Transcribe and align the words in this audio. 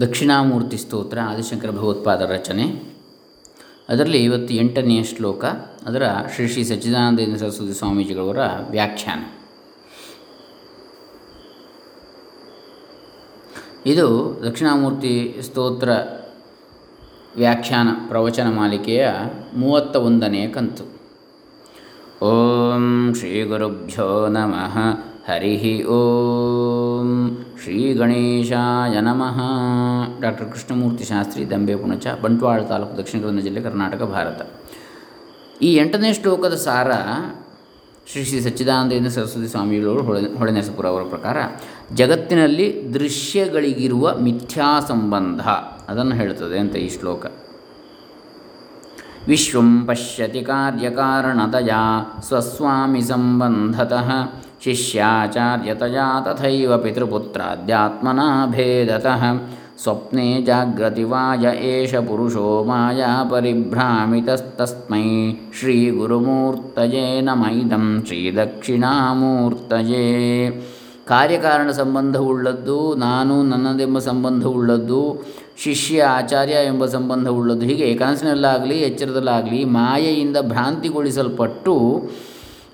ದಕ್ಷಿಣಾಮೂರ್ತಿ 0.00 0.78
ಸ್ತೋತ್ರ 0.78 1.18
ಆದಿಶಂಕರ 1.20 1.70
ಭಗವತ್ಪಾದ 1.70 2.30
ರಚನೆ. 2.30 2.82
ಅದರಲ್ಲಿ 3.88 4.24
ಇವತ್ತು 4.24 4.54
ಎಂಟನೆಯ 4.54 5.02
ಶ್ಲೋಕ, 5.02 5.44
ಅದರ 5.86 6.02
ಶ್ರೀ 6.34 6.48
ಶ್ರೀ 6.48 6.64
ಸಚ್ಚಿದಾನಂದೇಂದ್ರ 6.64 7.36
ಸರಸ್ವತಿ 7.36 7.72
ಸ್ವಾಮೀಜಿಗಳವರ 7.72 8.38
ವ್ಯಾಖ್ಯಾನ. 8.70 9.24
ಇದು 13.86 14.40
ದಕ್ಷಿಣಾಮೂರ್ತಿ 14.46 15.36
ಸ್ತೋತ್ರ 15.42 15.88
ವ್ಯಾಖ್ಯಾನ 17.36 17.88
ಪ್ರವಚನ 18.08 18.46
ಮಾಲಿಕೆಯ 18.46 19.08
ಮೂವತ್ತ 19.56 19.96
ಒಂದನೆಯ 19.96 20.48
ಕಂತು. 20.48 20.84
ಓಂ 22.24 23.14
ಶ್ರೀ 23.18 23.42
ಗುರುಭ್ಯೋ 23.42 24.28
ನಮಃ. 24.28 24.78
ಹರಿ 25.32 25.84
ಓಂ. 25.84 26.69
ಶ್ರೀ 27.62 27.94
ಗಣೇಶಾಯ 27.94 29.00
ನಮಃ. 29.00 29.40
ಡಾಕ್ಟರ್ 30.20 30.52
ಕೃಷ್ಣಮೂರ್ತಿ 30.52 31.04
ಶಾಸ್ತ್ರಿ, 31.04 31.50
ದಂಬೆ, 31.50 31.76
ಪುಣಚ, 31.76 32.06
ಬಂಟ್ವಾಳ 32.22 32.62
ತಾಲೂಕು 32.62 32.98
ದಕ್ಷಿಣ 32.98 33.22
ಕನ್ನಡ 33.22 33.42
ಜಿಲ್ಲೆ 33.42 33.60
ಕರ್ನಾಟಕ, 33.60 34.02
ಭಾರತ. 34.02 34.50
ಈ 35.62 35.74
ಎಂಟನೇ 35.74 36.12
ಶ್ಲೋಕದ 36.12 36.54
ಸಾರ 36.54 36.90
ಶ್ರೀ 38.12 38.24
ಶ್ರೀ 38.24 38.40
ಸಚ್ಚಿದಾನಂದೇಂದ್ರ 38.40 39.10
ಸರಸ್ವತಿ 39.10 39.48
ಸ್ವಾಮಿಗಳವರು 39.48 40.02
ಹೊಳೆ, 40.02 40.38
ಹೊಳೆನರಸಪುರ 40.38 40.86
ಅವರ 40.86 41.02
ಪ್ರಕಾರ, 41.02 41.36
ಜಗತ್ತಿನಲ್ಲಿ 41.94 42.94
ದೃಶ್ಯಗಳಿಗಿರುವ 42.94 44.14
ಮಿಥ್ಯಾ 44.20 44.80
ಸಂಬಂಧ. 44.80 45.40
ಅದನ್ನು 45.88 46.14
ಹೇಳುತ್ತದೆ 46.14 46.58
ಅಂತ 46.58 46.76
ಈ 46.76 46.88
ಶ್ಲೋಕ. 46.88 47.26
ವಿಶ್ವಂ 49.28 49.86
ಪಶ್ಯತಿ 49.86 50.40
ಕಾರ್ಯಕಾರಣತಯ 50.40 51.70
ಸ್ವಸ್ವಾಮಿ 52.22 53.02
ಸಂಬಂಧತಃ 53.02 54.10
ಶಿಷ್ಯಾಚಾರ್ಯತಯಾ 54.64 56.06
ತಥೈವ 56.20 56.76
ಪಿತೃಪುತ್ರಾಧ್ಯಾತ್ಮನಾ 56.76 58.46
ಭೇದತಃ. 58.46 59.22
ಸ್ವಪ್ನೆ 59.82 60.42
ಜಾಗ್ರತಿ 60.42 61.02
ವಾಯ 61.02 61.44
ಏಷ 61.66 61.94
ಪುರುಷೋ 61.94 62.64
ಮಾಯಾ 62.64 63.12
ಪರಿಭ್ರಾಮಿತಸ್ತಸ್ಮೈ. 63.30 65.06
ಶ್ರೀ 65.58 65.90
ಗುರುಮೂರ್ತಯೇ 65.90 67.20
ನಮೈದಂ 67.20 68.04
ಶ್ರೀ 68.06 68.20
ದಕ್ಷಿಣಾಮೂರ್ತಯೇ 68.36 70.04
ಕಾರ್ಯಕಾರಣ 71.06 71.70
ಸಂಬಂಧವುಳ್ಳದ್ದು 71.70 72.94
ನಾನು 72.94 73.42
ನನ್ನದೆಂಬ 73.42 73.98
ಸಂಬಂಧವುಳ್ಳದ್ದು 73.98 75.00
ಶಿಷ್ಯ 75.62 76.02
ಆಚಾರ್ಯ 76.02 76.52
ಎಂಬ 76.52 76.86
ಸಂಬಂಧವುಳ್ಳದ್ದು 76.86 77.66
ಹೀಗೆ 77.66 77.94
ಕನಸಿನಲ್ಲಾಗಲಿ 77.94 78.76
ಎಚ್ಚರದಲ್ಲಾಗಲಿ, 78.78 79.64
ಮಾಯೆಯಿಂದ 79.64 80.36
ಭ್ರಾಂತಿಗೊಳಿಸಲ್ಪಟ್ಟು 80.42 81.74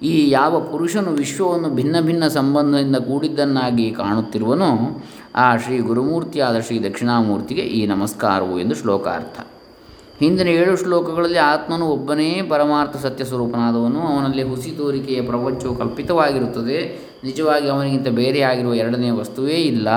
ಈ 0.02 0.30
ಯಾವ 0.30 0.61
ಪುರುಷನು 0.61 1.11
ವಿಶ್ವವನ್ನು 1.11 1.70
ಭಿನ್ನ 1.70 1.97
ಭಿನ್ನ 2.00 2.28
ಸಂಬಂಧದಿಂದ 2.28 2.97
ಕೂಡಿದ್ದನ್ನಾಗಿ 2.97 3.91
ಕಾಣುತ್ತಿರುವನೋ 3.91 5.03
ಆ 5.34 5.56
ಶ್ರೀ 5.56 5.78
ಗುರುಮೂರ್ತಿಯಾದ 5.78 6.61
ಶ್ರೀ 6.61 6.78
ದಕ್ಷಿಣಾಮೂರ್ತಿಗೆ 6.78 7.61
ಈ 7.61 7.86
ನಮಸ್ಕಾರವು 7.86 8.61
ಎಂದು 8.61 8.75
ಶ್ಲೋಕಾರ್ಥ. 8.75 9.41
ಹಿಂದಿನ 10.20 10.48
ಏಳು 10.48 10.77
ಶ್ಲೋಕಗಳಲ್ಲಿ 10.77 11.38
ಆತ್ಮನು 11.38 11.86
ಒಬ್ಬನೇ 11.86 12.42
ಪರಮಾರ್ಥ 12.48 12.97
ಸತ್ಯ 12.97 13.25
ಸ್ವರೂಪನಾದವನು, 13.25 14.00
ಅವನಲ್ಲಿ 14.00 14.42
ಹುಸಿ 14.42 14.70
ತೋರಿಕೆಯ 14.70 15.22
ಪ್ರಪಂಚವು 15.22 15.75
ಕಲ್ಪಿತವಾಗಿರುತ್ತದೆ, 15.75 17.08
ನಿಜವಾಗಿ 17.25 17.69
ಅವನಿಗಿಂತ 17.69 18.08
ಬೇರೆಯಾಗಿರುವ 18.08 18.75
ಎರಡನೇ 18.75 19.10
ವಸ್ತುವೇ 19.10 19.55
ಇಲ್ಲ. 19.55 19.88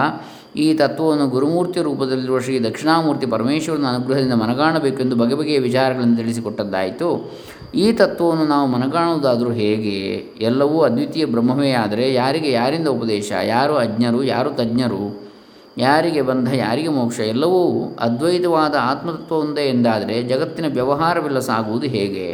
ಈ 0.55 0.73
ತತ್ವವನ್ನು 0.73 1.27
ಗುರುಮೂರ್ತಿ 1.27 1.81
ರೂಪದಲ್ಲಿರುವ 1.81 2.39
ಶ್ರೀ 2.39 2.59
ದಕ್ಷಿಣಾಮೂರ್ತಿ 2.59 3.25
ಪರಮೇಶ್ವರನ 3.25 3.85
ಅನುಗ್ರಹದಿಂದ 3.85 4.33
ಮನಗಾಣಬೇಕೆಂದು 4.33 5.15
ಬಗೆ 5.15 5.35
ಬಗೆಯ 5.35 5.59
ವಿಚಾರಗಳನ್ನು 5.59 6.17
ತಿಳಿಸಿಕೊಟ್ಟದ್ದಾಯಿತು. 6.17 7.39
ಈ 7.75 7.91
ತತ್ವವನ್ನು 7.91 8.45
ನಾವು 8.45 8.67
ಮನಗಾಣುವುದಾದರೂ 8.67 9.51
ಹೇಗೆ? 9.51 9.99
ಎಲ್ಲವೂ 10.41 10.81
ಅದ್ವಿತೀಯ 10.81 11.25
ಬ್ರಹ್ಮವೇ 11.25 11.71
ಆದರೆ 11.71 12.13
ಯಾರಿಗೆ 12.13 12.51
ಯಾರಿಂದ 12.51 12.87
ಉಪದೇಶ? 12.87 13.31
ಯಾರು 13.43 13.77
ಅಜ್ಞರು? 13.77 14.23
ಯಾರು 14.23 14.49
ತಜ್ಞರು? 14.49 15.29
ಯಾರಿಗೆ 15.77 16.21
ಬಂಧ? 16.21 16.53
ಯಾರಿಗೆ 16.53 16.87
ಮೋಕ್ಷ? 16.87 17.19
ಎಲ್ಲವೂ 17.19 17.97
ಅದ್ವೈತವಾದ 17.99 18.75
ಆತ್ಮತತ್ವ 18.81 19.35
ಒಂದೇ 19.35 19.61
ಎಂದಾದರೆ 19.61 20.23
ಜಗತ್ತಿನ 20.23 20.65
ವ್ಯವಹಾರವಿಲ್ಲ 20.73 21.39
ಸಾಗುವುದು 21.39 21.87
ಹೇಗೆ? 21.87 22.31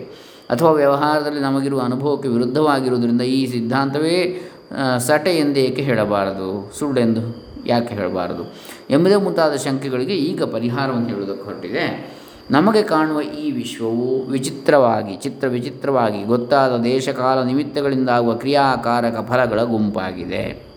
ಅಥವಾ 0.50 0.72
ವ್ಯವಹಾರದಲ್ಲಿ 0.72 1.40
ನಮಗಿರುವ 1.40 1.80
ಅನುಭವಕ್ಕೆ 1.80 2.30
ವಿರುದ್ಧವಾಗಿರುವುದರಿಂದ 2.30 3.22
ಈ 3.22 3.52
ಸಿದ್ಧಾಂತವೇ 3.52 4.50
ಸಟೆ 4.98 5.38
ಎಂದೇಕೆ 5.38 5.82
ಹೇಳಬಾರದು? 5.82 6.74
ಸುಳ್ಳೆಂದು 6.80 7.46
ಯಾಕೆ 7.66 7.96
ಹೇಳಬಾರದು? 7.96 8.56
ಎಂಬುದೇ 8.90 9.16
ಮುಂತಾದ 9.16 9.56
ಶಂಕೆಗಳಿಗೆ 9.56 10.14
ಈಗ 10.14 10.44
ಪರಿಹಾರವನ್ನು 10.44 11.08
ಹೇಳುವುದಕ್ಕೆ 11.08 11.44
ಹೊರಟಿದೆ. 11.44 12.15
ನಮಗೆ 12.52 12.84
ಕಾಣುವ 12.84 13.22
ಈ 13.22 13.52
ವಿಶ್ವವು 13.52 14.26
ವಿಚಿತ್ರವಾಗಿ, 14.26 15.16
ಚಿತ್ರ 15.16 15.48
ವಿಚಿತ್ರವಾಗಿ 15.48 16.24
ಗೊತ್ತಾದ 16.24 16.78
ದೇಶಕಾಲ 16.78 17.42
ನಿಮಿತ್ತಗಳಿಂದಾಗುವ 17.44 18.34
ಕ್ರಿಯಾಕಾರಕ 18.34 19.30
ಫಲಗಳ 19.32 19.62
ಗುಂಪಾಗಿದೆ. 19.62 20.68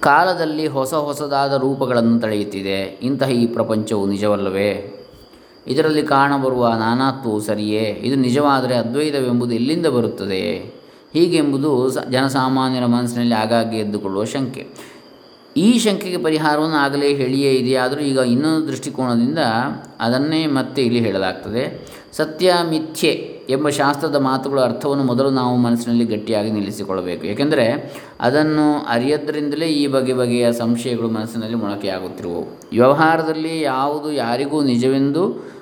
ಕಾಲದಲ್ಲಿ 0.00 0.66
ಹೊಸ 0.66 0.94
ಹೊಸದಾದ 0.94 1.52
ರೂಪಗಳನ್ನು 1.52 2.20
ತಳೆಯುತ್ತಿದೆ. 2.20 2.80
ಇಂತಹ 2.80 3.30
ಈ 3.30 3.46
ಪ್ರಪಂಚವು 3.46 4.06
ನಿಜವಲ್ಲವೇ? 4.06 5.00
ಇದರಲ್ಲಿ 5.66 6.02
ಕಾಣಬರುವ 6.02 6.68
ನಾನಾತ್ವವು 6.68 7.40
ಸರಿಯೇ? 7.40 7.82
ಇದು 7.82 8.16
ನಿಜವಾದರೆ 8.16 8.76
ಅದ್ವೈತವೆಂಬುದು 8.76 9.54
ಎಲ್ಲಿಂದ 9.54 9.86
ಬರುತ್ತದೆ 9.86 10.74
ಹೀಗೆಂಬುದು 11.12 11.90
ಜನಸಾಮಾನ್ಯರ 12.10 12.86
ಮನಸ್ಸಿನಲ್ಲಿ 12.86 13.34
ಆಗಾಗ್ಗೆ 13.34 13.78
ಎದ್ದುಕೊಳ್ಳುವ 13.78 14.24
ಶಂಕೆ. 14.24 14.95
ಈ 15.56 15.78
ಶಂಕೆಗೆ 15.78 16.16
ಪರಿಹಾರವನ್ನು 16.16 16.76
ಆಗಲೇ 16.76 17.14
ಹೇಳಿಯೇ 17.14 17.52
ಇದೆಯಾದರೂ 17.52 18.00
ಈಗ 18.00 18.18
ಇನ್ನೊಂದು 18.18 18.68
ದೃಷ್ಟಿಕೋನದಿಂದ 18.68 19.38
ಅದನ್ನೇ 20.00 20.46
ಮತ್ತೆ 20.46 20.82
ಇಲ್ಲಿ 20.82 21.00
ಹೇಳಲಾಗ್ತದೆ. 21.00 21.86
ಸತ್ಯ, 22.12 22.54
ಮಿಥ್ಯೆ 22.70 23.10
ಎಂಬ 23.50 23.68
ಶಾಸ್ತ್ರದ 23.68 24.16
ಮಾತುಗಳ 24.16 24.60
ಅರ್ಥವನ್ನು 24.60 25.04
ಮೊದಲು 25.04 25.30
ನಾವು 25.30 25.56
ಮನಸ್ಸಿನಲ್ಲಿ 25.56 26.04
ಗಟ್ಟಿಯಾಗಿ 26.04 26.50
ನಿಲ್ಲಿಸಿಕೊಳ್ಳಬೇಕು. 26.50 27.26
ಏಕೆಂದರೆ 27.26 27.96
ಅದನ್ನು 28.20 28.86
ಅರಿಯದ್ರಿಂದಲೇ 28.88 29.66
ಈ 29.66 29.86
ಬಗೆ 29.86 30.12
ಬಗೆಯ 30.12 30.52
ಸಂಶಯಗಳು 30.52 31.08
ಮನಸ್ಸಿನಲ್ಲಿ 31.08 31.54
ಮೊಳಕೆಯಾಗುತ್ತಿರುವವು. 31.54 32.60
ವ್ಯವಹಾರದಲ್ಲಿ 32.70 33.60
ಯಾವುದು 33.60 34.12
ಯಾರಿಗೂ 34.12 34.62
ನಿಜವೆಂದು 34.62 35.55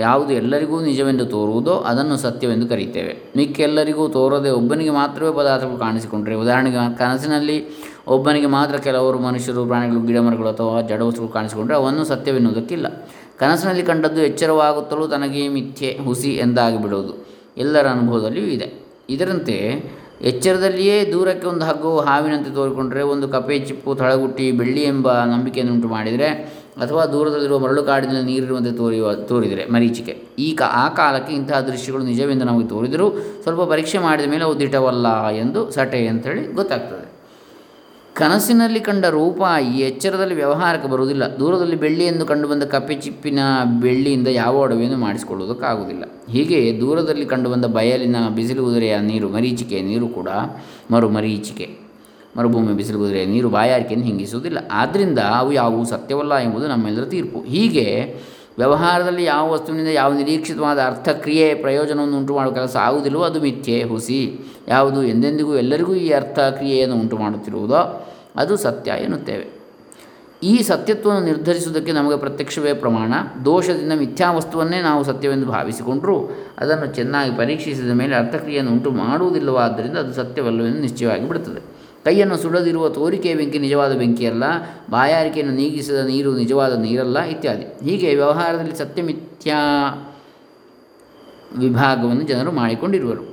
ಯಾವುದು 0.00 0.32
ಎಲ್ಲರಿಗೂ 0.32 0.80
ನಿಜವೆಂದು 0.80 1.26
ತೋರುವುದೋ 1.26 1.74
ಅದನ್ನು 1.90 2.16
ಸತ್ಯವೆಂದು 2.16 2.66
ಕರೆಯುತ್ತೇವೆ. 2.68 3.12
ಮಿಕ್ಕೆಲ್ಲರಿಗೂ 3.36 4.08
ತೋರದೆ 4.08 4.50
ಒಬ್ಬನಿಗೆ 4.50 4.90
ಮಾತ್ರವೇ 4.90 5.32
ಪದಾರ್ಥಗಳು 5.36 5.78
ಕಾಣಿಸಿಕೊಂಡರೆ, 5.78 6.34
ಉದಾಹರಣೆಗೆ 6.34 6.98
ಕನಸಿನಲ್ಲಿ 6.98 7.56
ಒಬ್ಬನಿಗೆ 8.08 8.46
ಮಾತ್ರ 8.46 8.76
ಕೆಲವರು 8.76 9.18
ಮನುಷ್ಯರು, 9.18 9.66
ಪ್ರಾಣಿಗಳು 9.66 10.00
ಗಿಡಮರಗಳು 10.06 10.48
ಅಥವಾ 10.48 10.80
ಜಡವಸ್ತುಗಳು 10.82 11.32
ಕಾಣಿಸಿಕೊಂಡರೆ 11.32 11.76
ಅವನ್ನು 11.76 12.04
ಸತ್ಯವೆನ್ನುವುದಕ್ಕಿಲ್ಲ. 12.04 12.86
ಕನಸಿನಲ್ಲಿ 13.38 13.82
ಕಂಡದ್ದು 13.82 14.20
ಎಚ್ಚರವಾಗುತ್ತಲೂ 14.20 15.06
ತನಗೆ 15.06 15.48
ಮಿಥ್ಯೆ, 15.48 15.98
ಹುಸಿ 16.04 16.32
ಎಂದಾಗಿ 16.34 16.78
ಬಿಡುವುದು 16.82 17.14
ಎಲ್ಲರ 17.56 17.86
ಅನುಭವದಲ್ಲಿಯೂ 17.88 18.46
ಇದೆ. 18.46 18.68
ಇದರಂತೆ 19.10 19.56
ಎಚ್ಚರದಲ್ಲಿಯೇ 20.22 21.12
ದೂರಕ್ಕೆ 21.12 21.46
ಒಂದು 21.46 21.64
ಹಗ್ಗವು 21.64 22.00
ಹಾವಿನಂತೆ 22.00 22.50
ತೋರಿಕೊಂಡರೆ 22.54 23.02
ಒಂದು 23.02 23.28
ಕಪೆ 23.28 23.58
ಚಿಪ್ಪು 23.58 23.94
ತಳಗುಟ್ಟಿ 23.94 24.52
ಬೆಳ್ಳಿ 24.52 24.82
ಎಂಬ 24.82 25.12
ನಂಬಿಕೆಯನ್ನು 25.24 25.74
ಉಂಟು 25.74 25.88
ಮಾಡಿದರೆ 25.88 26.28
ಅಥವಾ 26.80 27.06
ದೂರದಲ್ಲಿರುವ 27.06 27.58
ಮರಳು 27.58 27.82
ಕಾಡಿನಲ್ಲಿ 27.82 28.32
ನೀರಿರುವಂತೆ 28.32 28.72
ತೋರಿಯುವ, 28.72 29.14
ತೋರಿದರೆ, 29.14 29.66
ಮರೀಚಿಕೆ. 29.66 30.22
ಈ 30.38 30.54
ಕಾ, 30.54 30.64
ಆ 30.64 30.88
ಕಾಲಕ್ಕೆ 30.88 31.34
ಇಂತಹ 31.34 31.60
ದೃಶ್ಯಗಳು 31.60 32.04
ನಿಜವೆಂದು 32.04 32.44
ನಮಗೆ 32.44 32.66
ತೋರಿದರೂ 32.66 33.10
ಸ್ವಲ್ಪ 33.42 33.60
ಪರೀಕ್ಷೆ 33.60 33.98
ಮಾಡಿದ 33.98 34.30
ಮೇಲೆ 34.30 34.44
ಅವು 34.44 34.58
ದಿಟವಲ್ಲ 34.58 35.28
ಎಂದು 35.28 35.70
ಸಟೆ 35.70 36.06
ಅಂತೇಳಿ 36.06 36.52
ಗೊತ್ತಾಗ್ತದೆ. 36.52 37.10
ಕನಸಿನಲ್ಲಿ 38.14 38.80
ಕಂಡ 38.80 39.04
ರೂಪ 39.04 39.42
ಈ 39.74 39.80
ಎಚ್ಚರದಲ್ಲಿ 39.80 40.34
ವ್ಯವಹಾರಕ್ಕೆ 40.34 40.88
ಬರುವುದಿಲ್ಲ. 40.88 41.36
ದೂರದಲ್ಲಿ 41.36 41.76
ಬೆಳ್ಳಿ 41.76 42.04
ಎಂದು 42.04 42.26
ಕಂಡುಬಂದ 42.26 42.62
ಕಪ್ಪೆ 42.62 42.94
ಚಿಪ್ಪಿನ 42.94 43.38
ಬೆಳ್ಳಿಯಿಂದ 43.80 44.28
ಯಾವ 44.28 44.58
ಒಡವೆಯನ್ನು 44.58 44.98
ಮಾಡಿಸಿಕೊಳ್ಳುವುದಕ್ಕಾಗುವುದಿಲ್ಲ. 44.98 46.04
ಹೀಗೆ 46.30 46.80
ದೂರದಲ್ಲಿ 46.80 47.26
ಕಂಡುಬಂದ 47.26 47.64
ಬಯಲಿನ 47.64 48.16
ಬಿಸಿಲು 48.34 48.64
ಉದುರೆಯ 48.64 48.98
ನೀರು 48.98 49.28
ಮರೀಚಿಕೆಯ 49.28 49.82
ನೀರು 49.82 50.08
ಕೂಡ 50.08 50.28
ಮರು 50.90 51.08
ಮರೀಚಿಕೆ 51.08 51.79
ಮರುಭೂಮಿ 52.36 52.72
ಬಿಸಿಲು 52.72 52.98
ಕುದುರೆ 52.98 53.26
ನೀರು 53.26 53.48
ಬಾಯಾರಿಕೆಯನ್ನು 53.48 54.06
ಹಿಂಗಿಸುವುದಿಲ್ಲ. 54.06 54.58
ಆದ್ದರಿಂದ 54.72 55.18
ಅವು 55.18 55.52
ಯಾವುವು 55.52 55.84
ಸತ್ಯವಲ್ಲ 55.84 56.34
ಎಂಬುದು 56.34 56.68
ನಮ್ಮೆಲ್ಲರ 56.68 57.04
ತೀರ್ಪು. 57.04 57.40
ಹೀಗೆ 57.40 58.16
ವ್ಯವಹಾರದಲ್ಲಿ 58.58 59.24
ಯಾವ 59.24 59.52
ವಸ್ತುವಿನಿಂದ 59.52 59.88
ಯಾವ 59.88 60.12
ನಿರೀಕ್ಷಿತವಾದ 60.12 60.78
ಅರ್ಥಕ್ರಿಯೆ 60.78 61.54
ಪ್ರಯೋಜನವನ್ನು 61.54 62.18
ಉಂಟು 62.18 62.34
ಮಾಡುವ 62.34 62.52
ಕೆಲಸ 62.54 62.76
ಆಗುವುದಿಲ್ಲವೋ 62.76 63.22
ಅದು 63.22 63.40
ಮಿಥ್ಯೆ, 63.40 63.82
ಹುಸಿ. 63.82 64.40
ಯಾವುದು 64.68 65.02
ಎಂದೆಂದಿಗೂ 65.02 65.56
ಎಲ್ಲರಿಗೂ 65.56 65.94
ಈ 65.94 66.10
ಅರ್ಥ 66.10 66.38
ಕ್ರಿಯೆಯನ್ನು 66.38 66.96
ಉಂಟು 66.96 67.18
ಮಾಡುತ್ತಿರುವುದೋ 67.18 68.06
ಅದು 68.36 68.56
ಸತ್ಯ 68.56 68.90
ಎನ್ನುತ್ತೇವೆ. 68.90 69.60
ಈ 70.42 70.62
ಸತ್ಯತ್ವವನ್ನು 70.62 71.24
ನಿರ್ಧರಿಸುವುದಕ್ಕೆ 71.24 71.92
ನಮಗೆ 71.92 72.16
ಪ್ರತ್ಯಕ್ಷವೇ 72.16 72.74
ಪ್ರಮಾಣ. 72.74 73.12
ದೋಷದಿಂದ 73.44 73.92
ಮಿಥ್ಯಾ 73.92 74.32
ವಸ್ತುವನ್ನೇ 74.32 74.80
ನಾವು 74.80 75.04
ಸತ್ಯವೆಂದು 75.04 75.46
ಭಾವಿಸಿಕೊಂಡರೂ, 75.46 76.30
ಅದನ್ನು 76.58 76.86
ಚೆನ್ನಾಗಿ 76.86 77.36
ಪರೀಕ್ಷಿಸಿದ 77.36 77.90
ಮೇಲೆ 77.90 78.14
ಅರ್ಥಕ್ರಿಯೆಯನ್ನು 78.14 78.72
ಉಂಟು 78.72 78.90
ಮಾಡುವುದಿಲ್ಲವಾದ್ದರಿಂದ 78.90 79.96
ಅದು 79.96 80.12
ಸತ್ಯವಲ್ಲವೆಂದು 80.14 80.80
ನಿಶ್ಚಯವಾಗಿ 80.80 81.28
ಬಿಡುತ್ತದೆ. 81.28 81.79
ಕೈಯನ್ನು 82.04 82.36
ಸುಡದಿರುವ 82.36 82.88
ತೋರಿಕೆಯ 82.88 83.34
ಬೆಂಕಿ 83.34 83.58
ನಿಜವಾದ 83.58 83.92
ಬೆಂಕಿಯಲ್ಲ, 84.02 84.44
ಬಾಯಾರಿಕೆಯನ್ನು 84.90 85.54
ನೀಗಿಸಿದ 85.54 86.00
ನೀರು 86.12 86.30
ನಿಜವಾದ 86.34 86.74
ನೀರಲ್ಲ, 86.82 87.18
ಇತ್ಯಾದಿ. 87.24 87.66
ಹೀಗೆ 87.86 88.14
ವ್ಯವಹಾರದಲ್ಲಿ 88.14 88.76
ಸತ್ಯಮಿಥ್ಯಾ 88.76 89.58
ವಿಭಾಗವನ್ನು 91.58 92.24
ಜನರು 92.32 92.52
ಮಾಡಿಕೊಂಡಿರುವರು. 92.52 93.24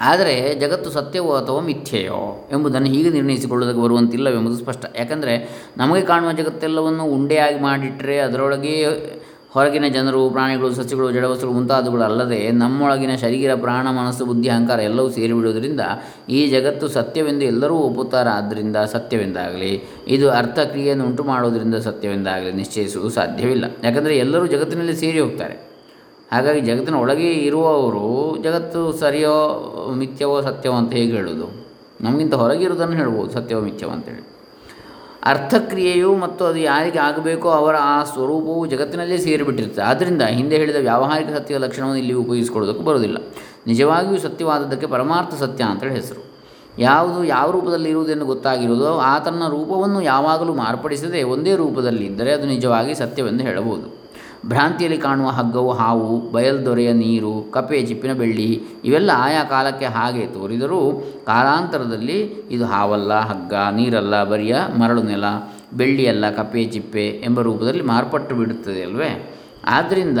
ಆದರೆ 0.00 0.34
ಜಗತ್ತು 0.60 0.90
ಸತ್ಯವೋ 0.90 1.32
ಅಥವಾ 1.36 1.60
ಮಿಥ್ಯೆಯೋ 1.60 2.20
ಎಂಬುದನ್ನು 2.52 2.88
ಹೀಗೆ 2.88 3.10
ನಿರ್ಣಯಿಸಿಕೊಳ್ಳುವುದಕ್ಕೆ 3.10 3.82
ಬರುವಂತಿಲ್ಲವೆಂಬುದು 3.82 4.56
ಸ್ಪಷ್ಟ. 4.56 4.84
ಯಾಕಂದರೆ 4.96 5.34
ನಮಗೆ 5.76 6.02
ಕಾಣುವ 6.02 6.30
ಜಗತ್ತೆಲ್ಲವನ್ನು 6.32 7.04
ಉಂಡೆಯಾಗಿ 7.16 7.58
ಮಾಡಿಟ್ಟರೆ 7.60 8.16
ಅದರೊಳಗೆ 8.18 8.74
ಹೊರಗಿನ 9.52 9.84
ಜನರು, 9.92 10.30
ಪ್ರಾಣಿಗಳು 10.30 10.74
ಸಸ್ಯಗಳು 10.74 11.12
ಜಡವಸ್ತುಗಳು 11.12 11.54
ಮುಂತಾದವುಗಳಲ್ಲದೆ 11.54 12.50
ನಮ್ಮೊಳಗಿನ 12.50 13.14
ಶರೀರ, 13.16 13.54
ಪ್ರಾಣ, 13.54 13.86
ಮನಸ್ಸು, 13.90 14.26
ಬುದ್ಧಿ, 14.26 14.48
ಅಹಂಕಾರ 14.48 14.80
ಎಲ್ಲವೂ 14.80 15.10
ಸೇರಿಬಿಡುವುದರಿಂದ 15.10 15.80
ಈ 16.28 16.46
ಜಗತ್ತು 16.46 16.88
ಸತ್ಯವೆಂದು 16.88 17.44
ಎಲ್ಲರೂ 17.44 17.74
ಒಪ್ಪುತ್ತಾರಾದ್ದರಿಂದ 17.74 18.76
ಸತ್ಯವೆಂದಾಗಲಿ. 18.76 19.90
ಇದು 20.08 20.30
ಅರ್ಥಕ್ರಿಯೆಯನ್ನು 20.30 21.04
ಉಂಟು 21.04 21.24
ಮಾಡುವುದರಿಂದ 21.24 21.74
ಸತ್ಯವೆಂದಾಗಲಿ. 21.74 22.52
ನಿಶ್ಚಯಿಸುವುದು 22.52 23.10
ಸಾಧ್ಯವಿಲ್ಲ. 23.10 23.64
ಯಾಕಂದರೆ 23.84 24.18
ಎಲ್ಲರೂ 24.18 24.46
ಜಗತ್ತಿನಲ್ಲಿ 24.46 24.96
ಸೇರಿ 24.96 25.20
ಹೋಗ್ತಾರೆ. 25.20 25.70
ಹಾಗಾಗಿ 26.32 26.60
ಜಗತ್ತಿನ 26.60 26.94
ಒಳಗೆ 26.94 27.32
ಇರುವವರು 27.32 28.36
ಜಗತ್ತು 28.42 28.92
ಸರಿಯೋ, 28.92 29.36
ಮಿಥ್ಯವೋ, 29.96 30.40
ಸತ್ಯವೋ 30.40 30.76
ಅಂತ 30.76 30.92
ಹೇಗೆ 30.92 31.12
ಹೇಳೋದು 31.12 31.70
ನಮಗಿಂತ 32.00 32.34
ಹೊರಗಿರುವುದನ್ನು 32.34 32.96
ಹೇಳ್ಬೋದು, 32.96 33.30
ಸತ್ಯವೋ, 33.30 33.60
ಮಿಥ್ಯವೋ 33.60 33.92
ಅಂತೇಳಿ 33.92 34.29
ಅರ್ಥಕ್ರಿಯೆಯು 35.22 36.16
ಮತ್ತು 36.16 36.44
ಅದು 36.44 36.58
ಯಾರಿಗೆ 36.58 36.98
ಆಗಬೇಕೋ 36.98 37.48
ಅವರ 37.50 37.76
ಆ 37.80 38.04
ಸ್ವರೂಪವು 38.04 38.66
ಜಗತ್ತಿನಲ್ಲೇ 38.66 39.18
ಸೇರಿಬಿಟ್ಟಿರುತ್ತೆ. 39.18 39.82
ಆದ್ದರಿಂದ 39.82 40.22
ಹಿಂದೆ 40.22 40.56
ಹೇಳಿದ 40.56 40.76
ವ್ಯಾವಹಾರಿಕ 40.76 41.28
ಸತ್ಯದ 41.28 41.58
ಲಕ್ಷಣವನ್ನು 41.58 41.96
ಇಲ್ಲಿ 41.96 42.12
ಉಪಯೋಗಿಸಿಕೊಳ್ಳೋದಕ್ಕೆ 42.12 42.84
ಬರೋದಿಲ್ಲ 42.84 43.18
ನಿಜವಾಗಿಯೂ 43.66 44.18
ಸತ್ಯವಾದದ್ದಕ್ಕೆ 44.18 44.86
ಪರಮಾರ್ಥ 44.86 45.34
ಸತ್ಯ 45.34 45.64
ಅಂತೇಳಿ 45.64 45.94
ಹೆಸರು. 45.94 46.30
ಯಾವುದು 46.78 47.24
ಯಾವ 47.24 47.50
ರೂಪದಲ್ಲಿ 47.50 47.90
ಇರುವುದೆಂದು 47.90 48.26
ಗೊತ್ತಾಗಿರುವುದೋ 48.26 48.98
ಆತನ 48.98 49.48
ರೂಪವನ್ನು 49.48 50.02
ಯಾವಾಗಲೂ 50.02 50.54
ಮಾರ್ಪಡಿಸದೆ 50.54 51.22
ಒಂದೇ 51.22 51.56
ರೂಪದಲ್ಲಿ 51.56 52.06
ಇದ್ದರೆ 52.06 52.32
ಅದು 52.32 52.46
ನಿಜವಾಗಿ 52.46 52.94
ಸತ್ಯವೆಂದು 52.94 53.44
ಹೇಳಬಹುದು. 53.44 53.99
ಭ್ರಾಂತಿಯಲ್ಲಿ 54.46 54.98
ಕಾಣುವ 54.98 55.28
ಹಗ್ಗವು 55.28 55.72
ಹಾವು 55.72 56.30
ಬಯಲ್ದೊರೆಯ 56.30 56.92
ನೀರು, 56.92 57.50
ಕಪ್ಪೆ 57.50 57.82
ಚಿಪ್ಪಿನ 57.82 58.12
ಬೆಳ್ಳಿ, 58.12 58.62
ಇವೆಲ್ಲ 58.84 59.10
ಆಯಾ 59.16 59.44
ಕಾಲಕ್ಕೆ 59.44 59.84
ಹಾಗೆ 59.84 60.26
ತೋರಿದರೂ 60.26 61.02
ಕಾಲಾಂತರದಲ್ಲಿ 61.26 62.46
ಇದು 62.50 62.64
ಹಾವಲ್ಲ, 62.64 63.20
ಹಗ್ಗ, 63.20 63.54
ನೀರಲ್ಲ, 63.54 64.24
ಬರಿಯ, 64.24 64.56
ಮರಳು 64.78 65.02
ನೆಲ, 65.02 65.24
ಬೆಳ್ಳಿಯಲ್ಲ, 65.74 66.30
ಕಪ್ಪೆ 66.30 66.64
ಚಿಪ್ಪೆ 66.64 67.08
ಎಂಬ 67.08 67.40
ರೂಪದಲ್ಲಿ 67.40 67.82
ಮಾರ್ಪಟ್ಟು 67.82 68.34
ಬಿಡುತ್ತದೆ 68.34 68.82
ಅಲ್ವೇ? 68.82 69.38
ಆದ್ದರಿಂದ 69.66 70.18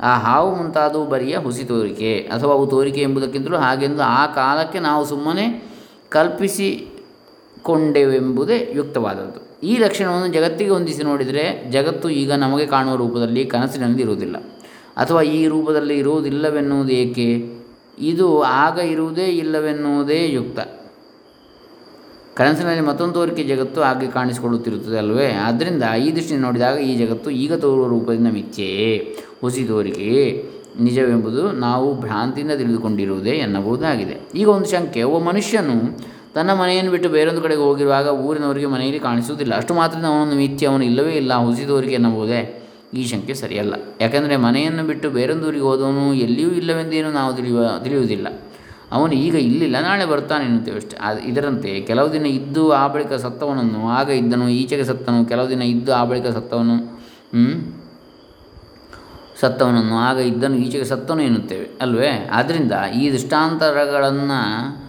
ಆ 0.00 0.18
ಹಾವು 0.18 0.54
ಮುಂತಾದವು 0.54 1.06
ಬರಿಯ 1.06 1.36
ಹುಸಿ 1.36 1.64
ತೋರಿಕೆ 1.64 2.18
ಅಥವಾ 2.18 2.52
ಅವು 2.52 2.66
ತೋರಿಕೆ 2.66 3.02
ಎಂಬುದಕ್ಕಿಂತಲೂ 3.02 3.56
ಹಾಗೆಂದು 3.56 4.02
ಆ 4.02 4.26
ಕಾಲಕ್ಕೆ 4.26 4.78
ನಾವು 4.78 5.04
ಸುಮ್ಮನೆ 5.04 5.76
ಕಲ್ಪಿಸಿಕೊಂಡೆವೆಂಬುದೇ 6.08 8.72
ಯುಕ್ತವಾದದ್ದು. 8.74 9.45
ಈ 9.62 9.78
ಲಕ್ಷಣವನ್ನು 9.78 10.34
ಜಗತ್ತಿಗೆ 10.34 10.70
ಹೊಂದಿಸಿ 10.70 11.02
ನೋಡಿದರೆ 11.02 11.70
ಜಗತ್ತು 11.70 12.10
ಈಗ 12.10 12.32
ನಮಗೆ 12.32 12.66
ಕಾಣುವ 12.66 12.96
ರೂಪದಲ್ಲಿ 12.96 13.44
ಕನಸಿನಲ್ಲಿ 13.44 14.02
ಇರುವುದಿಲ್ಲ. 14.02 14.36
ಅಥವಾ 14.96 15.22
ಈ 15.22 15.46
ರೂಪದಲ್ಲಿ 15.46 15.98
ಇರುವುದಿಲ್ಲವೆನ್ನುವುದು 15.98 16.92
ಏಕೆ? 16.92 17.56
ಇದು 17.98 18.42
ಆಗ 18.42 18.78
ಇರುವುದೇ 18.78 19.24
ಇಲ್ಲವೆನ್ನುವುದೇ 19.24 20.28
ಯುಕ್ತ. 20.28 20.58
ಕನಸಿನಲ್ಲಿ 22.34 22.80
ಮತ್ತೊಂದು 22.80 23.14
ತೋರಿಕೆ 23.14 23.44
ಜಗತ್ತು 23.44 23.82
ಹಾಗೆ 23.82 24.06
ಕಾಣಿಸಿಕೊಳ್ಳುತ್ತಿರುತ್ತದೆ 24.06 24.98
ಅಲ್ವೇ? 24.98 25.32
ಆದ್ದರಿಂದ 25.32 25.82
ಈ 26.06 26.16
ದೃಷ್ಟಿ 26.16 26.36
ನೋಡಿದಾಗ 26.36 26.78
ಈ 26.78 27.06
ಜಗತ್ತು 27.06 27.30
ಈಗ 27.30 27.54
ತೋರುವ 27.54 27.88
ರೂಪದಿಂದ 27.88 28.26
ಮಿಥ್ಯೆಯೇ 28.32 29.16
ಹುಸಿ 29.40 29.64
ತೋರಿಕೆಯೇ 29.64 30.50
ನಿಜವೆಂಬುದು 30.80 31.52
ನಾವು 31.52 32.00
ಭ್ರಾಂತಿಯಿಂದ 32.00 32.52
ತಿಳಿದುಕೊಂಡಿರುವುದೇ 32.52 33.30
ಎನ್ನಬಹುದಾಗಿದೆ. 33.30 34.20
ಈಗ 34.34 34.48
ಒಂದು 34.48 34.66
ಶಂಕೆ, 34.66 35.02
ಒಬ್ಬ 35.02 35.28
ಮನುಷ್ಯನು 35.28 35.98
ತನ್ನ 36.36 36.52
ಮನೆಯನ್ನು 36.52 36.90
ಬಿಟ್ಟು 36.90 37.08
ಬೇರೊಂದು 37.08 37.42
ಕಡೆಗೆ 37.42 37.60
ಹೋಗಿರುವಾಗ 37.60 38.06
ಊರಿನವರಿಗೆ 38.06 38.66
ಮನೆಯಲ್ಲಿ 38.66 39.00
ಕಾಣಿಸುವುದಿಲ್ಲ. 39.00 39.56
ಅಷ್ಟು 39.56 39.74
ಮಾತ್ರ 39.74 39.98
ಅವನೊಂದು 39.98 40.36
ಮಿಥ್ಯೆ 40.36 40.66
ಅವನು 40.68 40.84
ಇಲ್ಲವೇ 40.84 41.12
ಇಲ್ಲ. 41.12 41.34
ಹುಸಿದವರಿಗೆ 41.34 41.94
ಎನ್ನಬಹುದೇ? 41.94 42.62
ಈ 42.94 43.06
ಶಂಕೆ 43.06 43.34
ಸರಿಯಲ್ಲ. 43.34 43.74
ಯಾಕೆಂದರೆ 44.00 44.36
ಮನೆಯನ್ನು 44.36 44.84
ಬಿಟ್ಟು 44.84 45.10
ಬೇರೊಂದೂರಿಗೆ 45.10 45.64
ಹೋದವನು 45.64 46.14
ಎಲ್ಲಿಯೂ 46.14 46.50
ಇಲ್ಲವೆಂದೇನು 46.50 47.12
ನಾವು 47.12 47.34
ತಿಳಿಯುವ, 47.34 47.78
ತಿಳಿಯುವುದಿಲ್ಲ. 47.82 48.26
ಅವನು 48.92 49.12
ಈಗ 49.12 49.34
ಇಲ್ಲಿಲ್ಲ, 49.34 49.80
ನಾಳೆ 49.80 50.04
ಬರ್ತಾನೆ 50.04 50.44
ಎನ್ನುತ್ತೇವೆ 50.44 50.76
ಅಷ್ಟೇ. 50.76 50.96
ಅದು 51.00 51.20
ಇದರಂತೆ 51.20 51.80
ಕೆಲವು 51.80 52.12
ದಿನ 52.12 52.26
ಇದ್ದು 52.26 52.72
ಆ 52.72 52.88
ಬಳಿಕ 52.88 53.12
ಸತ್ತವನನ್ನು, 53.12 53.88
ಆಗ 53.88 54.08
ಇದ್ದನು, 54.08 54.48
ಈಚೆಗೆ 54.48 54.84
ಸತ್ತನು, 54.84 55.28
ಕೆಲವು 55.28 55.48
ದಿನ 55.48 55.62
ಇದ್ದು 55.62 55.94
ಆ 55.94 56.04
ಬಳಿಕ 56.04 56.26
ಸತ್ತವನು 56.26 56.76
ಸತ್ತವನನ್ನು, 59.40 59.94
ಆಗ 59.94 60.16
ಇದ್ದನು, 60.16 60.56
ಈಚೆಗೆ 60.56 60.84
ಸತ್ತವನು 60.84 61.22
ಎನ್ನುತ್ತೇವೆ. 61.22 61.70
ಅಲ್ವೇ? 61.80 62.28
ಆದ್ದರಿಂದ 62.32 62.72
ಈ 62.94 63.12
ದೃಷ್ಟಾಂತರಗಳನ್ನು 63.12 64.85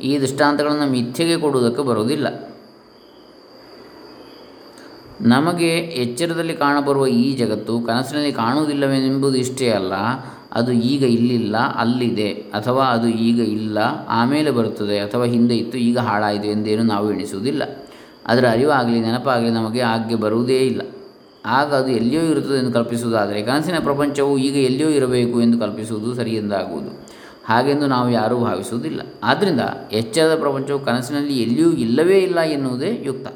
ಈ 0.00 0.18
ದೃಷ್ಟಾಂತಗಳನ್ನು 0.18 0.90
ಮಿಥ್ಯೆಗೆ 0.90 1.36
ಕೊಡುವುದಕ್ಕೆ 1.36 1.82
ಬರುವುದಿಲ್ಲ. 1.82 2.26
ನಮಗೆ 5.20 5.76
ಎಚ್ಚರದಲ್ಲಿ 5.76 6.54
ಕಾಣಬರುವ 6.54 7.06
ಈ 7.06 7.36
ಜಗತ್ತು 7.36 7.80
ಕನಸಿನಲ್ಲಿ 7.80 8.32
ಕಾಣುವುದಿಲ್ಲವೆಂಬುದು 8.32 9.36
ಇಷ್ಟೇ 9.36 9.70
ಅಲ್ಲ, 9.70 9.92
ಅದು 10.52 10.72
ಈಗ 10.72 11.02
ಇಲ್ಲಿಲ್ಲ, 11.02 11.56
ಅಲ್ಲಿದೆ, 11.56 12.32
ಅಥವಾ 12.32 12.84
ಅದು 12.84 13.08
ಈಗ 13.08 13.40
ಇಲ್ಲ, 13.40 13.78
ಆಮೇಲೆ 14.08 14.50
ಬರುತ್ತದೆ, 14.50 14.98
ಅಥವಾ 14.98 15.24
ಹಿಂದೆ 15.24 15.56
ಇತ್ತು, 15.56 15.78
ಈಗ 15.78 15.98
ಹಾಳಾಯಿತು 15.98 16.46
ಎಂದೇನು 16.46 16.82
ನಾವು 16.82 17.12
ಎಣಿಸುವುದಿಲ್ಲ. 17.12 17.62
ಅದರ 18.26 18.48
ಅರಿವಾಗಲಿ, 18.48 19.00
ನೆನಪಾಗಲಿ 19.00 19.50
ನಮಗೆ 19.50 19.80
ಆಗ್ಗೆ 19.80 20.14
ಬರುವುದೇ 20.14 20.58
ಇಲ್ಲ. 20.58 20.82
ಆಗ 21.46 21.74
ಅದು 21.74 21.88
ಎಲ್ಲಿಯೋ 21.88 22.22
ಇರುತ್ತದೆ 22.22 22.58
ಎಂದು 22.58 22.72
ಕಲ್ಪಿಸುವುದಾದರೆ, 22.72 23.42
ಕನಸಿನ 23.42 23.78
ಪ್ರಪಂಚವು 23.78 24.38
ಈಗ 24.38 24.56
ಎಲ್ಲಿಯೋ 24.56 24.88
ಇರಬೇಕು 24.88 25.42
ಎಂದು 25.42 25.58
ಕಲ್ಪಿಸುವುದು 25.58 26.14
ಸರಿ 26.14 26.30
ಎಂದಾಗುವುದು 26.30 27.07
ಹಾಗೆಂದು 27.48 27.86
ನಾವು 27.86 28.10
ಯಾರೂ 28.10 28.38
ಭಾವಿಸುವುದಿಲ್ಲ. 28.38 29.00
ಆದ್ದರಿಂದ 29.22 29.60
ಎಚ್ಚರದ 29.92 30.34
ಪ್ರಪಂಚವು 30.38 30.80
ಕನಸಿನಲ್ಲಿ 30.80 31.42
ಎಲ್ಲಿಯೂ 31.42 31.72
ಇಲ್ಲವೇ 31.72 32.18
ಇಲ್ಲ 32.18 32.40
ಎನ್ನುವುದೇ 32.40 33.00
ಯುಕ್ತ. 33.04 33.28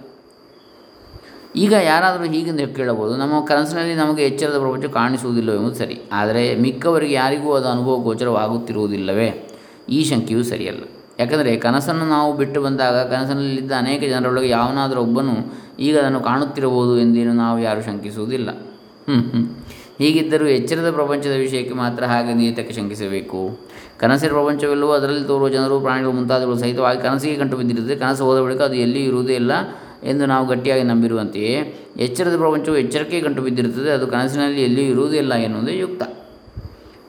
ಈಗ 1.57 1.73
ಯಾರಾದರೂ 1.73 2.25
ಹೀಗೆಂದು 2.25 2.75
ಕೇಳಬಹುದು, 2.75 3.17
ನಮ್ಮ 3.17 3.45
ಕನಸಿನಲ್ಲಿ 3.45 3.95
ನಮಗೆ 3.95 4.23
ಎಚ್ಚರದ 4.23 4.59
ಪ್ರಪಂಚ 4.59 4.85
ಕಾಣಿಸುವುದಿಲ್ಲ 4.85 5.55
ಎಂಬುದು 5.55 5.75
ಸರಿ. 5.75 6.01
ಆದರೆ 6.13 6.57
ಮಿಕ್ಕವರಿಗೆ 6.57 7.15
ಯಾರಿಗೂ 7.15 7.53
ಅದು 7.53 7.69
ಅನುಭವ 7.69 7.97
ಗೋಚರವಾಗುತ್ತಿರುವುದಿಲ್ಲವೇ? 7.97 9.49
ಈ 9.89 10.05
ಶಂಕೆಯೂ 10.05 10.43
ಸರಿಯಲ್ಲ. 10.43 10.85
ಯಾಕೆಂದರೆ 11.19 11.57
ಕನಸನ್ನು 11.57 12.09
ನಾವು 12.09 12.37
ಬಿಟ್ಟು 12.37 12.63
ಬಂದಾಗ 12.63 12.95
ಕನಸಿನಲ್ಲಿದ್ದ 12.95 13.73
ಅನೇಕ 13.79 14.03
ಜನರೊಳಗೆ 14.03 14.49
ಯಾವನಾದರೂ 14.49 15.01
ಒಬ್ಬನು 15.01 15.35
ಈಗ 15.79 15.99
ಅದನ್ನು 15.99 16.21
ಕಾಣುತ್ತಿರಬಹುದು 16.21 16.99
ಎಂದೇನು 16.99 17.33
ನಾವು 17.33 17.59
ಯಾರೂ 17.59 17.83
ಶಂಕಿಸುವುದಿಲ್ಲ. 17.83 18.51
ಹೀಗಿದ್ದರೂ 19.99 20.47
ಎಚ್ಚರದ 20.47 20.91
ಪ್ರಪಂಚದ 20.91 21.31
ವಿಷಯಕ್ಕೆ 21.31 21.75
ಮಾತ್ರ 21.75 22.05
ಹಾಗೆ 22.05 22.35
ನಿಯತಕ್ಕೆ 22.35 22.75
ಶಂಕಿಸಬೇಕು. 22.75 23.59
ಕನಸಿನ 23.99 24.29
ಪ್ರಪಂಚವೆಲ್ಲವೂ 24.29 24.91
ಅದರಲ್ಲಿ 24.91 25.27
ತೋರುವ 25.27 25.49
ಜನರು, 25.49 25.81
ಪ್ರಾಣಿಗಳು 25.81 26.13
ಮುಂತಾದವುಗಳು 26.13 26.59
ಸಹಿತವಾಗಿ 26.59 27.01
ಕನಸಿಗೆ 27.01 27.37
ಕಂಡು 27.37 27.57
ಬಿದ್ದಿರುತ್ತದೆ. 27.57 27.97
ಕನಸು 27.97 28.25
ಹೋದ 28.25 28.41
ಬಳಿಕ 28.41 28.61
ಅದು 28.61 28.75
ಎಲ್ಲಿ 28.75 29.05
ಇರುವುದೇ 29.05 29.35
ಇಲ್ಲ 29.35 29.53
ಎಂದು 30.05 30.27
ನಾವು 30.27 30.47
ಗಟ್ಟಿಯಾಗಿ 30.47 30.83
ನಂಬಿರುವಂತೆಯೇ 30.83 31.75
ಎಚ್ಚರದ 31.97 32.37
ಪ್ರಪಂಚವು 32.37 32.77
ಎಚ್ಚರಕ್ಕೆ 32.77 33.21
ಕಂಡು 33.21 33.43
ಬಿದ್ದಿರುತ್ತದೆ. 33.43 33.91
ಅದು 33.91 34.07
ಕನಸಿನಲ್ಲಿ 34.07 34.63
ಎಲ್ಲಿಯೂ 34.63 34.91
ಇರುವುದಿಲ್ಲ 34.91 35.35
ಎನ್ನುವುದೇ 35.35 35.79
ಯುಕ್ತ. 35.79 36.03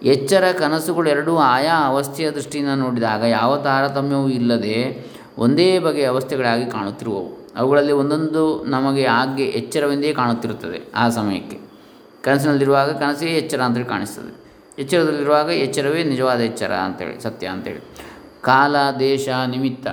ಎಚ್ಚರ 0.03 0.44
ಕನಸುಗಳು 0.59 1.09
ಎರಡೂ 1.09 1.38
ಆಯಾ 1.38 1.88
ಅವಸ್ಥೆಯ 1.88 2.31
ದೃಷ್ಟಿಯಿಂದ 2.31 2.69
ನೋಡಿದಾಗ 2.75 3.24
ಯಾವ 3.24 3.57
ತಾರತಮ್ಯವೂ 3.57 4.30
ಇಲ್ಲದೆ 4.30 5.06
ಒಂದೇ 5.38 5.80
ಬಗೆಯ 5.80 6.06
ಅವಸ್ಥೆಗಳಾಗಿ 6.06 6.65
ಕಾಣುತ್ತಿರುವವು. 6.65 7.50
ಅವುಗಳಲ್ಲಿ 7.56 7.91
ಒಂದೊಂದು 7.91 8.65
ನಮಗೆ 8.65 9.06
ಆಗ್ಗೆ 9.06 9.44
ಎಚ್ಚರವೆಂದೇ 9.44 10.13
ಕಾಣುತ್ತಿರುತ್ತದೆ 10.13 10.81
ಆ 10.95 11.09
ಸಮಯಕ್ಕೆ. 11.09 11.72
ಕನಸಿನಲ್ಲಿರುವಾಗ 12.23 12.91
ಕನಸೇ 12.91 13.25
ಎಚ್ಚರ 13.25 13.61
ಅಂತೇಳಿ 13.61 13.85
ಕಾಣಿಸ್ತದೆ. 13.85 14.43
ಎಚ್ಚರದಲ್ಲಿರುವಾಗ 14.79 15.49
ಎಚ್ಚರವೇ 15.49 16.03
ನಿಜವಾದ 16.03 16.39
ಎಚ್ಚರ 16.39 16.71
ಅಂತೇಳಿ, 16.71 17.23
ಸತ್ಯ 17.23 17.47
ಅಂತೇಳಿ. 17.47 17.79
ಕಾಲ, 18.41 18.75
ದೇಶ, 18.99 19.29
ನಿಮಿತ್ತ. 19.47 19.87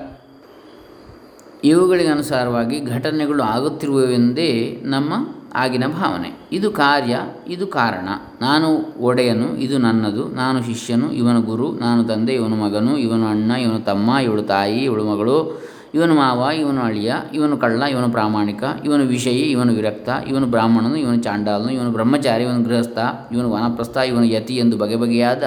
ಇವುಗಳಿಗೆ 1.64 2.08
ಅನುಸಾರವಾಗಿ 2.08 2.80
ಘಟನೆಗಳು 2.80 3.42
ಆಗುತ್ತಿರುವವೆಂದೇ 3.42 4.80
ನಮ್ಮ 4.82 5.12
ಆಗಿನ 5.54 5.86
ಭಾವನೆ. 5.86 6.38
ಇದು 6.52 6.70
ಕಾರ್ಯ, 6.70 7.18
ಇದು 7.48 7.66
ಕಾರಣ. 7.66 8.08
ನಾನು 8.40 8.98
ಒಡೆಯನು, 9.00 9.56
ಇದು 9.56 9.78
ನನ್ನದು. 9.78 10.28
ನಾನು 10.28 10.62
ಶಿಷ್ಯನು, 10.62 11.12
ಇವನು 11.12 11.42
ಗುರು. 11.42 11.72
ನಾನು 11.72 12.04
ತಂದೆ, 12.04 12.34
ಇವನು 12.34 12.56
ಮಗನು, 12.56 12.98
ಇವನು 12.98 13.26
ಅಣ್ಣ, 13.26 13.50
ಇವನು 13.50 13.80
ತಮ್ಮ, 13.80 14.18
ಇವಳು 14.18 14.42
ತಾಯಿ, 14.42 14.78
ಇವಳು 14.78 15.04
ಮಗಳು. 15.04 15.62
ಇವನು 15.94 16.14
ಮಾವ, 16.14 16.50
ಇವನು 16.60 16.80
ಅಳಿಯ, 16.80 17.14
ಇವನು 17.34 17.56
ಕಳ್ಳ, 17.56 17.82
ಇವನು 17.82 18.10
ಪ್ರಾಮಾಣಿಕ, 18.10 18.64
ಇವನು 18.84 19.04
ವಿಷಯಿ, 19.04 19.42
ಇವನು 19.50 19.72
ವಿರಕ್ತ, 19.72 20.08
ಇವನು 20.28 20.46
ಬ್ರಾಹ್ಮಣನು, 20.46 20.96
ಇವನು 20.96 21.22
ಚಾಂಡಾಲನು, 21.22 21.70
ಇವನು 21.72 21.90
ಬ್ರಹ್ಮಚಾರಿ, 21.90 22.44
ಇವನು 22.44 22.62
ಗೃಹಸ್ಥ, 22.64 22.98
ಇವನು 23.32 23.50
ವನಪ್ರಸ್ಥ, 23.50 23.96
ಇವನು 23.96 24.24
ಯತಿ 24.24 24.56
ಎಂದು 24.56 24.78
ಬಗೆ 24.78 24.96
ಬಗೆಯಾದ 24.96 25.42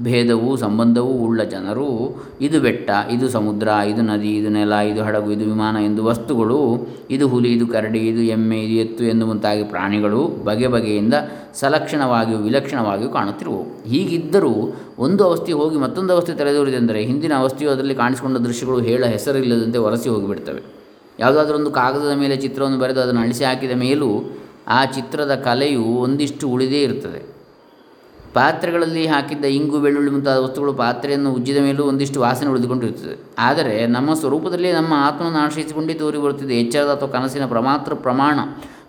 ಭೇದವೂ 0.00 0.56
ಸಂಬಂಧವೂ 0.56 1.08
ಉಳ್ಳ 1.08 1.42
ಜನರು, 1.42 2.18
ಇದು 2.40 2.60
ಬೆಟ್ಟ, 2.60 2.90
ಇದು 3.10 3.28
ಸಮುದ್ರ, 3.28 3.68
ಇದು 3.68 4.02
ನದಿ, 4.02 4.36
ಇದು 4.36 4.48
ನೆಲ, 4.48 4.72
ಇದು 4.72 5.04
ಹಡಗು, 5.04 5.30
ಇದು 5.30 5.44
ವಿಮಾನ 5.44 5.76
ಎಂದು 5.76 6.04
ವಸ್ತುಗಳು, 6.04 6.88
ಇದು 7.10 7.28
ಹುಲಿ, 7.28 7.52
ಇದು 7.52 7.66
ಕರಡಿ, 7.66 7.98
ಇದು 7.98 8.20
ಎಮ್ಮೆ, 8.20 8.60
ಇದು 8.60 8.72
ಎತ್ತು 8.72 9.04
ಎಂದು 9.04 9.26
ಮುಂತಾಗಿ 9.26 9.62
ಪ್ರಾಣಿಗಳು 9.62 10.44
ಬಗೆ 10.44 10.66
ಬಗೆಯಿಂದ 10.66 11.14
ಸಲಕ್ಷಣವಾಗಿಯೂ 11.54 12.38
ವಿಲಕ್ಷಣವಾಗಿಯೂ 12.38 13.10
ಕಾಣುತ್ತಿರುವವು. 13.10 13.88
ಹೀಗಿದ್ದರೂ 13.88 14.52
ಒಂದು 14.98 15.24
ಅವಸ್ಥೆ 15.24 15.52
ಹೋಗಿ 15.52 15.76
ಮತ್ತೊಂದು 15.76 16.12
ಅವಸ್ಥೆ 16.12 16.34
ತಲೆದೋರಿದೆಂದರೆ 16.34 17.02
ಹಿಂದಿನ 17.04 17.32
ಅವಸ್ಥೆಯು 17.36 17.70
ಅದರಲ್ಲಿ 17.70 17.94
ಕಾಣಿಸಿಕೊಂಡ 17.94 18.36
ದೃಶ್ಯಗಳು 18.36 18.80
ಹೇಳ 18.80 19.04
ಹೆಸರಿಲ್ಲದಂತೆ 19.06 19.78
ವರಸಿ 19.78 20.08
ಹೋಗಿಬಿಡ್ತವೆ. 20.08 20.62
ಯಾವುದಾದ್ರೂ 21.20 21.58
ಒಂದು 21.58 21.70
ಕಾಗದದ 21.70 22.12
ಮೇಲೆ 22.16 22.36
ಚಿತ್ರವನ್ನು 22.36 22.78
ಬರೆದು 22.78 23.00
ಅದನ್ನು 23.00 23.20
ಅಳಿಸಿ 23.20 23.44
ಹಾಕಿದ 23.44 23.70
ಮೇಲೂ 23.70 24.24
ಆ 24.68 24.84
ಚಿತ್ರದ 24.84 25.34
ಕಲೆಯು 25.34 25.82
ಒಂದಿಷ್ಟು 25.82 26.48
ಉಳಿದೇ 26.48 26.82
ಇರ್ತದೆ 26.82 27.37
ಪಾತ್ರೆಗಳಲ್ಲಿ 28.34 29.06
ಹಾಕಿದ್ದ 29.06 29.44
ಇಂಗು, 29.44 29.78
ಬೆಳ್ಳುಳ್ಳಿ 29.78 30.10
ಮುಂತಾದ 30.10 30.38
ವಸ್ತುಗಳು 30.38 30.72
ಪಾತ್ರೆಯನ್ನು 30.72 31.32
ಉಜ್ಜಿದ 31.32 31.56
ಮೇಲೂ 31.56 31.84
ಒಂದಿಷ್ಟು 31.84 32.20
ವಾಸನೆ 32.20 32.50
ಉಳಿದುಕೊಂಡಿರುತ್ತದೆ. 32.50 33.18
ಆದರೆ 33.38 33.86
ನಮ್ಮ 33.86 34.14
ಸ್ವರೂಪದಲ್ಲಿ 34.14 34.72
ನಮ್ಮ 34.72 34.92
ಆತ್ಮವನ್ನು 34.96 35.38
ಆಶ್ರಯಿಸಿಕೊಂಡೇ 35.38 35.94
ತೋರಿ 35.94 36.18
ಬರುತ್ತಿದೆ. 36.18 36.54
ಎಚ್ಚರದ 36.54 36.92
ಅಥವಾ 36.92 37.08
ಕನಸಿನ 37.08 37.46
ಪ್ರಮಾತ್ರ 37.46 37.94
ಪ್ರಮಾಣ, 37.94 38.38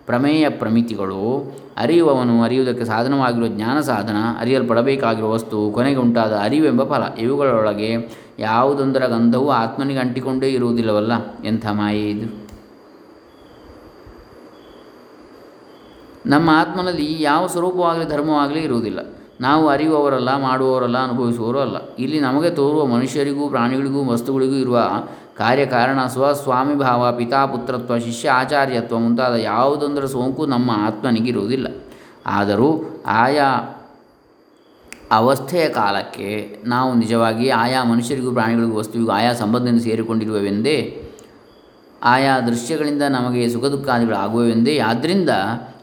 ಪ್ರಮೇಯ 0.06 0.48
ಪ್ರಮಿತಿಗಳು. 0.48 1.52
ಅರಿಯುವವನು 1.76 2.42
ಅರಿಯುವುದಕ್ಕೆ 2.42 2.84
ಸಾಧನವಾಗಿರುವ 2.84 3.48
ಜ್ಞಾನ 3.48 3.80
ಸಾಧನ, 3.80 4.16
ಅರಿಯಲ್ಪಡಬೇಕಾಗಿರುವ 4.40 5.30
ವಸ್ತು, 5.30 5.70
ಕೊನೆಗೆ 5.70 5.96
ಉಂಟಾದ 5.96 6.32
ಅರಿವೆಂಬ 6.32 6.84
ಫಲ. 6.84 7.14
ಇವುಗಳೊಳಗೆ 7.18 7.96
ಯಾವುದೊಂದರ 8.38 9.06
ಗಂಧವು 9.06 9.50
ಆತ್ಮನಿಗೆ 9.50 10.00
ಅಂಟಿಕೊಂಡೇ 10.00 10.48
ಇರುವುದಿಲ್ಲವಲ್ಲ? 10.48 11.12
ಎಂಥ 11.44 11.66
ಮಾಯೆ 11.66 12.10
ಇದು? 12.10 12.50
ನಮ್ಮ 16.26 16.50
ಆತ್ಮನಲ್ಲಿ 16.52 17.22
ಯಾವ 17.22 17.46
ಸ್ವರೂಪವಾಗಲಿ 17.46 18.08
ಧರ್ಮವಾಗಲಿ 18.08 18.60
ಇರುವುದಿಲ್ಲ. 18.60 19.19
ನಾವು 19.40 19.68
ಅರಿಯುವವರಲ್ಲ, 19.68 20.36
ಮಾಡುವವರಲ್ಲ, 20.36 20.98
ಅನುಭವಿಸುವವರು 20.98 21.60
ಅಲ್ಲ. 21.60 21.76
ಇಲ್ಲಿ 21.98 22.20
ನಮಗೆ 22.20 22.50
ತೋರುವ 22.50 22.86
ಮನುಷ್ಯರಿಗೂ, 22.86 23.48
ಪ್ರಾಣಿಗಳಿಗೂ, 23.48 24.04
ವಸ್ತುಗಳಿಗೂ 24.04 24.54
ಇರುವ 24.54 24.90
ಕಾರ್ಯಕಾರಣ 25.36 25.98
ಭಾವ, 26.74 27.12
ಪಿತಾ 27.12 27.46
ಪುತ್ರತ್ವ, 27.46 27.98
ಶಿಷ್ಯ 27.98 28.30
ಆಚಾರ್ಯತ್ವ 28.30 28.98
ಮುಂತಾದ 28.98 29.34
ಯಾವುದೊಂದರ 29.34 30.04
ಸೋಂಕು 30.04 30.46
ನಮ್ಮ 30.46 30.70
ಆತ್ಮನಿಗಿರುವುದಿಲ್ಲ. 30.70 31.66
ಆದರೂ 32.26 33.02
ಆಯಾ 33.06 33.76
ಅವಸ್ಥೆಯ 35.10 35.68
ಕಾಲಕ್ಕೆ 35.68 36.58
ನಾವು 36.64 36.94
ನಿಜವಾಗಿ 36.94 37.48
ಆಯಾ 37.48 37.84
ಮನುಷ್ಯರಿಗೂ, 37.84 38.32
ಪ್ರಾಣಿಗಳಿಗೂ, 38.32 38.76
ವಸ್ತುವಿಗೂ 38.76 39.10
ಆಯಾ 39.10 39.32
ಸಂಬಂಧದಿಂದ 39.32 39.80
ಸೇರಿಕೊಂಡಿರುವವೆಂದೇ, 39.80 41.04
ಆಯಾ 42.02 42.40
ದೃಶ್ಯಗಳಿಂದ 42.40 43.02
ನಮಗೆ 43.02 43.48
ಸುಖ 43.48 43.64
ದುಃಖಾದಿಗಳಾಗುವವೆಂದೇ 43.64 44.78
ಆದ್ದರಿಂದ 44.78 45.30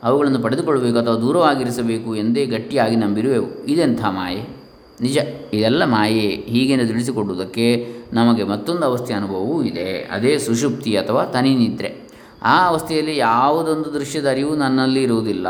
ಅವುಗಳನ್ನು 0.07 0.39
ಪಡೆದುಕೊಳ್ಳಬೇಕು 0.39 0.97
ಅಥವಾ 0.97 1.15
ದೂರವಾಗಿರಿಸಬೇಕು 1.15 2.15
ಎಂದೇ 2.15 2.45
ಗಟ್ಟಿಯಾಗಿ 2.45 2.95
ನಂಬಿರುವೆವು. 2.95 3.65
ಇದೆಂಥ 3.65 4.05
ಮಾಯೆ? 4.05 4.57
ನಿಜ, 5.01 5.17
ಇದೆಲ್ಲ 5.53 5.85
ಮಾಯೆ. 5.85 6.29
ಹೀಗೆಂದು 6.29 6.87
ತಿಳಿಸಿಕೊಡುವುದಕ್ಕೆ 6.87 7.93
ನಮಗೆ 8.13 8.43
ಮತ್ತೊಂದು 8.43 8.85
ಅವಸ್ಥೆಯ 8.85 9.15
ಅನುಭವವೂ 9.15 9.63
ಇದೆ. 9.63 10.09
ಅದೇ 10.11 10.37
ಸುಷುಪ್ತಿ 10.37 10.95
ಅಥವಾ 10.95 11.25
ತನಿ 11.25 11.55
ನಿದ್ರೆ. 11.55 12.07
ಆ 12.43 12.67
ಅವಸ್ಥೆಯಲ್ಲಿ 12.67 13.17
ಯಾವುದೊಂದು 13.17 13.93
ದೃಶ್ಯದ 13.93 14.29
ಅರಿವು 14.29 14.55
ನನ್ನಲ್ಲಿ 14.55 15.03
ಇರುವುದಿಲ್ಲ 15.03 15.47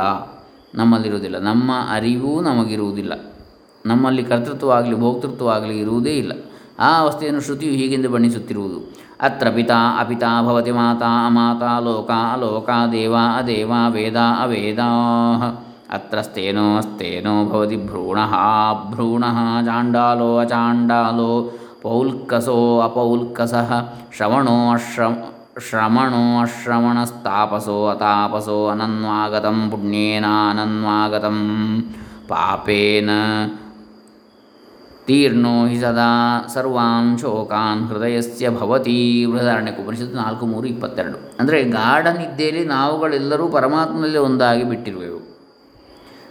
ನಮ್ಮಲ್ಲಿರುವುದಿಲ್ಲ 0.75 1.39
ನಮ್ಮ 1.39 1.71
ಅರಿವೂ 1.89 2.41
ನಮಗಿರುವುದಿಲ್ಲ. 2.41 3.33
ನಮ್ಮಲ್ಲಿ 3.85 4.23
ಕರ್ತೃತ್ವವಾಗಲಿ, 4.23 4.99
ಭೋಕ್ತೃತ್ವವಾಗಲಿ 4.99 5.79
ಇರುವುದೇ 5.79 6.17
ಇಲ್ಲ. 6.17 6.31
ಆ 6.79 6.99
ಅವಸ್ಥೆಯನ್ನು 6.99 7.41
ಶ್ರುತಿಯು 7.41 7.73
ಹೀಗೆಂದು 7.73 8.09
ಬಣ್ಣಿಸುತ್ತಿರುವುದು. 8.09 8.96
अत्र 9.19 9.51
पिता 9.51 9.77
अपिता 9.99 10.41
भवति 10.41 10.71
माता 10.71 11.27
अमाता 11.27 11.79
लोका 11.79 12.33
अलोका 12.33 12.85
देवा 12.87 13.21
अदेवा 13.37 13.87
वेदा 13.87 14.29
अवेदाः। 14.43 15.51
अत्रस्तेनोऽस्तेनो 15.95 17.33
भवति 17.45 17.77
भ्रूणः 17.87 18.33
भ्रूणः 18.91 19.37
चाण्डालो 19.65 20.35
अचाण्डालो 20.37 21.29
पौल्कसो 21.83 22.57
अपौल्कसः 22.79 23.69
श्रवणोऽश्र 24.17 25.01
श्रवणोऽश्रवणस्तापसो 25.67 27.77
अतापसो 27.93 28.57
अनन्वागतं 28.73 29.57
पुण्येनानन्वागतं। 29.69 31.37
पापेन 32.29 33.09
ತೀರ್ಣೋ 35.07 35.67
ಹಿ 35.67 35.81
ಸದಾ 35.81 36.47
ಸರ್ವಾನ್ 36.53 37.19
ಶೋಕಾನ್ 37.19 37.87
ಹೃದಯಸ್ಯ 37.87 38.49
ಭವತಿ 38.49 39.25
ಬೃಹದಾರಣ್ಯಕ 39.25 39.79
ಉಪನಿಷತ್ತು 39.79 40.17
ನಾಲ್ಕು 40.17 40.45
ಮೂರು 40.45 40.67
ಇಪ್ಪತ್ತೆರಡು. 40.67 41.31
ಅಂದರೆ 41.39 41.63
ಗಾಢ 41.63 42.07
ನಿದ್ದೆಯಲ್ಲಿ 42.07 42.65
ನಾವುಗಳೆಲ್ಲರೂ 42.65 43.47
ಪರಮಾತ್ಮನಲ್ಲಿ 43.47 44.17
ಒಂದಾಗಿ 44.17 44.63
ಬಿಟ್ಟಿರುವೆವು. 44.63 45.37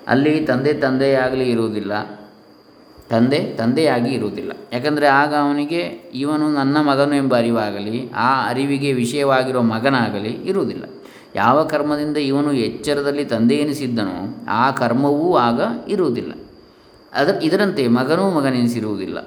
ಅಲ್ಲಿ 0.09 0.41
ತಂದೆ 0.41 0.73
ತಂದೆಯಾಗಲಿ 0.75 1.51
ಇರುವುದಿಲ್ಲ. 1.51 2.21
ತಂದೆ 3.11 3.55
ತಂದೆಯಾಗಿ 3.59 4.11
ಇರುವುದಿಲ್ಲ. 4.11 4.53
ಯಾಕಂದರೆ 4.73 5.07
ಆಗ 5.07 5.35
ಅವನಿಗೆ 5.35 6.11
ಇವನು 6.15 6.55
ನನ್ನ 6.55 6.81
ಮಗನು 6.81 7.15
ಎಂಬ 7.15 7.39
ಅರಿವಾಗಲಿ, 7.39 8.11
ಆ 8.11 8.49
ಅರಿವಿಗೆ 8.49 8.93
ವಿಷಯವಾಗಿರುವ 8.93 9.63
ಮಗನಾಗಲಿ 9.63 10.29
ಇರುವುದಿಲ್ಲ. 10.29 10.85
ಯಾವ 11.35 11.65
ಕರ್ಮದಿಂದ 11.65 12.17
ಇವನು 12.17 12.53
ಎಚ್ಚರದಲ್ಲಿ 12.53 13.25
ತಂದೆ 13.25 13.55
ಎನಿಸಿದ್ದನೋ 13.55 14.45
ಆ 14.49 14.71
ಕರ್ಮವೂ 14.71 15.37
ಆಗ 15.37 15.61
ಇರುವುದಿಲ್ಲ. 15.89 16.33
ಅದ 17.17 17.39
ಇದರಂತೆ 17.43 17.89
ಮಗನೂ 17.89 18.31
ಮಗನೆನಿಸಿರುವುದಿಲ್ಲ 18.31 19.19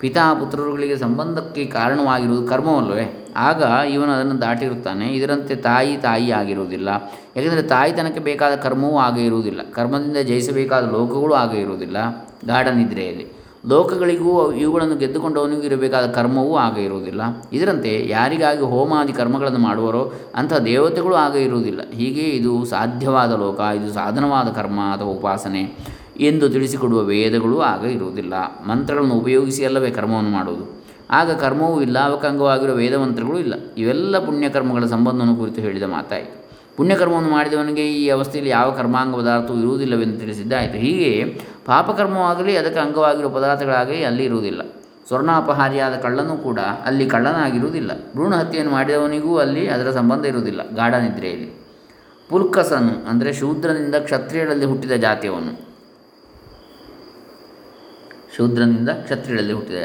ಪಿತಾ 0.00 0.34
ಪುತ್ರರುಗಳಿಗೆ 0.34 0.96
ಸಂಬಂಧಕ್ಕೆ 0.96 1.64
ಕಾರಣವಾಗಿರುವುದು 1.64 2.46
ಕರ್ಮವಲ್ಲವೇ? 2.46 3.28
ಆಗ 3.36 3.62
ಇವನು 3.90 4.12
ಅದನ್ನು 4.12 4.40
ದಾಟಿರುತ್ತಾನೆ. 4.40 5.08
ಇದರಂತೆ 5.08 5.56
ತಾಯಿ 5.56 5.96
ತಾಯಿ 5.96 6.30
ಆಗಿರುವುದಿಲ್ಲ. 6.30 6.88
ಯಾಕೆಂದರೆ 7.36 7.62
ತಾಯಿತನಕ್ಕೆ 7.62 8.20
ಬೇಕಾದ 8.20 8.54
ಕರ್ಮವೂ 8.54 8.98
ಆಗ 8.98 9.18
ಇರುವುದಿಲ್ಲ. 9.18 9.60
ಕರ್ಮದಿಂದ 9.72 10.16
ಜಯಿಸಬೇಕಾದ 10.16 10.92
ಲೋಕಗಳು 10.92 11.34
ಆಗ 11.34 11.54
ಇರುವುದಿಲ್ಲ. 11.54 11.96
ಗಾಢ 12.46 12.68
ನಿದ್ರೆಯಲ್ಲಿ 12.68 13.36
ಲೋಕಗಳಿಗೂ 13.68 14.52
ಇವುಗಳನ್ನು 14.52 14.96
ಗೆದ್ದುಕೊಂಡವನಿಗೂ 14.96 15.62
ಇರಬೇಕಾದ 15.62 16.06
ಕರ್ಮವೂ 16.06 16.56
ಆಗ 16.56 16.78
ಇರುವುದಿಲ್ಲ. 16.78 17.22
ಇದರಂತೆ 17.52 18.06
ಯಾರಿಗಾಗಿ 18.08 18.60
ಹೋಮಾದಿ 18.60 19.12
ಕರ್ಮಗಳನ್ನು 19.12 19.58
ಮಾಡುವರೋ 19.58 20.12
ಅಂಥ 20.34 20.52
ದೇವತೆಗಳು 20.52 21.14
ಆಗ 21.14 21.36
ಇರುವುದಿಲ್ಲ. 21.36 21.80
ಹೀಗೆ 21.90 22.20
ಇದು 22.20 22.64
ಸಾಧ್ಯವಾದ 22.64 23.32
ಲೋಕ, 23.32 23.60
ಇದು 23.60 23.92
ಸಾಧನವಾದ 23.92 24.48
ಕರ್ಮ 24.48 24.80
ಅಥವಾ 24.80 25.08
ಉಪಾಸನೆ. 25.08 25.96
ಎಂದು 26.20 26.48
ತಿಳಿಸಿಕೊಡುವ 26.48 27.02
ವೇದಗಳು 27.02 27.60
ಆಗ 27.60 27.84
ಇರುವುದಿಲ್ಲ. 27.84 28.34
ಮಂತ್ರಗಳನ್ನು 28.68 29.14
ಉಪಯೋಗಿಸಿ 29.14 29.64
ಅಲ್ಲವೇ 29.64 29.90
ಕರ್ಮವನ್ನು 29.90 30.30
ಮಾಡುವುದು? 30.30 30.84
ಆಗ 31.10 31.30
ಕರ್ಮವೂ 31.30 31.80
ಇಲ್ಲ, 31.80 31.98
ಅವಕಂಗವಾಗಿರುವ 31.98 32.74
ವೇದ 32.74 32.94
ಮಂತ್ರಗಳು 32.94 33.38
ಇಲ್ಲ. 33.38 33.54
ಇವೆಲ್ಲ 33.78 34.18
ಪುಣ್ಯಕರ್ಮಗಳ 34.18 34.84
ಸಂಬಂಧವನ್ನು 34.86 35.36
ಕುರಿತು 35.36 35.60
ಹೇಳಿದ 35.60 35.82
ಮಾತಾಯಿತು. 35.82 36.46
ಪುಣ್ಯಕರ್ಮವನ್ನು 36.76 37.30
ಮಾಡಿದವನಿಗೆ 37.30 37.92
ಈ 37.92 38.08
ಅವಸ್ಥೆಯಲ್ಲಿ 38.08 38.50
ಯಾವ 38.50 38.70
ಕರ್ಮಾಂಗ 38.70 39.16
ಪದಾರ್ಥವೂ 39.16 39.58
ಇರುವುದಿಲ್ಲವೆಂದು 39.58 40.18
ತಿಳಿಸಿದ್ದಾಯಿತು. 40.18 40.78
ಹೀಗೆ 40.78 41.40
ಪಾಪಕರ್ಮವಾಗಲಿ, 41.64 42.56
ಅದಕ್ಕೆ 42.56 42.80
ಅಂಗವಾಗಿರುವ 42.80 43.30
ಪದಾರ್ಥಗಳಾಗಲಿ 43.30 44.04
ಅಲ್ಲಿ 44.04 44.24
ಇರುವುದಿಲ್ಲ. 44.24 44.62
ಸ್ವರ್ಣಾಪಹಾರಿಯಾದ 45.08 45.92
ಕಳ್ಳನೂ 45.92 46.36
ಕೂಡ 46.36 46.58
ಅಲ್ಲಿ 46.58 47.06
ಕಳ್ಳನಾಗಿರುವುದಿಲ್ಲ. 47.06 47.94
ಭ್ರೂಣ 47.94 48.34
ಹತ್ಯೆಯನ್ನು 48.34 48.72
ಮಾಡಿದವನಿಗೂ 48.72 49.38
ಅಲ್ಲಿ 49.38 49.68
ಅದರ 49.68 49.90
ಸಂಬಂಧ 49.90 50.26
ಇರುವುದಿಲ್ಲ. 50.26 50.70
ಗಾಢ 50.74 50.94
ನಿದ್ರೆಯಲ್ಲಿ. 50.94 51.66
ಪುಲ್ಕಸನು 52.28 53.10
ಅಂದರೆ 53.10 53.32
ಶೂದ್ರನಿಂದ 53.32 53.94
ಕ್ಷತ್ರಿಯರಲ್ಲಿ 53.94 54.64
ಹುಟ್ಟಿದ 54.64 54.92
ಜಾತಿಯವನು. 54.92 55.75
ಶೂದ್ರನಿಂದ 58.36 58.88
ಕ್ಷತ್ರಿಯರಲ್ಲಿ 58.88 59.52
ಹುಟ್ಟಿದ. 59.52 59.84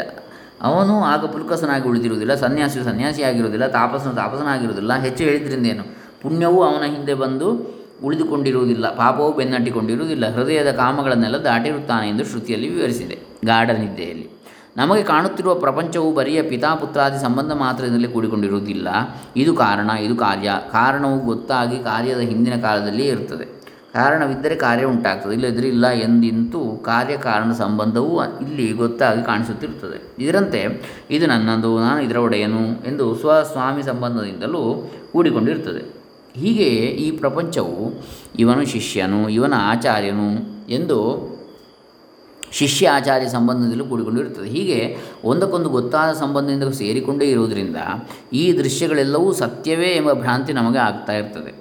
ಅವನು 0.62 1.04
ಆಗ 1.04 1.26
ಪುಲ್ಕಸನಾಗಿ 1.26 1.90
ಉಳಿದಿರುವುದಿಲ್ಲ 1.90 2.36
ಸನ್ಯಾಸಿಯು 2.36 2.86
ಸನ್ಯಾಸಿಯಾಗಿರುವುದಿಲ್ಲ 2.86 3.68
ತಾಪಸನು 3.68 4.14
ತಾಪಸನಾಗಿರುವುದಿಲ್ಲ. 4.14 4.94
ಹೆಚ್ಚು 4.94 5.24
ಹೇಳಿದ್ರಿಂದೇನು 5.24 5.84
ಪುಣ್ಯವೂ 6.22 6.64
ಅವನ 6.64 6.86
ಹಿಂದೆ 6.86 7.14
ಬಂದು 7.14 7.82
ಉಳಿದುಕೊಂಡಿರುವುದಿಲ್ಲ, 8.04 8.96
ಪಾಪವೂ 8.96 9.32
ಬೆನ್ನಟ್ಟಿಕೊಂಡಿರುವುದಿಲ್ಲ, 9.32 10.36
ಹೃದಯದ 10.36 10.72
ಕಾಮಗಳನ್ನೆಲ್ಲ 10.72 11.38
ದಾಟಿರುತ್ತಾನೆ 11.38 12.10
ಎಂದು 12.10 12.26
ಶ್ರುತಿಯಲ್ಲಿ 12.26 12.70
ವಿವರಿಸಿದೆ 12.70 13.20
ಗಾಢ 13.46 13.70
ನಿದ್ದೆಯಲ್ಲಿ. 13.70 14.30
ನಮಗೆ 14.78 15.04
ಕಾಣುತ್ತಿರುವ 15.04 15.54
ಪ್ರಪಂಚವು 15.54 16.14
ಬರಿಯ 16.14 16.42
ಪಿತಾಪುತ್ರಾದಿ 16.42 17.22
ಸಂಬಂಧ 17.22 17.52
ಮಾತ್ರದಿಂದಲೇ 17.52 18.08
ಕೂಡಿಕೊಂಡಿರುವುದಿಲ್ಲ. 18.08 18.88
ಇದು 19.36 19.56
ಕಾರಣ, 19.56 19.90
ಇದು 19.90 20.16
ಕಾರ್ಯ. 20.16 20.52
ಕಾರಣವು 20.72 21.20
ಗೊತ್ತಾಗಿ 21.20 21.84
ಕಾರ್ಯದ 21.84 22.20
ಹಿಂದಿನ 22.20 22.56
ಕಾಲದಲ್ಲಿಯೇ 22.62 23.10
ಇರುತ್ತದೆ. 23.10 23.61
ಕಾರಣವಿದ್ದರೆ 23.94 24.56
ಕಾರ್ಯ 24.56 24.86
ಉಂಟಾಗ್ತದೆ. 24.86 25.34
ಇಲ್ಲದಿದ್ದರೆ 25.34 25.68
ಇಲ್ಲ 25.68 25.88
ಎಂದಿಂತೂ 25.88 26.78
ಕಾರ್ಯಕಾರಣ 26.78 27.52
ಸಂಬಂಧವೂ 27.52 28.24
ಇಲ್ಲಿ 28.24 28.72
ಗೊತ್ತಾಗಿ 28.72 29.26
ಕಾಣಿಸುತ್ತಿರುತ್ತದೆ. 29.26 30.24
ಇದರಂತೆ 30.24 30.82
ಇದು 31.10 31.28
ನನ್ನದು, 31.28 31.80
ನಾನು 31.80 32.02
ಇದರ 32.02 32.18
ಒಡೆಯನು 32.18 32.88
ಎಂದು 32.88 33.16
ಸ್ವಸ್ವಾಮಿ 33.16 33.84
ಸಂಬಂಧದಿಂದಲೂ 33.84 34.92
ಕೂಡಿಕೊಂಡಿರುತ್ತದೆ. 35.12 36.02
ಹೀಗೆಯೇ 36.40 36.86
ಈ 36.86 37.12
ಪ್ರಪಂಚವು 37.12 38.04
ಇವನು 38.40 38.66
ಶಿಷ್ಯನು, 38.66 39.30
ಇವನ 39.30 39.54
ಆಚಾರ್ಯನು 39.58 40.30
ಎಂದು 40.70 41.32
ಶಿಷ್ಯ 42.52 42.90
ಆಚಾರ್ಯ 42.90 43.30
ಸಂಬಂಧದಲ್ಲೂ 43.30 43.86
ಕೂಡಿಕೊಂಡಿರುತ್ತದೆ. 43.86 44.50
ಹೀಗೆ 44.50 44.98
ಒಂದಕ್ಕೊಂದು 45.24 45.70
ಗೊತ್ತಾದ 45.70 46.14
ಸಂಬಂಧದಿಂದ 46.14 46.64
ಸೇರಿಕೊಂಡೇ 46.64 47.26
ಇರುವುದರಿಂದ 47.26 47.76
ಈ 48.34 48.58
ದೃಶ್ಯಗಳೆಲ್ಲವೂ 48.58 49.34
ಸತ್ಯವೇ 49.34 49.88
ಎಂಬ 49.88 50.14
ಭ್ರಾಂತಿ 50.14 50.54
ನಮಗೆ 50.54 50.78
ಆಗ್ತಾ 50.78 51.14
ಇರ್ತದೆ. 51.14 51.61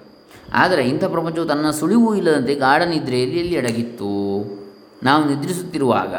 ಆದರೆ 0.54 0.88
ಇಂಥ 0.88 1.04
ಪ್ರಪಂಚವು 1.04 1.44
ತನ್ನ 1.44 1.70
ಸುಳಿವು 1.70 2.14
ಇಲ್ಲದಂತೆ 2.14 2.54
ಗಾಢ 2.54 2.82
ನಿದ್ರೆಯಲ್ಲಿ 2.82 3.36
ಎಲ್ಲಿ 3.36 3.56
ಅಡಗಿತ್ತು? 3.56 4.10
ನಾವು 5.02 5.28
ನಿದ್ರಿಸುತ್ತಿರುವಾಗ 5.28 6.14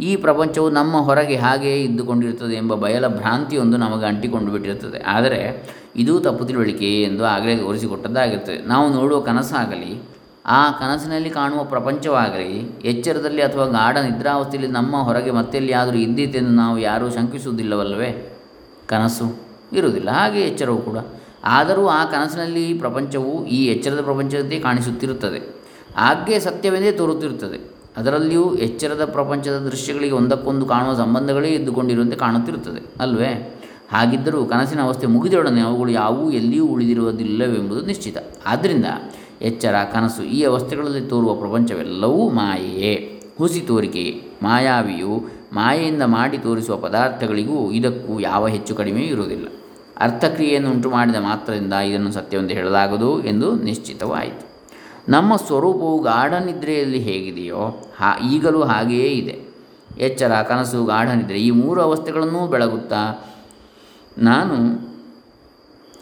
ಈ 0.00 0.16
ಪ್ರಪಂಚವು 0.16 0.70
ನಮ್ಮ 0.70 0.96
ಹೊರಗೆ 0.96 1.36
ಹಾಗೆಯೇ 1.36 1.82
ಇದ್ದುಕೊಂಡಿರುತ್ತದೆ 1.82 2.54
ಎಂಬ 2.54 2.74
ಬಯಲ 2.74 3.08
ಭ್ರಾಂತಿಯೊಂದು 3.08 3.76
ನಮಗೆ 3.76 4.06
ಅಂಟಿಕೊಂಡು 4.06 4.52
ಬಿಟ್ಟಿರುತ್ತದೆ. 4.52 4.98
ಆದರೆ 4.98 5.70
ಇದು 5.96 6.20
ತಪ್ಪು 6.20 6.44
ತಿಳುವಳಿಕೆ 6.44 7.02
ಎಂದು 7.02 7.24
ಆಗಲೇ 7.24 7.56
ತೋರಿಸಿಕೊಟ್ಟದ್ದಾಗಿರುತ್ತದೆ. 7.56 8.66
ನಾವು 8.66 8.92
ನೋಡುವ 8.92 9.20
ಕನಸಾಗಲಿ, 9.20 10.02
ಆ 10.46 10.70
ಕನಸಿನಲ್ಲಿ 10.70 11.30
ಕಾಣುವ 11.30 11.64
ಪ್ರಪಂಚವಾಗಲಿ, 11.64 12.80
ಎಚ್ಚರದಲ್ಲಿ 12.84 13.42
ಅಥವಾ 13.42 13.64
ಗಾಢ 13.64 13.96
ನಿದ್ರಾವಸ್ಥೆಯಲ್ಲಿ 13.96 14.72
ನಮ್ಮ 14.72 14.96
ಹೊರಗೆ 14.96 15.30
ಮತ್ತೆಲ್ಲಿಯಾದರೂ 15.30 15.96
ಇದ್ದೀತೆಂದು 15.96 16.50
ನಾವು 16.50 16.78
ಯಾರೂ 16.78 17.10
ಶಂಕಿಸುವುದಿಲ್ಲವಲ್ಲವೇ? 17.10 18.38
ಕನಸು 18.86 19.36
ಇರುವುದಿಲ್ಲ. 19.72 20.10
ಹಾಗೆ 20.10 20.40
ಎಚ್ಚರವು 20.40 20.78
ಕೂಡ. 20.78 20.96
ಆದರೂ 21.44 21.86
ಆ 21.86 22.04
ಕನಸಿನಲ್ಲಿ 22.04 22.74
ಪ್ರಪಂಚವು 22.74 23.46
ಈ 23.46 23.66
ಎಚ್ಚರದ 23.66 24.00
ಪ್ರಪಂಚದಂತೆ 24.00 24.58
ಕಾಣಿಸುತ್ತಿರುತ್ತದೆ. 24.58 25.54
ಆಗ್ಗೆ 25.96 26.40
ಸತ್ಯವೆಂದೇ 26.40 26.92
ತೋರುತ್ತಿರುತ್ತದೆ. 26.92 27.58
ಅದರಲ್ಲಿಯೂ 27.96 28.54
ಎಚ್ಚರದ 28.54 29.04
ಪ್ರಪಂಚದ 29.04 29.58
ದೃಶ್ಯಗಳಿಗೆ 29.58 30.12
ಒಂದಕ್ಕೊಂದು 30.12 30.66
ಕಾಣುವ 30.66 30.94
ಸಂಬಂಧಗಳೇ 30.94 31.48
ಇದ್ದುಕೊಂಡಿರುವಂತೆ 31.48 32.16
ಕಾಣುತ್ತಿರುತ್ತದೆ, 32.16 33.02
ಅಲ್ವೇ? 33.02 33.60
ಹಾಗಿದ್ದರೂ 33.92 34.44
ಕನಸಿನ 34.44 34.82
ಅವಸ್ಥೆ 34.82 35.06
ಮುಗಿದೊಡನೆ 35.06 35.60
ಅವುಗಳು 35.60 35.90
ಯಾವುವು 35.90 36.30
ಎಲ್ಲಿಯೂ 36.30 36.66
ಉಳಿದಿರುವುದಿಲ್ಲವೆಂಬುದು 36.66 37.86
ನಿಶ್ಚಿತ. 37.86 38.16
ಆದ್ದರಿಂದ 38.46 38.86
ಎಚ್ಚರ, 39.42 39.74
ಕನಸು 39.92 40.22
ಈ 40.22 40.42
ಅವಸ್ಥೆಗಳಲ್ಲಿ 40.42 41.00
ತೋರುವ 41.00 41.34
ಪ್ರಪಂಚವೆಲ್ಲವೂ 41.34 42.28
ಮಾಯೆಯೇ? 42.28 43.22
ಹುಸಿ 43.38 43.60
ತೋರಿಕೆಯೇ 43.60 44.38
ಮಾಯಾವಿಯು 44.42 45.24
ಮಾಯೆಯಿಂದ 45.52 46.02
ಮಾಡಿ 46.02 46.38
ತೋರಿಸುವ 46.38 46.76
ಪದಾರ್ಥಗಳಿಗೂ 46.76 47.70
ಇದಕ್ಕೂ 47.70 48.20
ಯಾವ 48.20 48.48
ಹೆಚ್ಚು 48.48 48.74
ಕಡಿಮೆಯೂ 48.74 49.06
ಇರುವುದಿಲ್ಲ. 49.06 49.48
ಅರ್ಥಕ್ರಿಯೆಯನ್ನು 49.98 50.70
ಉಂಟು 50.70 50.90
ಮಾಡಿದ 50.90 51.16
ಮಾತ್ರದಿಂದ 51.16 51.72
ಇದನ್ನು 51.72 52.12
ಸತ್ಯವೆಂದು 52.12 52.54
ಹೇಳಲಾಗದು 52.54 53.24
ಎಂದು 53.24 53.54
ನಿಶ್ಚಿತವಾಯಿತು. 53.56 54.48
ನಮ್ಮ 55.08 55.36
ಸ್ವರೂಪವು 55.36 56.02
ಗಾಢ 56.02 56.32
ನಿದ್ರೆಯಲ್ಲಿ 56.32 56.98
ಹೇಗಿದೆಯೋ 56.98 57.90
ಹಾ, 57.98 58.18
ಈಗಲೂ 58.18 58.62
ಹಾಗೆಯೇ 58.62 59.08
ಇದೆ. 59.08 59.48
ಎಚ್ಚರ, 59.98 60.42
ಕನಸು 60.42 60.84
ಗಾಢ 60.84 61.08
ನಿದ್ರೆ 61.08 61.38
ಈ 61.38 61.50
ಮೂರು 61.50 61.80
ಅವಸ್ಥೆಗಳನ್ನೂ 61.80 62.46
ಬೆಳಗುತ್ತಾ 62.46 63.24
ನಾನು 64.18 64.88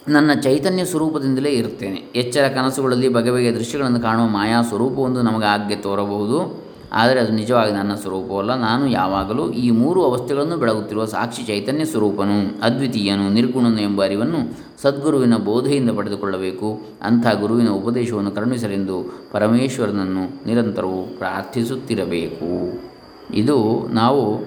ನನ್ನ 0.08 0.34
ಚೈತನ್ಯ 0.34 0.84
ಸ್ವರೂಪದಿಂದಲೇ 0.84 1.50
ಇರ್ತೇನೆ 1.50 1.96
ಎಚ್ಚರ, 1.96 2.48
ಕನಸುಗಳಲ್ಲಿ 2.48 3.08
ಬಗೆ 3.08 3.30
ಬಗೆಯ 3.30 3.52
ದೃಶ್ಯಗಳನ್ನು 3.52 4.00
ಕಾಣುವ 4.00 4.26
ಮಾಯಾ 4.26 4.62
ಸ್ವರೂಪವೊಂದು 4.62 5.22
ನಮಗೆ 5.22 5.46
ಆಗ್ಗೆ 5.46 5.76
ತೋರಬಹುದು. 5.76 6.65
ಆದರೆ 6.92 7.20
ಅದು 7.20 7.32
ನಿಜವಾಗಿ 7.32 7.72
ನನ್ನ 7.72 7.94
ಸ್ವರೂಪವಲ್ಲ. 7.94 8.54
ನಾನು 8.54 8.86
ಯಾವಾಗಲೂ 8.86 9.50
ಈ 9.50 9.70
ಮೂರು 9.70 10.04
ಅವಸ್ಥೆಗಳನ್ನು 10.04 10.56
ಬೆಳಗುತ್ತಿರುವ 10.56 11.04
ಸಾಕ್ಷಿ 11.04 11.42
ಚೈತನ್ಯ 11.42 11.84
ಸ್ವರೂಪನು, 11.84 12.62
ಅದ್ವಿತೀಯನು, 12.62 13.28
ನಿರ್ಗುಣನು 13.28 13.80
ಎಂಬ 13.80 14.04
ಅರಿವನ್ನು 14.04 14.66
ಸದ್ಗುರುವಿನ 14.82 15.36
ಬೋಧೆಯಿಂದ 15.36 15.90
ಪಡೆದುಕೊಳ್ಳಬೇಕು. 15.90 16.80
ಅಂಥ 17.02 17.26
ಗುರುವಿನ 17.40 17.68
ಉಪದೇಶವನ್ನು 17.68 18.30
ಕರುಣಿಸಲೆಂದು 18.30 19.28
ಪರಮೇಶ್ವರನನ್ನು 19.32 20.46
ನಿರಂತರವೂ 20.46 21.02
ಪ್ರಾರ್ಥಿಸುತ್ತಿರಬೇಕು. 21.02 22.80
ಇದು 23.34 23.88
ನಾವು 23.88 24.44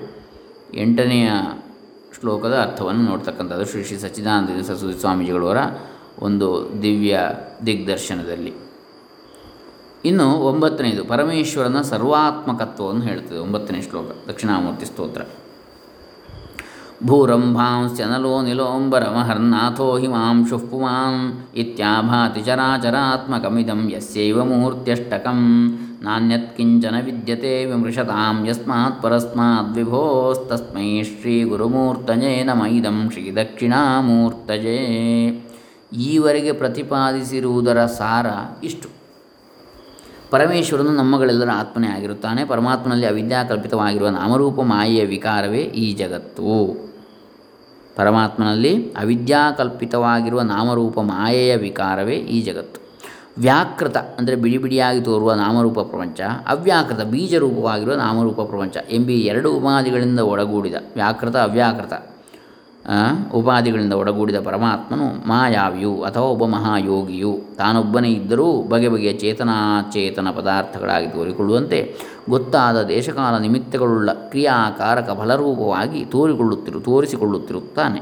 ಎಂಟನೆಯ 0.74 1.30
ಶ್ಲೋಕದ 2.20 2.54
ಅರ್ಥವನ್ನು 2.54 3.04
ನೋಡ್ತಕ್ಕಂಥದ್ದು 3.04 3.66
ಶ್ರೀ 3.66 3.84
ಶ್ರೀ 3.84 3.98
ಸಚ್ಚಿದಾನಂದ 3.98 4.62
ಸರಸ್ವತಿ 4.62 5.00
ಸ್ವಾಮೀಜಿಗಳವರ 5.00 5.58
ಒಂದು 6.20 6.70
ದಿವ್ಯ 6.82 7.20
ದಿಗ್ದರ್ಶನದಲ್ಲಿ. 7.66 8.69
ಇನ್ನು 10.06 10.26
ಒಂಬತ್ತನೇದು, 10.32 11.06
ಪರಮೇಶ್ವರನ 11.06 11.82
ಸರ್ವಾತ್ಮಕತ್ವವನ್ನು 11.82 13.02
ಹೇಳ್ತದೆ 13.02 13.38
ಒಂಬತ್ತನೇ 13.38 13.82
ಶ್ಲೋಕ, 13.82 14.30
ದಕ್ಷಿಣಾಮೂರ್ತಿ 14.30 14.86
ಸ್ತೋತ್ರ. 14.86 15.22
ಭೂರಂಭಾಂಸ್ಯನಲೋ 17.06 18.42
ನಿಲೋಂಬರಮಹರ್ನಾಥೋ 18.42 19.98
ಹಿಮಾಂಶು 19.98 20.58
ಪುಮಾನ್ 20.58 21.34
ಇತ್ಯಾಭಾತಿ 21.56 22.42
ಚರಾಚರಾತ್ಮಕಮಿದಂ 22.42 23.90
ಯಸ್ಯೈವ 23.92 24.44
ಮೂರ್ತ್ಯಷ್ಟಕಂ 24.44 25.42
ನಾಣ್ಯತ್ಕಿಂಚನ 26.02 26.96
ವಿದ್ಯತೆ 27.06 27.66
ವಿಮೃಶತಾಂ 27.66 28.48
ಯಸ್ಮಾತ್ 28.48 29.04
ಪರಸ್ಮಾದ್ 29.04 29.76
ವಿಭೋಸ್ತಸ್ಮೈ 29.76 31.04
ಶ್ರೀ 31.04 31.44
ಗುರುಮೂರ್ತಜೇ 31.44 32.44
ನಮ, 32.44 32.66
ಇದಂ 32.66 33.10
ಶ್ರೀ 33.14 33.32
ದಕ್ಷಿಣಾಮೂರ್ತಜೇ. 33.32 34.80
ಈವರೆಗೆ 35.94 36.52
ಪ್ರತಿಪಾದಿಸಿರುವುದರ 36.52 37.86
ಸಾರ 37.86 38.26
ಇಷ್ಟು. 38.64 38.99
ಪರಮೇಶ್ವರನು 40.32 40.92
ನಮ್ಮಗಳೆಲ್ಲರ 40.92 41.50
ಆತ್ಮನೇ 41.54 41.88
ಆಗಿರುತ್ತಾನೆ. 41.88 42.46
ಪರಮಾತ್ಮನಲ್ಲಿ 42.46 43.06
ಅವಿದ್ಯಾಕಲ್ಪಿತವಾಗಿರುವ 43.06 44.10
ನಾಮರೂಪ 44.10 44.60
ಮಾಯೆಯ 44.62 45.06
ವಿಕಾರವೇ 45.06 45.62
ಈ 45.62 45.94
ಜಗತ್ತು. 45.94 46.52
ಪರಮಾತ್ಮನಲ್ಲಿ 47.96 48.92
ಅವಿದ್ಯಾಕಲ್ಪಿತವಾಗಿರುವ 48.92 50.42
ನಾಮರೂಪ 50.42 51.00
ಮಾಯೆಯ 51.00 51.56
ವಿಕಾರವೇ 51.56 52.16
ಈ 52.16 52.42
ಜಗತ್ತು. 52.42 52.80
ವ್ಯಾಕೃತ 53.40 53.98
ಅಂದರೆ 53.98 54.36
ಬಿಡಿ 54.36 54.58
ಬಿಡಿಯಾಗಿ 54.58 55.02
ತೋರುವ 55.02 55.34
ನಾಮರೂಪ 55.34 55.80
ಪ್ರಪಂಚ, 55.80 56.22
ಅವ್ಯಾಕೃತ 56.48 57.02
ಬೀಜರೂಪವಾಗಿರುವ 57.02 57.96
ನಾಮರೂಪ 57.96 58.42
ಪ್ರಪಂಚ 58.42 58.78
ಎಂಬಿ 58.92 59.18
ಎರಡು 59.22 59.54
ಉಪಾದಿಗಳಿಂದ 59.54 60.20
ಒಡಗೂಡಿದ 60.20 60.76
ವ್ಯಾಕೃತ 60.96 61.36
ಅವ್ಯಾಕೃತ. 61.36 61.94
ಉಪಾಧಿಗಳಿಂದ 63.34 63.94
ಒಡಗೂಡಿದ 63.94 64.40
ಪರಮಾತ್ಮನು 64.40 65.28
ಮಾಯಾವಿಯು 65.28 66.02
ಅಥವಾ 66.02 66.24
ಒಬ್ಬ 66.24 66.46
ಮಹಾಯೋಗಿಯು. 66.46 67.40
ತಾನೊಬ್ಬನೇ 67.58 68.10
ಇದ್ದರೂ 68.10 68.62
ಬಗೆ 68.62 68.88
ಬಗೆಯ 68.88 69.14
ಚೇತನಾಚೇತನ 69.14 70.28
ಪದಾರ್ಥಗಳಾಗಿ 70.32 71.08
ತೋರಿಕೊಳ್ಳುವಂತೆ 71.08 71.96
ಗೊತ್ತಾದ 72.30 72.82
ದೇಶಕಾಲ 72.82 73.38
ನಿಮಿತ್ತಗಳುಳ್ಳ 73.38 74.14
ಕ್ರಿಯಾಕಾರಕ 74.14 75.10
ಫಲರೂಪವಾಗಿ 75.20 76.06
ತೋರಿಕೊಳ್ಳುತ್ತಿರು, 76.06 76.80
ತೋರಿಸಿಕೊಳ್ಳುತ್ತಿರುತ್ತಾನೆ. 76.80 78.02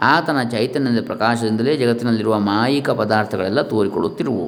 ಆತನ 0.00 0.42
ಚೈತನ್ಯದ 0.42 1.04
ಪ್ರಕಾಶದಿಂದಲೇ 1.06 1.76
ಜಗತ್ತಿನಲ್ಲಿರುವ 1.76 2.38
ಮಾಯಿಕ 2.38 2.90
ಪದಾರ್ಥಗಳೆಲ್ಲ 2.90 3.62
ತೋರಿಕೊಳ್ಳುತ್ತಿರುವು. 3.62 4.46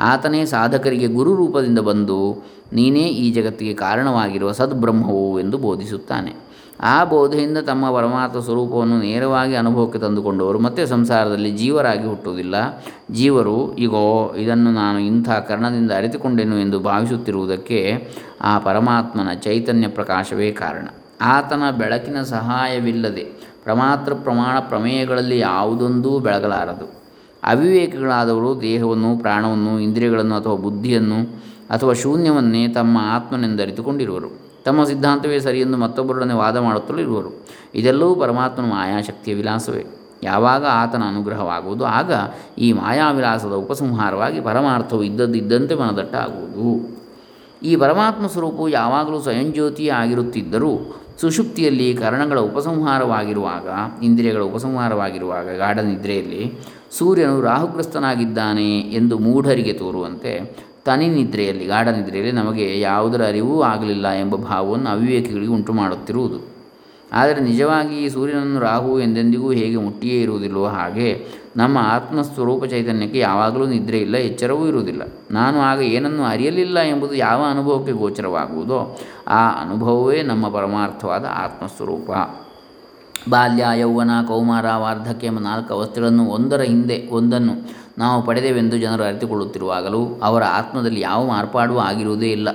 ಆತನೇ 0.00 0.44
ಸಾಧಕರಿಗೆ 0.44 1.06
ಗುರು 1.06 1.34
ರೂಪದಿಂದ 1.34 1.78
ಬಂದು 1.78 2.44
ನೀನೇ 2.72 3.00
ಈ 3.00 3.32
ಜಗತ್ತಿಗೆ 3.32 3.74
ಕಾರಣವಾಗಿರುವ 3.74 4.52
ಸದ್ಬ್ರಹ್ಮವು 4.52 5.40
ಎಂದು 5.40 5.58
ಬೋಧಿಸುತ್ತಾನೆ. 5.58 6.45
ಆ 6.80 7.04
ಬೋಧೆಯಿಂದ 7.04 7.58
ತಮ್ಮ 7.58 7.96
ಪರಮಾರ್ಥ 7.96 8.36
ಸ್ವರೂಪವನ್ನು 8.36 9.00
ನೇರವಾಗಿ 9.00 9.54
ಅನುಭವಕ್ಕೆ 9.54 9.98
ತಂದುಕೊಂಡವರು. 9.98 10.58
ಮತ್ತೆ 10.58 10.86
ಸಂಸಾರದಲ್ಲಿ 10.86 11.50
ಜೀವರಾಗಿ 11.50 12.06
ಹುಟ್ಟುವುದಿಲ್ಲ. 12.06 12.54
ಜೀವರು 13.10 13.74
ಈಗೋ 13.74 14.34
ಇದನ್ನು 14.38 14.72
ನಾನು 14.72 14.98
ಇಂಥ 14.98 15.30
ಕರ್ಣದಿಂದ 15.30 15.90
ಅರಿತುಕೊಂಡೆನು 15.90 16.58
ಎಂದು 16.58 16.80
ಭಾವಿಸುತ್ತಿರುವುದಕ್ಕೆ 16.80 18.08
ಆ 18.40 18.58
ಪರಮಾತ್ಮನ 18.58 19.32
ಚೈತನ್ಯ 19.32 19.88
ಪ್ರಕಾಶವೇ 19.88 20.52
ಕಾರಣ. 20.52 20.88
ಆತನ 21.20 21.62
ಬೆಳಕಿನ 21.78 22.22
ಸಹಾಯವಿಲ್ಲದೆ 22.22 23.46
ಪ್ರಮಾತ್ರ 23.64 24.14
ಪ್ರಮಾಣ 24.14 24.60
ಪ್ರಮೇಯಗಳಲ್ಲಿ 24.60 25.38
ಯಾವುದೊಂದೂ 25.38 26.18
ಬೆಳಗಲಾರದು. 26.18 27.02
ಅವಿವೇಕಿಗಳಾದವರು 27.42 28.60
ದೇಹವನ್ನು, 28.60 29.18
ಪ್ರಾಣವನ್ನು, 29.18 29.80
ಇಂದ್ರಿಯಗಳನ್ನು 29.80 30.34
ಅಥವಾ 30.34 30.54
ಬುದ್ಧಿಯನ್ನು 30.54 31.46
ಅಥವಾ 31.70 31.92
ಶೂನ್ಯವನ್ನೇ 31.92 32.68
ತಮ್ಮ 32.68 32.98
ಆತ್ಮನೆಂದರಿತುಕೊಂಡಿರುವರು 33.02 34.45
ತಮ್ಮ 34.66 34.84
ಸಿದ್ಧಾಂತವೇ 34.84 35.38
ಸರಿ 35.38 35.60
ಎಂದು 35.60 35.76
ಮತ್ತೊಬ್ಬರೊಡನೆ 35.76 36.34
ವಾದ 36.34 36.56
ಮಾಡುತ್ತಲೂ 36.56 36.98
ಇರುವರು. 36.98 37.30
ಇದೆಲ್ಲವೂ 37.74 38.14
ಪರಮಾತ್ಮನ 38.14 38.64
ಮಾಯಾಶಕ್ತಿಯ 38.64 39.34
ವಿಲಾಸವೇ. 39.34 39.84
ಯಾವಾಗ 40.22 40.64
ಆತನ 40.70 41.02
ಅನುಗ್ರಹವಾಗುವುದು, 41.08 41.84
ಆಗ 41.84 42.12
ಈ 42.58 42.72
ಮಾಯಾವಿಲಾಸದ 42.72 43.54
ಉಪಸಂಹಾರವಾಗಿ 43.64 44.40
ಪರಮಾರ್ಥವು 44.40 45.02
ಇದ್ದದ್ದಿದ್ದಂತೆ 45.02 45.74
ಮನದಟ್ಟಾಗುವುದು. 45.74 46.68
ಈ 47.62 47.76
ಪರಮಾತ್ಮ 47.76 48.26
ಸ್ವರೂಪವು 48.26 48.68
ಯಾವಾಗಲೂ 48.68 49.18
ಸ್ವಯಂಜ್ಯೋತಿಯೇ 49.20 49.88
ಆಗಿರುತ್ತಿದ್ದರೂ, 49.88 50.72
ಸುಷುಪ್ತಿಯಲ್ಲಿ 51.20 51.94
ಕರಣಗಳ 51.94 52.40
ಉಪಸಂಹಾರವಾಗಿರುವಾಗ, 52.40 53.68
ಇಂದ್ರಿಯಗಳ 54.04 54.42
ಉಪಸಂಹಾರವಾಗಿರುವಾಗ, 54.42 55.48
ಗಾಢ 55.56 55.78
ನಿದ್ರೆಯಲ್ಲಿ 55.78 56.42
ಸೂರ್ಯನು 56.98 57.40
ರಾಹುಗ್ರಸ್ತನಾಗಿದ್ದಾನೆ 57.40 58.70
ಎಂದು 58.98 59.18
ಮೂಢರಿಗೆ 59.18 59.72
ತೋರುವಂತೆ 59.72 60.32
ತನಿ 60.86 61.08
ನಿದ್ರೆಯಲ್ಲಿ, 61.08 61.64
ಗಾಢ 61.66 61.88
ನಿದ್ರೆಯಲ್ಲಿ 61.88 62.32
ನಮಗೆ 62.32 62.80
ಯಾವುದರ 62.80 63.22
ಅರಿವೂ 63.26 63.62
ಆಗಲಿಲ್ಲ 63.62 64.08
ಎಂಬ 64.10 64.36
ಭಾವವನ್ನು 64.36 64.90
ಅವಿವೇಕಿಗಳಿಗೆ 64.90 65.52
ಉಂಟು 65.52 65.72
ಮಾಡುತ್ತಿರುವುದು. 65.72 66.38
ಆದರೆ 67.12 67.40
ನಿಜವಾಗಿ 67.40 68.10
ಸೂರ್ಯನನ್ನು 68.10 68.60
ರಾಹು 68.60 69.00
ಎಂದೆಂದಿಗೂ 69.00 69.48
ಹೇಗೆ 69.52 69.76
ಮುಟ್ಟಿಯೇ 69.76 70.22
ಇರುವುದಿಲ್ಲವೋ 70.22 70.68
ಹಾಗೆ 70.68 71.26
ನಮ್ಮ 71.56 71.78
ಆತ್ಮಸ್ವರೂಪ 71.82 72.64
ಚೈತನ್ಯಕ್ಕೆ 72.64 73.18
ಯಾವಾಗಲೂ 73.18 73.66
ನಿದ್ರೆ 73.66 73.98
ಇಲ್ಲ, 73.98 74.16
ಎಚ್ಚರವೂ 74.16 74.66
ಇರುವುದಿಲ್ಲ. 74.66 75.02
ನಾನು 75.30 75.60
ಆಗ 75.60 75.80
ಏನನ್ನು 75.82 76.24
ಅರಿಯಲಿಲ್ಲ 76.24 76.78
ಎಂಬುದು 76.78 77.14
ಯಾವ 77.14 77.42
ಅನುಭವಕ್ಕೆ 77.50 77.92
ಗೋಚರವಾಗುವುದೋ 77.92 78.80
ಆ 79.28 79.42
ಅನುಭವವೇ 79.62 80.22
ನಮ್ಮ 80.22 80.48
ಪರಮಾರ್ಥವಾದ 80.48 81.24
ಆತ್ಮಸ್ವರೂಪ. 81.44 82.10
ಬಾಲ್ಯ, 83.30 83.66
ಯೌವನ, 83.76 84.10
ಕೌಮಾರ, 84.28 84.66
ವಾರ್ಧಕ್ಯ 84.76 85.26
ಎಂಬ 85.26 85.40
ನಾಲ್ಕು 85.40 85.74
ಅವಸ್ಥೆಗಳನ್ನು 85.74 86.24
ಒಂದರ 86.26 86.60
ಹಿಂದೆ 86.60 86.98
ಒಂದನ್ನು 87.10 87.54
ನಾವು 87.98 88.22
ಪಡೆದೆವೆಂದು 88.22 88.78
ಜನರು 88.78 89.02
ಅರಿತುಕೊಳ್ಳುತ್ತಿರುವಾಗಲೂ 89.04 90.20
ಅವರ 90.22 90.42
ಆತ್ಮದಲ್ಲಿ 90.44 91.00
ಯಾವ 91.00 91.28
ಮಾರ್ಪಾಡು 91.28 91.78
ಆಗಿರುವುದೇ 91.78 92.30
ಇಲ್ಲ. 92.30 92.48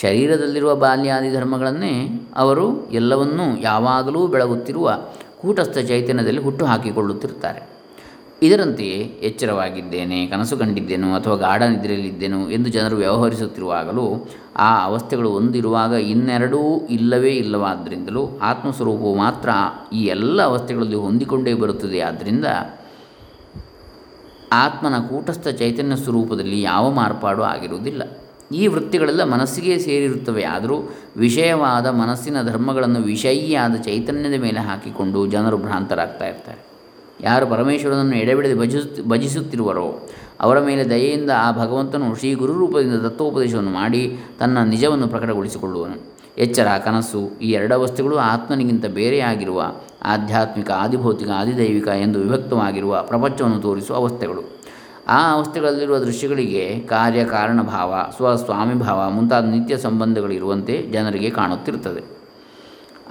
ಶರೀರದಲ್ಲಿರುವ 0.00 0.74
ಬಾಲ್ಯಾದಿ 0.74 1.34
ಧರ್ಮಗಳನ್ನೇ 1.34 1.94
ಅವರು 2.36 2.90
ಎಲ್ಲವನ್ನೂ 2.90 3.56
ಯಾವಾಗಲೂ 3.60 4.26
ಬೆಳಗುತ್ತಿರುವ 4.26 4.98
ಕೂಟಸ್ಥ 5.40 5.78
ಚೈತನ್ಯದಲ್ಲಿ 5.78 6.40
ಹುಟ್ಟು 6.40 6.64
ಹಾಕಿಕೊಳ್ಳುತ್ತಿರುತ್ತಾರೆ 6.64 7.78
ಇದರಂತೆಯೇ 8.42 8.98
ಎಚ್ಚರವಾಗಿದ್ದೇನೆ, 9.22 10.26
ಕನಸು 10.26 10.56
ಕಂಡಿದ್ದೇನು 10.56 11.14
ಅಥವಾ 11.14 11.36
ಗಾಢ 11.36 11.62
ನಿದ್ರೆಯಲ್ಲಿದ್ದೇನು 11.62 12.50
ಎಂದು 12.50 12.68
ಜನರು 12.70 12.96
ವ್ಯವಹರಿಸುತ್ತಿರುವಾಗಲೂ 12.96 14.28
ಆ 14.56 14.84
ಅವಸ್ಥೆಗಳು 14.84 15.30
ಒಂದಿರುವಾಗ 15.30 15.92
ಇನ್ನೆರಡೂ 15.92 16.86
ಇಲ್ಲವೇ 16.90 17.30
ಇಲ್ಲವಾದ್ದರಿಂದಲೂ 17.30 18.38
ಆತ್ಮಸ್ವರೂಪವು 18.42 19.14
ಮಾತ್ರ 19.14 19.48
ಈ 19.92 20.02
ಎಲ್ಲ 20.04 20.42
ಅವಸ್ಥೆಗಳಲ್ಲಿ 20.42 20.96
ಹೊಂದಿಕೊಂಡೇ 20.96 21.54
ಬರುತ್ತದೆ. 21.54 22.00
ಆದ್ದರಿಂದ 22.00 22.44
ಆತ್ಮನ 24.52 24.98
ಕೂಟಸ್ಥ 24.98 25.48
ಚೈತನ್ಯ 25.48 25.96
ಸ್ವರೂಪದಲ್ಲಿ 25.96 26.62
ಯಾವ 26.62 26.90
ಮಾರ್ಪಾಡು 26.90 27.42
ಆಗಿರುವುದಿಲ್ಲ. 27.42 28.02
ಈ 28.54 28.66
ವೃತ್ತಿಗಳೆಲ್ಲ 28.66 29.24
ಮನಸ್ಸಿಗೆ 29.24 29.78
ಸೇರಿರುತ್ತವೆ. 29.78 30.42
ಆದರೂ 30.42 30.96
ವಿಷಯವಾದ 31.16 31.86
ಮನಸ್ಸಿನ 31.86 32.42
ಧರ್ಮಗಳನ್ನು 32.42 33.00
ವಿಷಯಿಯಾದ 33.00 33.74
ಚೈತನ್ಯದ 33.74 34.40
ಮೇಲೆ 34.40 34.60
ಹಾಕಿಕೊಂಡು 34.60 35.26
ಜನರು 35.26 35.58
ಭ್ರಾಂತರಾಗ್ತಾ 35.58 36.26
ಇರ್ತಾರೆ. 36.26 36.68
ಯಾರು 37.20 37.46
ಪರಮೇಶ್ವರನನ್ನು 37.46 38.16
ಎಡೆಬಿಡದೆ 38.16 38.54
ಭಜಿಸುತ್ತಿ 38.54 39.02
ಭಜಿಸುತ್ತಿರುವರೋ, 39.02 40.08
ಅವರ 40.40 40.60
ಮೇಲೆ 40.60 40.90
ದಯೆಯಿಂದ 40.90 41.30
ಆ 41.36 41.52
ಭಗವಂತನು 41.52 42.16
ಶ್ರೀ 42.16 42.34
ಗುರುರೂಪದಿಂದ 42.34 42.94
ತತ್ವೋಪದೇಶವನ್ನು 42.94 43.70
ಮಾಡಿ 43.70 44.18
ತನ್ನ 44.38 44.58
ನಿಜವನ್ನು 44.58 45.08
ಪ್ರಕಟಗೊಳಿಸಿಕೊಳ್ಳುವನು. 45.08 46.17
ಎಚ್ಚರ, 46.36 46.66
ಕನಸು 46.84 47.38
ಈ 47.42 47.50
ಎರಡ 47.50 47.72
ವಸ್ತುಗಳು 47.72 48.16
ಆತ್ಮನಿಗಿಂತ 48.16 48.86
ಬೇರೆಯಾಗಿರುವ 48.86 49.72
ಆಧ್ಯಾತ್ಮಿಕ, 50.02 50.70
ಆದಿಭೌತಿಕ, 50.70 51.28
ಆದಿದೈವಿಕ 51.36 51.88
ಎಂದು 51.88 52.18
ವಿಭಕ್ತವಾಗಿರುವ 52.18 53.02
ಪ್ರಪಂಚವನ್ನು 53.02 53.60
ತೋರಿಸುವ 53.60 53.96
ಅವಸ್ಥೆಗಳು. 53.96 54.58
ಆ 55.08 55.32
ಅವಸ್ಥೆಗಳಲ್ಲಿರುವ 55.32 55.98
ದೃಶ್ಯಗಳಿಗೆ 55.98 56.78
ಕಾರ್ಯ 56.78 57.24
ಕಾರಣ 57.24 57.62
ಭಾವ 57.62 57.94
ಸ್ವಸ್ವಾಮಿಭಾವ 58.16 59.10
ಮುಂತಾದ 59.10 59.44
ನಿತ್ಯ 59.44 59.76
ಸಂಬಂಧಗಳಿರುವಂತೆ 59.76 60.82
ಜನರಿಗೆ 60.82 61.30
ಕಾಣುತ್ತಿರುತ್ತದೆ. 61.30 62.18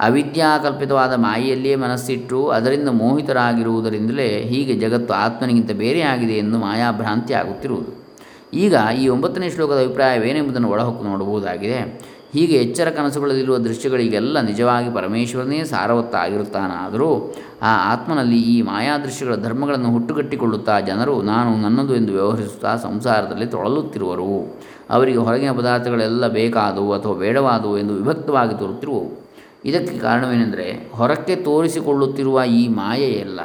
ಅವಿದ್ಯಾಕಲ್ಪಿತವಾದ 0.00 1.12
ಮಾಯೆಯಲ್ಲಿಯೇ 1.12 1.74
ಮನಸ್ಸಿಟ್ಟು 1.74 2.48
ಅದರಿಂದ 2.48 2.88
ಮೋಹಿತರಾಗಿರುವುದರಿಂದಲೇ 2.88 4.42
ಹೀಗೆ 4.42 4.74
ಜಗತ್ತು 4.74 5.14
ಆತ್ಮನಿಗಿಂತ 5.14 5.72
ಬೇರೆಯಾಗಿದೆ 5.72 6.32
ಎಂದು 6.32 6.58
ಮಾಯಾಭ್ರಾಂತಿ 6.58 7.34
ಆಗುತ್ತಿರುವುದು. 7.34 8.08
ಈಗ 8.54 8.74
ಈ 9.00 9.08
ಒಂಬತ್ತನೇ 9.08 9.50
ಶ್ಲೋಕದ 9.50 9.80
ಅಭಿಪ್ರಾಯವೇನೆಂಬುದನ್ನು 9.80 10.70
ಒಳಹೊಕ್ಕು 10.70 11.04
ನೋಡಬಹುದಾಗಿದೆ. 11.04 12.00
ಹೀಗೆ 12.32 12.56
ಎಚ್ಚರ 12.56 12.90
ಕನಸುಗಳಲ್ಲಿರುವ 12.90 13.58
ದೃಶ್ಯಗಳಿಗೆಲ್ಲ 13.58 14.40
ನಿಜವಾಗಿ 14.40 14.94
ಪರಮೇಶ್ವರನೇ 14.94 15.64
ಸಾರವತ್ತಾಗಿರುತ್ತಾನಾದರೂ 15.64 17.34
ಆ 17.62 17.92
ಆತ್ಮನಲ್ಲಿ 17.92 18.40
ಈ 18.40 18.62
ಮಾಯಾದೃಶ್ಯಗಳ 18.62 19.36
ಧರ್ಮಗಳನ್ನು 19.36 19.92
ಹುಟ್ಟುಗಟ್ಟಿಕೊಳ್ಳುತ್ತಾ 19.92 20.80
ಜನರು, 20.80 21.22
ನಾನು 21.22 21.62
ನನ್ನದು 21.62 21.96
ಎಂದು 21.96 22.12
ವ್ಯವಹರಿಸುತ್ತಾ 22.12 22.76
ಸಂಸಾರದಲ್ಲಿ 22.76 23.46
ತೊಳಲುತ್ತಿರುವರು. 23.46 24.60
ಅವರಿಗೆ 24.90 25.18
ಹೊರಗಿನ 25.18 25.52
ಪದಾರ್ಥಗಳೆಲ್ಲ 25.52 26.26
ಬೇಕಾದವು 26.26 26.92
ಅಥವಾ 26.92 27.14
ಬೇಡವಾದವು 27.14 27.78
ಎಂದು 27.78 27.94
ವಿಭಕ್ತವಾಗಿ 27.94 28.58
ತೋರುತ್ತಿರುವವು. 28.58 29.30
ಇದಕ್ಕೆ 29.64 29.98
ಕಾರಣವೇನೆಂದರೆ, 29.98 30.90
ಹೊರಕ್ಕೆ 30.92 31.36
ತೋರಿಸಿಕೊಳ್ಳುತ್ತಿರುವ 31.36 32.42
ಈ 32.42 32.68
ಮಾಯೆಯೆಲ್ಲ 32.68 33.40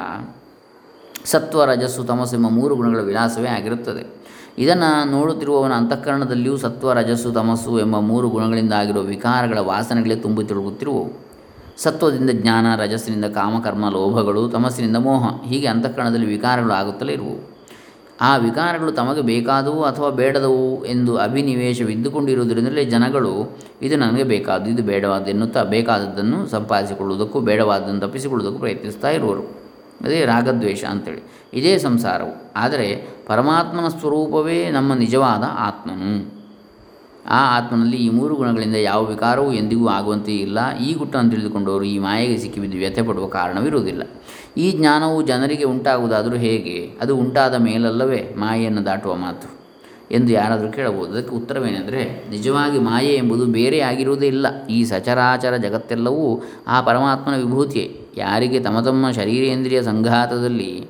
ಸತ್ವ, 1.24 1.64
ರಜಸ್ಸು 1.64 2.04
ತಮಸ್ಸೆಂಬ 2.04 2.46
ಎಂಬ 2.46 2.54
ಮೂರು 2.54 2.76
ಗುಣಗಳ 2.76 3.00
ವಿಲಾಸವೇ 3.00 3.48
ಆಗಿರುತ್ತದೆ. 3.48 4.24
ಇದನ್ನು 4.58 5.10
ನೋಡುತ್ತಿರುವವನ 5.10 5.72
ಅಂತಃಕರಣದಲ್ಲಿಯೂ 5.72 6.56
ಸತ್ವ, 6.56 6.92
ರಜಸ್ಸು, 6.92 7.32
ತಮಸ್ಸು 7.32 7.80
ಎಂಬ 7.80 7.98
ಮೂರು 7.98 8.28
ಗುಣಗಳಿಂದ 8.28 8.72
ಆಗಿರುವ 8.72 9.02
ವಿಕಾರಗಳ 9.02 9.58
ವಾಸನೆಗಳೇ 9.58 10.16
ತುಂಬಿ 10.16 10.44
ತಿಳುಗುತ್ತಿರುವವು 10.44 11.24
ಸತ್ವದಿಂದ 11.78 12.30
ಜ್ಞಾನ, 12.30 12.66
ರಜಸ್ಸಿನಿಂದ 12.76 13.24
ಕಾಮಕರ್ಮ 13.24 13.90
ಲೋಭಗಳು, 13.90 14.48
ತಮಸ್ಸಿನಿಂದ 14.48 14.96
ಮೋಹ 14.96 15.42
ಹೀಗೆ 15.42 15.66
ಅಂತಃಕರಣದಲ್ಲಿ 15.66 16.26
ವಿಕಾರಗಳು 16.26 16.72
ಆಗುತ್ತಲೇ 16.72 17.12
ಇರುವವು. 17.12 17.54
ಆ 18.20 18.36
ವಿಕಾರಗಳು 18.36 18.92
ತಮಗೆ 18.92 19.20
ಬೇಕಾದವು 19.20 19.82
ಅಥವಾ 19.82 20.10
ಬೇಡದವು 20.10 20.84
ಎಂದು 20.84 21.16
ಅಭಿನಿವೇಶವಿದ್ದುಕೊಂಡಿರುವುದರಿಂದಲೇ 21.16 22.84
ಜನಗಳು 22.84 23.58
ಇದು 23.82 23.96
ನನಗೆ 23.96 24.22
ಬೇಕಾದ್ದು, 24.22 24.70
ಇದು 24.70 24.82
ಬೇಡವಾದ 24.82 25.26
ಎನ್ನುತ್ತಾ 25.26 25.62
ಬೇಕಾದದ್ದನ್ನು 25.62 26.46
ಸಂಪಾದಿಸಿಕೊಳ್ಳುವುದಕ್ಕೂ 26.46 27.40
ಬೇಡವಾದ್ದನ್ನು 27.40 28.00
ತಪ್ಪಿಸಿಕೊಳ್ಳುವುದಕ್ಕೂ 28.00 28.60
ಪ್ರಯತ್ನಿಸ್ತಾ 28.60 29.10
ಇರುವರು. 29.10 29.63
ಅದೇ 30.00 30.24
ರಾಗದ್ವೇಷ 30.24 30.84
ಅಂತೇಳಿ. 30.84 31.22
ಇದೇ 31.54 31.78
ಸಂಸಾರವು. 31.78 32.52
ಆದರೆ 32.56 33.08
ಪರಮಾತ್ಮನ 33.26 33.88
ಸ್ವರೂಪವೇ 33.88 34.70
ನಮ್ಮ 34.70 34.94
ನಿಜವಾದ 34.94 35.42
ಆತ್ಮನು. 35.58 36.34
ಆ 37.28 37.58
ಆತ್ಮನಲ್ಲಿ 37.58 37.96
ಈ 37.96 38.08
ಮೂರು 38.08 38.34
ಗುಣಗಳಿಂದ 38.34 38.76
ಯಾವ 38.76 39.04
ವಿಕಾರವೂ 39.04 39.52
ಎಂದಿಗೂ 39.52 39.88
ಆಗುವಂತೆ 39.88 40.36
ಇಲ್ಲ. 40.36 40.78
ಈ 40.78 40.94
ಗುಟ್ಟನ್ನು 40.94 41.30
ತಿಳಿದುಕೊಂಡವರು 41.30 41.84
ಈ 41.84 41.98
ಮಾಯೆಗೆ 41.98 42.38
ಸಿಕ್ಕಿಬಿದ್ದು 42.38 42.78
ವ್ಯಥೆ 42.78 43.02
ಪಡುವ 43.02 43.26
ಕಾರಣವಿರುವುದಿಲ್ಲ. 43.26 44.02
ಈ 44.56 44.70
ಜ್ಞಾನವು 44.70 45.22
ಜನರಿಗೆ 45.22 45.64
ಉಂಟಾಗುವುದಾದರೂ 45.64 46.36
ಹೇಗೆ? 46.36 46.90
ಅದು 47.00 47.16
ಉಂಟಾದ 47.16 47.54
ಮೇಲಲ್ಲವೇ 47.54 48.34
ಮಾಯೆಯನ್ನು 48.38 48.84
ದಾಟುವ 48.84 49.16
ಮಾತು? 49.16 49.54
ಎಂದು 50.10 50.32
ಯಾರಾದರೂ 50.32 50.72
ಕೇಳಬಹುದು. 50.72 51.12
ಅದಕ್ಕೆ 51.12 51.34
ಉತ್ತರವೇನೆಂದರೆ, 51.34 52.30
ನಿಜವಾಗಿ 52.30 52.78
ಮಾಯೆ 52.78 53.14
ಎಂಬುದು 53.14 53.46
ಬೇರೆ 53.46 53.80
ಆಗಿರುವುದೇ 53.80 54.26
ಇಲ್ಲ. 54.26 54.66
ಈ 54.66 54.84
ಸಚರಾಚರ 54.84 55.56
ಜಗತ್ತೆಲ್ಲವೂ 55.56 56.42
ಆ 56.68 56.80
ಪರಮಾತ್ಮನ 56.80 57.36
ವಿಭೂತಿಯೇ. 57.36 58.03
ಯಾರಿಗೆ 58.18 58.60
ತಮ್ಮ 58.60 58.80
ತಮ್ಮ 58.80 59.10
ಶರೀರೇಂದ್ರಿಯ 59.10 59.82
ಸಂಘಾತದಲ್ಲಿ, 59.82 60.88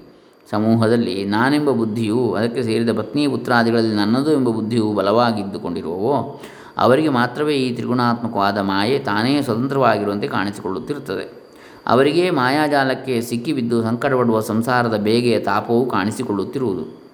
ಸಮೂಹದಲ್ಲಿ 0.51 1.25
ನಾನೆಂಬ 1.25 1.71
ಬುದ್ಧಿಯು 1.71 2.33
ಅದಕ್ಕೆ 2.33 2.63
ಸೇರಿದ 2.63 2.99
ಪತ್ನಿ 2.99 3.29
ಪುತ್ರಾದಿಗಳಲ್ಲಿ 3.29 3.95
ನನ್ನದು 3.95 4.33
ಎಂಬ 4.33 4.49
ಬುದ್ಧಿಯು 4.49 4.93
ಬಲವಾಗಿದ್ದುಕೊಂಡಿರುವವೋ, 4.93 6.41
ಅವರಿಗೆ 6.79 7.09
ಮಾತ್ರವೇ 7.09 7.55
ಈ 7.55 7.75
ತ್ರಿಗುಣಾತ್ಮಕವಾದ 7.75 8.59
ಮಾಯೆ 8.59 8.99
ತಾನೇ 8.99 9.43
ಸ್ವತಂತ್ರವಾಗಿರುವಂತೆ 9.43 10.29
ಕಾಣಿಸಿಕೊಳ್ಳುತ್ತಿರುತ್ತದೆ. 10.29 11.45
ಅವರಿಗೆ 11.87 12.31
ಮಾಯಾಜಾಲಕ್ಕೆ 12.31 13.21
ಸಿಕ್ಕಿಬಿದ್ದು 13.21 13.83
ಸಂಕಟಪಡುವ 13.83 14.41
ಸಂಸಾರದ 14.41 14.97
ಬೇಗೆಯ 14.97 15.41
ತಾಪವು 15.41 15.91
ಕಾಣಿಸಿಕೊಳ್ಳುತ್ತಿರುವುದು. 15.91 17.05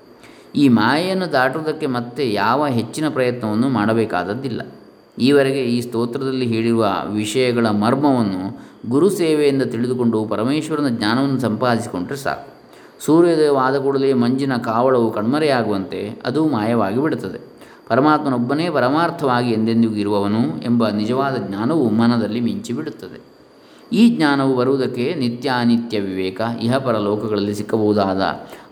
ಈ 0.56 0.68
ಮಾಯೆಯನ್ನು 0.68 1.32
ದಾಟುವುದಕ್ಕೆ 1.32 1.86
ಮತ್ತೆ 1.86 2.32
ಯಾವ 2.32 2.66
ಹೆಚ್ಚಿನ 2.66 3.08
ಪ್ರಯತ್ನವನ್ನು 3.08 3.68
ಮಾಡಬೇಕಾದದ್ದಿಲ್ಲ. 3.68 4.60
ಈವರೆಗೆ 5.20 5.62
ಈ 5.62 5.80
ಸ್ತೋತ್ರದಲ್ಲಿ 5.80 6.46
ಹೇಳಿರುವ 6.46 6.86
ವಿಷಯಗಳ 7.12 7.66
ಮರ್ಮವನ್ನು 7.66 8.70
ಗುರು 8.88 9.10
ಸೇವೆಯಿಂದ 9.10 9.62
ತಿಳಿದುಕೊಂಡು 9.62 10.24
ಪರಮೇಶ್ವರನ 10.24 10.88
ಜ್ಞಾನವನ್ನು 10.88 11.40
ಸಂಪಾದಿಸಿಕೊಂಡರೆ 11.40 12.16
ಸಾಕು. 12.16 12.60
ಸೂರ್ಯೋದಯವಾದ 13.04 13.78
ಕೂಡಲೇ 13.78 14.12
ಮಂಜಿನ 14.12 14.56
ಕಾವಳವು 14.56 15.12
ಕಣ್ಮರೆಯಾಗುವಂತೆ 15.12 16.20
ಅದು 16.26 16.48
ಮಾಯವಾಗಿ 16.48 17.02
ಬಿಡುತ್ತದೆ. 17.02 17.38
ಪರಮಾತ್ಮನೊಬ್ಬನೇ 17.88 18.70
ಪರಮಾರ್ಥವಾಗಿ 18.70 19.50
ಎಂದೆಂದಿಗೂ 19.50 19.94
ಇರುವವನು 19.94 20.62
ಎಂಬ 20.64 20.88
ನಿಜವಾದ 20.88 21.36
ಜ್ಞಾನವು 21.36 21.90
ಮನದಲ್ಲಿ 21.90 22.40
ಮಿಂಚಿ 22.40 22.72
ಬಿಡುತ್ತದೆ. 22.72 23.30
ಈ 23.92 24.16
ಜ್ಞಾನವು 24.16 24.56
ಬರುವುದಕ್ಕೆ 24.56 25.14
ನಿತ್ಯಾನಿತ್ಯ 25.14 26.00
ವಿವೇಕ 26.00 26.40
ಇಹಪರ 26.62 26.96
ಲೋಕಗಳಲ್ಲಿ 26.98 27.54
ಸಿಕ್ಕಬಹುದಾದ 27.54 28.22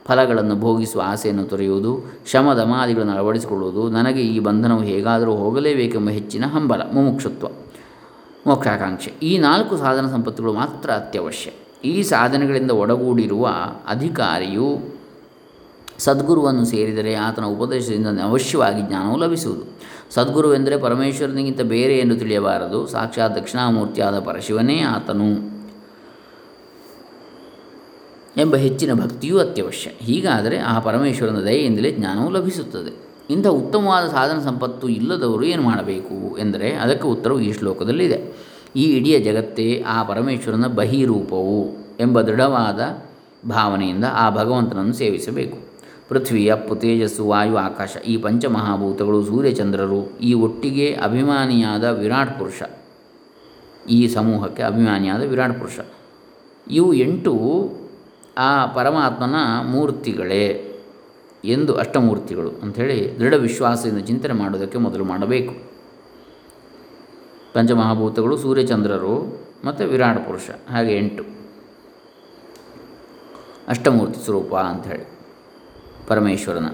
ಫಲಗಳನ್ನು 0.09 0.57
ಭೋಗಿಸುವ 0.57 1.03
ಆಸೆಯನ್ನು 1.05 1.45
ತೊರೆಯುವುದು 1.45 2.13
ಶ್ರಮ 2.27 2.55
ದಮಾದಿಗಳನ್ನು 2.55 3.13
ಅಳವಡಿಸಿಕೊಳ್ಳುವುದು, 3.13 3.91
ನನಗೆ 3.91 4.21
ಈ 4.21 4.39
ಬಂಧನವು 4.39 4.81
ಹೇಗಾದರೂ 4.81 5.35
ಹೋಗಲೇಬೇಕೆಂಬ 5.35 6.11
ಹೆಚ್ಚಿನ 6.11 6.45
ಹಂಬಲ, 6.47 6.83
ಮುಮುಕ್ಷತ್ವ. 6.93 7.47
ಮೋಕ್ಷಾಕಾಂಕ್ಷೆ. 8.47 9.13
ಈ 9.23 9.39
ನಾಲ್ಕು 9.39 9.77
ಸಾಧನ 9.77 10.07
ಸಂಪತ್ತುಗಳು 10.07 10.53
ಮಾತ್ರ 10.53 10.91
ಅತ್ಯವಶ್ಯ. 10.91 11.51
ಈ 11.85 12.03
ಸಾಧನೆಗಳಿಂದ 12.03 12.71
ಒಡಗೂಡಿರುವ 12.71 13.49
ಅಧಿಕಾರಿಯು 13.89 14.99
ಸದ್ಗುರುವನ್ನು 15.99 16.65
ಸೇರಿದರೆ 16.65 17.15
ಆತನ 17.15 17.45
ಉಪದೇಶದಿಂದ 17.45 18.07
ಅವಶ್ಯವಾಗಿ 18.07 18.83
ಜ್ಞಾನವು 18.83 19.17
ಲಭಿಸುವುದು. 19.17 19.63
ಸದ್ಗುರುವೆಂದರೆ 20.15 20.77
ಪರಮೇಶ್ವರನಿಗಿಂತ 20.77 21.61
ಬೇರೆ 21.61 21.99
ಎಂದು 21.99 22.17
ತಿಳಿಯಬಾರದು. 22.17 22.87
ಸಾಕ್ಷಾತ್ 22.87 23.37
ದಕ್ಷಿಣಾಮೂರ್ತಿಯಾದ 23.37 24.19
ಪರಶಿವನೇ 24.19 24.81
ಆತನು. 24.81 25.58
ಎಂಬ 28.39 28.57
ಹೆಚ್ಚಿನ 28.57 28.95
ಭಕ್ತಿಯೂ 28.95 29.39
ಅತ್ಯವಶ್ಯ. 29.39 29.91
ಹೀಗಾದರೆ 29.99 30.59
ಆ 30.59 30.79
ಪರಮೇಶ್ವರನ 30.79 31.45
ದಯೆಯಿಂದಲೇ 31.45 31.93
ಜ್ಞಾನವು 31.93 32.31
ಲಭಿಸುತ್ತದೆ. 32.31 33.09
ಇಂಥ 33.31 33.47
ಉತ್ತಮವಾದ 33.47 34.09
ಸಾಧನ 34.09 34.39
ಸಂಪತ್ತು 34.41 34.89
ಇಲ್ಲದವರು 34.89 35.45
ಏನು 35.45 35.63
ಮಾಡಬೇಕು 35.63 36.39
ಎಂದರೆ 36.39 36.73
ಅದಕ್ಕೆ 36.73 37.09
ಉತ್ತರವು 37.09 37.41
ಈ 37.41 37.53
ಶ್ಲೋಕದಲ್ಲಿದೆ. 37.53 38.37
ಈ 38.77 38.85
ಇಡೀ 38.85 39.19
ಜಗತ್ತೇ 39.19 39.85
ಆ 39.89 40.03
ಪರಮೇಶ್ವರನ 40.03 40.67
ಬಹಿರೂಪವು 40.67 41.87
ಎಂಬ 42.01 42.21
ದೃಢವಾದ 42.21 43.09
ಭಾವನೆಯಿಂದ 43.49 44.05
ಆ 44.13 44.31
ಭಗವಂತನನ್ನು 44.31 44.93
ಸೇವಿಸಬೇಕು. 44.93 45.59
ಪೃಥ್ವಿ, 46.09 46.49
ಅಪ್ಪು, 46.49 46.77
ತೇಜಸ್ಸು, 46.77 47.29
ವಾಯು, 47.29 47.57
ಆಕಾಶ, 47.57 47.97
ಈ 48.07 48.17
ಪಂಚಮಹಾಭೂತಗಳು 48.17 49.25
ಸೂರ್ಯಚಂದ್ರರು 49.25 50.19
ಈ 50.19 50.35
ಒಟ್ಟಿಗೆ 50.35 50.93
ಅಭಿಮಾನಿಯಾದ 50.93 51.85
ವಿರಾಟ್ 51.85 52.39
ಪುರುಷ. 52.39 52.63
ಈ 53.91 54.09
ಸಮೂಹಕ್ಕೆ 54.09 54.63
ಅಭಿಮಾನಿಯಾದ 54.63 55.23
ವಿರಾಟ್ 55.23 55.61
ಪುರುಷ. 55.61 55.79
ಇವು 56.71 56.95
ಎಂಟು 56.95 57.33
ಆ 58.39 58.67
ಪರಮಾತ್ಮನ 58.67 59.35
ಮೂರ್ತಿಗಳೇ 59.63 60.45
ಎಂದು 61.45 61.75
ಅಷ್ಟಮೂರ್ತಿಗಳು 61.75 62.51
ಅಂಥೇಳಿ 62.51 63.19
ದೃಢ 63.19 63.35
ವಿಶ್ವಾಸದಿಂದ 63.35 63.99
ಚಿಂತನೆ 63.99 64.33
ಮಾಡೋದಕ್ಕೆ 64.33 64.79
ಮೊದಲು 64.79 65.05
ಮಾಡಬೇಕು. 65.05 65.55
ಪಂಚಮಹಾಭೂತಗಳು 67.53 68.37
ಸೂರ್ಯಚಂದ್ರರು 68.37 69.15
ಮತ್ತು 69.65 69.85
ವಿರಾಟ 69.85 70.17
ಪುರುಷ, 70.17 70.51
ಹಾಗೆ 70.71 70.97
ಎಂಟು. 70.97 71.25
ಅಷ್ಟಮೂರ್ತಿ 73.69 74.25
ಸ್ವರೂಪ 74.25 74.55
ಅಂಥೇಳಿ 74.55 75.07
ಪರಮೇಶ್ವರನ. 76.07 76.67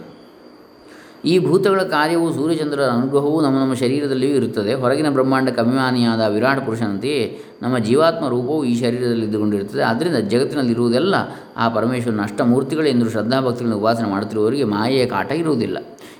ಈ 1.24 1.38
ಭೂತಗಳ 1.38 1.82
ಕಾರ್ಯವು 1.82 2.34
ಸೂರ್ಯಚಂದ್ರರ 2.34 2.82
ಅನುಗ್ರಹವು 2.82 3.40
ನಮ್ಮ 3.40 3.58
ನಮ್ಮ 3.58 3.74
ಶರೀರದಲ್ಲಿಯೂ 3.74 4.36
ಇರುತ್ತದೆ. 4.36 4.74
ಹೊರಗಿನ 4.74 5.10
ಬ್ರಹ್ಮಾಂಡಕ್ಕೆ 5.10 5.60
ಅಭಿಮಾನಿಯಾದ 5.60 6.20
ವಿರಾಟ್ 6.34 6.66
ಪುರುಷನಂತೆಯೇ 6.66 7.40
ನಮ್ಮ 7.62 7.78
ಜೀವಾತ್ಮ 7.78 8.28
ರೂಪವು 8.28 8.64
ಈ 8.64 8.80
ಶರೀರದಲ್ಲಿ 8.80 9.26
ಇದ್ದುಕೊಂಡಿರುತ್ತದೆ. 9.26 9.82
ಆದ್ದರಿಂದ 9.82 10.16
ಜಗತ್ತಿನಲ್ಲಿರುವುದೆಲ್ಲ 10.16 11.14
ಆ 11.56 11.68
ಪರಮೇಶ್ವರನ 11.68 12.22
ಅಷ್ಟಮೂರ್ತಿಗಳೆಂದು 12.22 13.10
ಶ್ರದ್ಧಾಭಕ್ತಿಗಳನ್ನು 13.10 13.78
ಉಪಾಸನೆ 13.78 14.08
ಮಾಡುತ್ತಿರುವವರಿಗೆ 14.08 14.64
ಮಾಯೆಯ 14.64 15.06
ಕಾಟ 15.06 15.32
ಇರುವುದಿಲ್ಲ. 15.32 15.78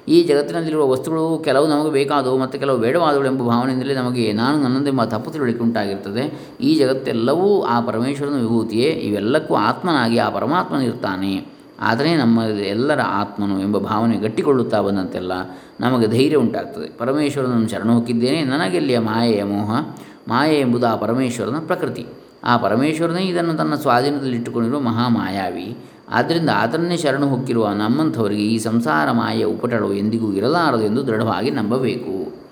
ಈ 0.09 0.23
ಜಗತ್ತಿನಲ್ಲಿರುವ 0.23 0.91
ವಸ್ತುಗಳು 0.91 1.43
ಕೆಲವು 1.45 1.67
ನಮಗೆ 1.67 1.93
ಬೇಕಾದವು 1.93 2.39
ಮತ್ತು 2.39 2.59
ಕೆಲವು 2.59 2.79
ಬೇಡವಾದವು 2.79 3.25
ಎಂಬ 3.25 3.43
ಭಾವನೆಯಿಂದಲೇ 3.43 3.95
ನಮಗೆ 3.95 4.33
ನಾನು 4.33 4.63
ನನ್ನದೆಂಬ 4.63 5.05
ತಪ್ಪು 5.05 5.31
ತಿಳುವಳಿಕೆ 5.31 5.61
ಉಂಟಾಗಿರ್ತದೆ. 5.61 6.55
ಈ 6.61 6.75
ಜಗತ್ತೆಲ್ಲವೂ 6.75 7.63
ಆ 7.63 7.81
ಪರಮೇಶ್ವರನ 7.81 8.41
ವಿಭೂತಿಯೇ. 8.41 8.91
ಇವೆಲ್ಲಕ್ಕೂ 8.91 9.55
ಆತ್ಮನಾಗಿ 9.55 10.19
ಆ 10.19 10.29
ಪರಮಾತ್ಮನಿರ್ತಾನೆ 10.29 11.54
ಆದರೆ 11.81 12.17
ನಮ್ಮ 12.17 12.39
ಎಲ್ಲರ 12.41 13.01
ಆತ್ಮನು 13.01 13.61
ಎಂಬ 13.61 13.79
ಭಾವನೆ 13.79 14.17
ಗಟ್ಟಿಕೊಳ್ಳುತ್ತಾ 14.17 14.81
ಬಂದಂತೆಲ್ಲ 14.81 15.33
ನಮಗೆ 15.81 16.07
ಧೈರ್ಯ 16.07 16.37
ಉಂಟಾಗ್ತದೆ. 16.37 16.97
ಪರಮೇಶ್ವರನನ್ನು 16.99 17.69
ಶರಣ 17.69 17.91
ಹೋಗಿದ್ದೇನೆ. 17.91 18.45
ನನಗೆಲ್ಲಿಯ 18.45 18.99
ಮಾಯೆಯ 18.99 19.45
ಮೋಹ? 19.45 19.81
ಮಾಯೆ 20.29 20.61
ಎಂಬುದು 20.61 20.87
ಆ 20.87 20.97
ಪರಮೇಶ್ವರನ 20.97 21.59
ಪ್ರಕೃತಿ. 21.59 22.07
ಆ 22.45 22.57
ಪರಮೇಶ್ವರನೇ 22.57 23.23
ಇದನ್ನು 23.23 23.55
ತನ್ನ 23.55 23.75
ಸ್ವಾಧೀನದಲ್ಲಿಟ್ಟುಕೊಂಡಿರುವ 23.75 24.81
ಮಹಾಮಾಯಾವಿ. 24.81 25.79
ಆದ್ದರಿಂದ 26.11 26.51
ಆತನನ್ನೇ 26.55 26.97
ಶರಣು 26.97 27.29
ಹೊಕ್ಕಿರುವ 27.29 27.69
ನಮ್ಮಂಥವರಿಗೆ 27.69 28.43
ಈ 28.43 28.59
ಸಂಸಾರ 28.59 29.11
ಮಾಯೆಯ 29.11 29.45
ಉಪಟಳು 29.45 29.95
ಎಂದಿಗೂ 29.95 30.33
ಇರಲಾರದು 30.33 30.83
ಎಂದು 30.83 31.07
ದೃಢವಾಗಿ 31.07 31.51
ನಂಬಬೇಕು. 31.51 32.45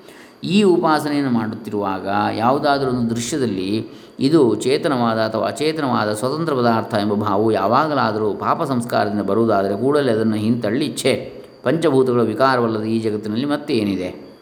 ಈ 0.45 0.63
ಉಪಾಸನೆಯನ್ನು 0.63 1.31
ಮಾಡುತ್ತಿರುವಾಗ 1.31 2.09
ಯಾವುದಾದರೂ 2.35 2.91
ಒಂದು 2.91 3.17
ದೃಶ್ಯದಲ್ಲಿ 3.17 3.89
ಇದು 4.20 4.55
ಚೇತನವಾದ 4.55 5.18
ಅಥವಾ 5.18 5.46
ಅಚೇತನವಾದ 5.46 6.12
ಸ್ವತಂತ್ರ 6.12 6.55
ಪದಾರ್ಥ 6.55 6.94
ಎಂಬ 6.94 7.14
ಭಾವವು 7.14 7.53
ಯಾವಾಗಲಾದರೂ 7.53 8.35
ಪಾಪ 8.35 8.62
ಸಂಸ್ಕಾರದಿಂದ 8.62 9.20
ಬರುವುದಾದರೆ 9.20 9.81
ಕೂಡಲೇ 9.81 10.12
ಅದನ್ನು 10.12 10.37
ಹಿಂತಳ್ಳಿ 10.37 10.96
ಛೇ 10.96 11.42
ಪಂಚಭೂತಗಳ 11.62 12.22
ವಿಕಾರವಲ್ಲದ 12.22 12.83
ಈ 12.83 13.01
ಜಗತ್ತಿನಲ್ಲಿ 13.01 13.44
ಮತ್ತೆ 13.44 13.75
ಏನಿದೆ 13.75 14.33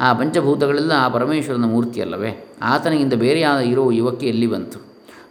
ಆ 0.00 0.12
ಪಂಚಭೂತಗಳೆಲ್ಲ 0.12 0.92
ಆ 0.96 1.08
ಪರಮೇಶ್ವರನ 1.08 1.64
ಮೂರ್ತಿಯಲ್ಲವೇ? 1.64 2.46
ಆತನಿಗಿಂತ 2.62 3.14
ಬೇರೆಯಾದ 3.14 3.58
ಇರೋ 3.58 3.90
ಯುವಕ್ಕೆ 3.90 4.26
ಎಲ್ಲಿ 4.26 4.46
ಬಂತು? 4.46 4.78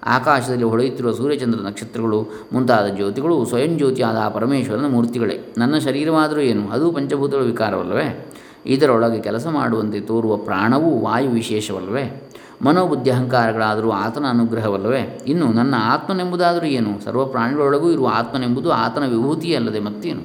ಆಕಾಶದಲ್ಲಿ 0.04 0.64
ಹೊಳೆಯುತ್ತಿರುವ 0.64 1.12
ಸೂರ್ಯಚಂದ್ರ 1.12 1.60
ನಕ್ಷತ್ರಗಳು, 1.60 2.26
ಮುಂತಾದ 2.54 2.88
ಜ್ಯೋತಿಗಳು 2.88 3.46
ಸ್ವಯಂ 3.46 3.78
ಜ್ಯೋತಿಯಾದ 3.78 4.18
ಆ 4.18 4.30
ಪರಮೇಶ್ವರನ 4.30 4.86
ಮೂರ್ತಿಗಳೇ. 4.88 5.54
ನನ್ನ 5.58 5.78
ಶರೀರವಾದರೂ 5.78 6.40
ಏನು? 6.40 6.70
ಅದು 6.70 6.92
ಪಂಚಭೂತಗಳ 6.92 7.44
ವಿಕಾರವಲ್ಲವೇ? 7.44 8.34
ಇದರೊಳಗೆ 8.66 9.22
ಕೆಲಸ 9.22 9.48
ಮಾಡುವಂತೆ 9.48 10.00
ತೋರುವ 10.00 10.38
ಪ್ರಾಣವೂ 10.38 11.00
ವಾಯು 11.00 11.30
ವಿಶೇಷವಲ್ಲವೇ? 11.30 12.24
ಮನೋಬುದ್ಧಿ 12.62 13.12
ಅಹಂಕಾರಗಳಾದರೂ 13.12 13.92
ಆತನ 13.92 14.26
ಅನುಗ್ರಹವಲ್ಲವೇ? 14.30 15.20
ಇನ್ನು 15.28 15.48
ನನ್ನ 15.48 15.76
ಆತ್ಮನೆಂಬುದಾದರೂ 15.78 16.66
ಏನು? 16.66 17.06
ಸರ್ವ 17.06 17.26
ಪ್ರಾಣಿಗಳೊಳಗೂ 17.26 17.92
ಇರುವ 17.92 18.12
ಆತ್ಮನೆಂಬುದು 18.14 18.72
ಆತನ 18.72 19.06
ವಿಭೂತಿಯಲ್ಲದೆ 19.06 19.80
ಮತ್ತೇನು? 19.80 20.22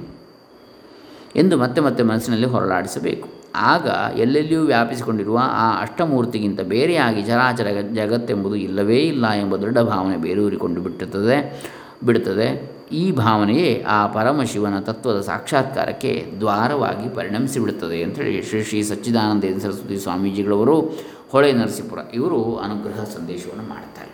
ಎಂದು 1.37 1.57
ಮತ್ತೆ 1.57 1.81
ಮತ್ತೆ 1.81 2.05
ಮನಸ್ಸಿನಲ್ಲಿ 2.05 2.47
ಹೊರಳಾಡಿಸಬೇಕು 2.47 3.29
ಆಗ 3.55 3.89
ಎಲ್ಲೆಲ್ಲಿಯೂ 4.17 4.63
ವ್ಯಾಪಿಸಿಕೊಂಡಿರುವ 4.63 5.41
ಆ 5.43 5.81
ಅಷ್ಟಮೂರ್ತಿಗಿಂತ 5.81 6.61
ಬೇರೆಯಾಗಿ 6.61 7.23
ಚರಾಚರ 7.23 7.67
ಜಗತ್ತೆಂಬುದು 7.95 8.55
ಇಲ್ಲವೇ 8.55 8.99
ಇಲ್ಲ 8.99 9.31
ಎಂಬ 9.31 9.57
ದೃಢ 9.57 9.79
ಭಾವನೆ 9.79 10.17
ಬೇರೂರಿಕೊಂಡು 10.17 10.81
ಬಿಟ್ಟುತ್ತದೆ, 10.81 11.71
ಬಿಡುತ್ತದೆ. 12.07 12.73
ಈ 12.93 13.13
ಭಾವನೆಯೇ 13.13 13.85
ಆ 13.89 14.07
ಪರಮಶಿವನ 14.07 14.79
ತತ್ವದ 14.79 15.21
ಸಾಕ್ಷಾತ್ಕಾರಕ್ಕೆ 15.21 16.33
ದ್ವಾರವಾಗಿ 16.41 17.15
ಪರಿಣಮಿಸಿಬಿಡುತ್ತದೆ 17.15 18.03
ಅಂತೇಳಿ 18.03 18.43
ಶ್ರೀ 18.43 18.63
ಶ್ರೀ 18.63 18.83
ಸಚ್ಚಿದಾನಂದ 18.83 19.45
ಸರಸ್ವತಿ 19.63 19.97
ಸ್ವಾಮೀಜಿಗಳವರು 19.97 20.93
ಹೊಳೆ 21.33 21.53
ನರಸೀಪುರ, 21.53 21.99
ಇವರು 22.15 22.39
ಅನುಗ್ರಹ 22.57 23.05
ಸಂದೇಶವನ್ನು 23.05 23.65
ಮಾಡ್ತಾರೆ. 23.69 24.13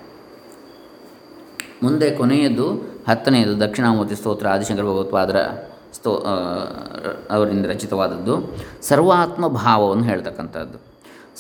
ಮುಂದೆ 1.83 2.09
ಕೊನೆಯದು 2.16 2.66
ಹತ್ತನೆಯದು, 3.09 3.54
ದಕ್ಷಿಣಾಮೂರ್ತಿ 3.61 4.16
ಸ್ತೋತ್ರ, 4.16 4.46
ಆದಿಶಂಕರ 4.48 4.83
ಭಗವತ್ಪಾದರ 4.83 5.38
ಸ್ತೋ 5.96 6.11
ಅವರಿಂದ 7.31 7.66
ರಚಿತವಾದದ್ದು 7.66 8.35
ಸರ್ವಾತ್ಮ 8.83 9.46
ಭಾವವನ್ನು 9.62 10.04
ಹೇಳ್ತಕ್ಕಂಥದ್ದು. 10.04 10.78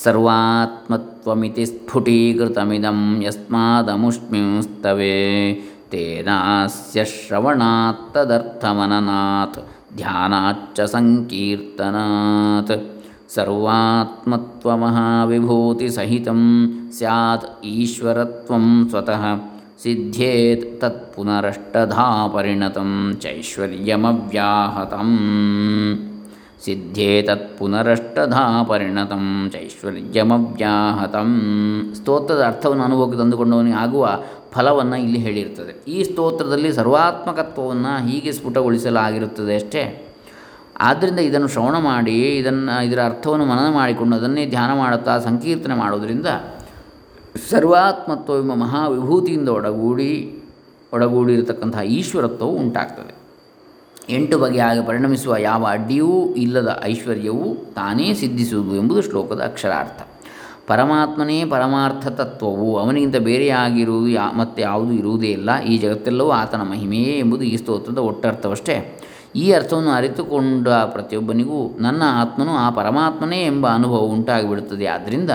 ಸರ್ವಾತ್ಮತ್ವಮಿತಿ 0.04 1.64
ಸ್ಫುಟೀಕೃತಮಿದಂ 1.66 3.00
ಯಸ್ಮಾದಮುಷ್ಮಿಂಸ್ತವೇ 3.22 5.16
ತೇನಾಸ್ಯ 5.90 7.04
ಶ್ರವಣಾತ್ 7.04 8.14
ತದರ್ಥಮನನಾತ್ 8.14 9.60
ಧ್ಯಾನಾಚ್ಚ 9.96 10.80
ಸಂಕೀರ್ತನಾತ್ 10.94 12.76
ಈಶ್ವರತ್ವಂ 17.64 18.86
ಸ್ವತಃ 18.90 19.24
ಸಿದ್ಧೇತ್ 19.82 20.80
ತತ್ಪುನರಷ್ಟಧಾ 20.80 22.28
ಪರಿಣತಂ 22.28 23.12
ಚೈಶ್ವರ್ಯಮವ್ಯಾಹತಂ. 23.20 25.18
ಸಿದ್ಧೇತತ್ 26.64 27.58
ಪುನರಷ್ಟಧಾ 27.58 28.62
ಪರಿಣತಂ 28.62 29.50
ಚೈಶ್ವರ್ಯಮವ್ಯಾಹತಂ. 29.52 31.40
ಸ್ತೋತ್ರದ 31.94 32.42
ಅರ್ಥವನ್ನು 32.46 32.84
ಅನುಭವಕ್ಕೆ 32.84 33.18
ತಂದುಕೊಂಡವನಿಗೆ 33.18 33.76
ಆಗುವ 33.76 34.18
ಫಲವನ್ನು 34.52 34.96
ಇಲ್ಲಿ 34.96 35.18
ಹೇಳಿರ್ತದೆ. 35.18 35.90
ಈ 35.90 36.02
ಸ್ತೋತ್ರದಲ್ಲಿ 36.02 36.72
ಸರ್ವಾತ್ಮಕತ್ವವನ್ನು 36.72 38.08
ಹೀಗೆ 38.08 38.32
ಸ್ಫುಟಗೊಳಿಸಲಾಗಿರುತ್ತದೆ 38.32 39.54
ಅಷ್ಟೇ. 39.54 40.07
ಆದ್ದರಿಂದ 40.80 41.18
ಇದನ್ನು 41.18 41.48
ಶ್ರವಣ 41.48 41.78
ಮಾಡಿ, 41.78 42.36
ಇದನ್ನು, 42.36 42.84
ಇದರ 42.84 43.04
ಅರ್ಥವನ್ನು 43.04 43.46
ಮನನ 43.46 43.72
ಮಾಡಿಕೊಂಡು 43.72 44.16
ಅದನ್ನೇ 44.16 44.46
ಧ್ಯಾನ 44.46 44.78
ಮಾಡುತ್ತಾ 44.78 45.18
ಸಂಕೀರ್ತನೆ 45.18 45.74
ಮಾಡೋದರಿಂದ 45.74 46.26
ಸರ್ವಾತ್ಮತ್ವ 47.50 48.32
ಎಂಬ 48.32 48.54
ಮಹಾವಿಭೂತಿಯಿಂದ 48.54 49.48
ಒಡಗೂಡಿ, 49.48 50.42
ಒಡಗೂಡಿರತಕ್ಕಂತಹ 50.94 51.80
ಈಶ್ವರತ್ವವು 51.80 52.52
ಉಂಟಾಗ್ತದೆ. 52.52 53.18
ಎಂಟು 54.10 54.38
ಬಗೆಯಾಗಿ 54.38 54.86
ಪರಿಣಮಿಸುವ 54.86 55.36
ಯಾವ 55.36 55.66
ಅಡ್ಡಿಯೂ 55.70 56.34
ಇಲ್ಲದ 56.34 56.80
ಐಶ್ವರ್ಯವು 56.84 57.74
ತಾನೇ 57.74 58.14
ಸಿದ್ಧಿಸುವುದು 58.14 58.74
ಎಂಬುದು 58.74 59.02
ಶ್ಲೋಕದ 59.02 59.40
ಅಕ್ಷರಾರ್ಥ. 59.40 60.02
ಪರಮಾತ್ಮನೇ 60.66 61.44
ಪರಮಾರ್ಥ 61.44 62.08
ತತ್ವವು, 62.08 62.78
ಅವನಿಗಿಂತ 62.78 63.16
ಬೇರೆಯಾಗಿರುವುದು 63.16 64.08
ಯಾ, 64.08 64.32
ಮತ್ತು 64.36 64.62
ಯಾವುದೂ 64.62 64.92
ಇರುವುದೇ 64.92 65.26
ಇಲ್ಲ, 65.26 65.60
ಈ 65.60 65.78
ಜಗತ್ತೆಲ್ಲವೂ 65.78 66.30
ಆತನ 66.30 66.62
ಮಹಿಮೆಯೇ 66.62 67.18
ಎಂಬುದು 67.18 67.44
ಈ 67.44 67.56
ಸ್ತೋತ್ರದ 67.56 67.98
ಒಟ್ಟರ್ಥವಷ್ಟೇ. 67.98 68.97
ಈ 69.36 69.52
ಅರ್ಥವನ್ನು 69.52 69.90
ಅರಿತುಕೊಂಡ 69.90 70.68
ಪ್ರತಿಯೊಬ್ಬನಿಗೂ 70.68 71.76
ನನ್ನ 71.80 72.02
ಆತ್ಮನು 72.06 72.50
ಆ 72.50 72.70
ಪರಮಾತ್ಮನೇ 72.70 73.46
ಎಂಬ 73.46 73.68
ಅನುಭವ 73.68 73.96
ಉಂಟಾಗಿಬಿಡುತ್ತದೆ. 73.96 74.86
ಆದ್ದರಿಂದ 74.86 75.30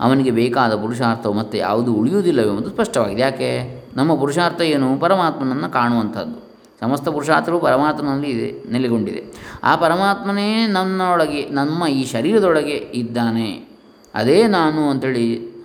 ಅವನಿಗೆ 0.00 0.30
ಬೇಕಾದ 0.30 0.74
ಪುರುಷಾರ್ಥವು 0.74 1.32
ಮತ್ತೆ 1.32 1.58
ಯಾವುದು 1.58 1.94
ಉಳಿಯುವುದಿಲ್ಲವೆಂಬುದು 1.94 2.68
ಸ್ಪಷ್ಟವಾಗಿದೆ. 2.68 3.22
ಯಾಕೆ? 3.22 3.82
ನಮ್ಮ 3.96 4.14
ಪುರುಷಾರ್ಥ 4.14 4.60
ಏನು? 4.60 4.98
ಪರಮಾತ್ಮನನ್ನು 4.98 5.72
ಕಾಣುವಂಥದ್ದು. 5.72 6.46
ಸಮಸ್ತ 6.80 7.08
ಪುರುಷಾರ್ಥರು 7.08 7.58
ಪರಮಾತ್ಮನಲ್ಲಿ 7.58 8.30
ಇದೆ, 8.30 8.72
ನೆಲೆಗೊಂಡಿದೆ. 8.72 9.24
ಆ 9.64 9.76
ಪರಮಾತ್ಮನೇ 9.76 10.66
ನನ್ನೊಳಗೆ, 10.66 11.48
ನಮ್ಮ 11.50 11.86
ಈ 11.86 12.04
ಶರೀರದೊಳಗೆ 12.04 12.90
ಇದ್ದಾನೆ. 12.94 13.68
ಅದೇ 14.14 14.46
ನಾನು 14.46 14.90
ಅಂಥೇಳಿ 14.90 15.56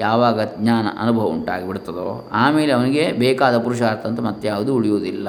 ಯಾವಾಗ 0.00 0.40
ಜ್ಞಾನ 0.58 0.86
ಅನುಭವ 1.00 1.22
ಉಂಟಾಗಿಬಿಡ್ತದೋ 1.22 2.30
ಆಮೇಲೆ 2.32 2.72
ಅವನಿಗೆ 2.72 3.12
ಬೇಕಾದ 3.12 3.58
ಪುರುಷಾರ್ಥ 3.58 4.06
ಅಂತ 4.06 4.20
ಮತ್ತೆ 4.20 4.48
ಯಾವುದು 4.48 4.74
ಉಳಿಯುವುದಿಲ್ಲ. 4.74 5.28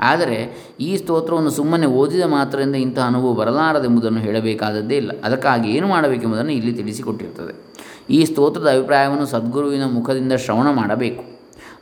ಆದರೆ 0.00 0.68
ಈ 0.80 0.96
ಸ್ತೋತ್ರವನ್ನು 0.96 1.50
ಸುಮ್ಮನೆ 1.50 1.86
ಓದಿದ 1.86 2.22
ಮಾತ್ರದಿಂದ 2.22 2.74
ಇಂತಹ 2.74 3.06
ಅನುಭವ 3.06 3.32
ಬರಲಾರದೆಂಬುದನ್ನು 3.32 4.18
ಹೇಳಬೇಕಾದದ್ದೇ 4.18 4.96
ಇಲ್ಲ. 4.96 5.10
ಅದಕ್ಕಾಗಿ 5.24 5.70
ಏನು 5.70 5.88
ಮಾಡಬೇಕೆಂಬುದನ್ನು 5.88 6.52
ಇಲ್ಲಿ 6.52 6.72
ತಿಳಿಸಿಕೊಟ್ಟಿರ್ತದೆ. 6.72 7.74
ಈ 8.10 8.24
ಸ್ತೋತ್ರದ 8.24 8.70
ಅಭಿಪ್ರಾಯವನ್ನು 8.70 9.26
ಸದ್ಗುರುವಿನ 9.26 9.82
ಮುಖದಿಂದ 9.86 10.32
ಶ್ರವಣ 10.32 10.70
ಮಾಡಬೇಕು. 10.70 11.24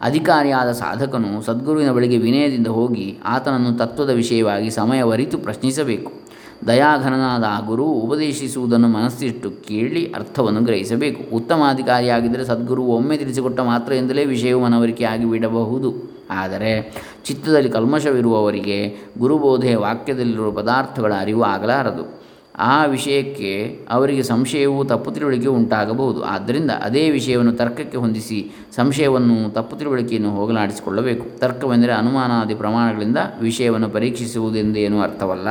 ಅಧಿಕಾರಿಯಾದ 0.01 0.73
ಸಾಧಕನು 0.73 1.43
ಸದ್ಗುರುವಿನ 1.43 1.93
ಬಳಿಗೆ 1.93 2.19
ವಿನಯದಿಂದ 2.19 2.67
ಹೋಗಿ 2.67 3.19
ಆತನನ್ನು 3.25 3.79
ತತ್ವದ 3.79 4.11
ವಿಷಯವಾಗಿ 4.11 4.71
ಸಮಯವರಿತು 4.71 5.39
ಪ್ರಶ್ನಿಸಬೇಕು. 5.39 6.22
ದಯಾಘನನಾದ 6.67 7.45
ಆ 7.49 7.61
ಗುರು 7.61 7.85
ಉಪದೇಶಿಸುವುದನ್ನು 7.85 8.89
ಮನಸ್ಸಿಟ್ಟು 8.89 9.51
ಕೇಳಿ 9.51 10.13
ಅರ್ಥವನ್ನು 10.13 10.61
ಗ್ರಹಿಸಬೇಕು. 10.61 11.37
ಉತ್ತಮಾಧಿಕಾರಿಯಾಗಿದ್ದರೆ 11.37 12.45
ಸದ್ಗುರು 12.45 12.83
ಒಮ್ಮೆ 12.83 13.17
ತಿಳಿಸಿಕೊಟ್ಟ 13.17 13.61
ಮಾತ್ರ 13.61 13.93
ಎಂದಲೇ 13.93 14.25
ವಿಷಯವು 14.25 14.63
ಮನವರಿಕೆಯಾಗಿ 14.63 15.25
ಬಿಡಬಹುದು 15.25 16.13
ಆದರೆ 16.31 16.95
ಚಿತ್ತದಲ್ಲಿ 17.25 17.69
ಕಲ್ಮಶವಿರುವವರಿಗೆ 17.69 18.97
ಗುರುಬೋಧೆಯ 19.19 19.77
ವಾಕ್ಯದಲ್ಲಿರುವ 19.77 20.51
ಪದಾರ್ಥಗಳ 20.51 21.13
ಅರಿವು 21.21 21.43
ಆಗಲಾರದು. 21.43 22.23
ಆ 22.59 22.85
ವಿಷಯಕ್ಕೆ 22.85 23.81
ಅವರಿಗೆ 23.91 24.23
ಸಂಶಯವೂ 24.23 24.85
ತಪ್ಪು 24.85 25.11
ತಿಳುವಳಿಕೆ 25.11 25.47
ಉಂಟಾಗಬಹುದು. 25.47 26.23
ಆದ್ದರಿಂದ 26.23 26.71
ಅದೇ 26.71 27.11
ವಿಷಯವನ್ನು 27.11 27.53
ತರ್ಕಕ್ಕೆ 27.53 27.97
ಹೊಂದಿಸಿ 27.97 28.51
ಸಂಶಯವನ್ನು 28.77 29.53
ತಪ್ಪು 29.53 29.77
ತಿಳುವಳಿಕೆಯನ್ನು 29.77 30.37
ಹೋಗಲಾಡಿಸಿಕೊಳ್ಳಬೇಕು. 30.37 31.39
ತರ್ಕವೆಂದರೆ 31.39 31.93
ಅನುಮಾನಾದಿ 31.93 32.55
ಪ್ರಮಾಣಗಳಿಂದ 32.55 33.17
ವಿಷಯವನ್ನು 33.41 33.89
ಪರೀಕ್ಷಿಸುವುದೆಂದೇನೂ 33.89 35.01
ಅರ್ಥವಲ್ಲ. 35.01 35.49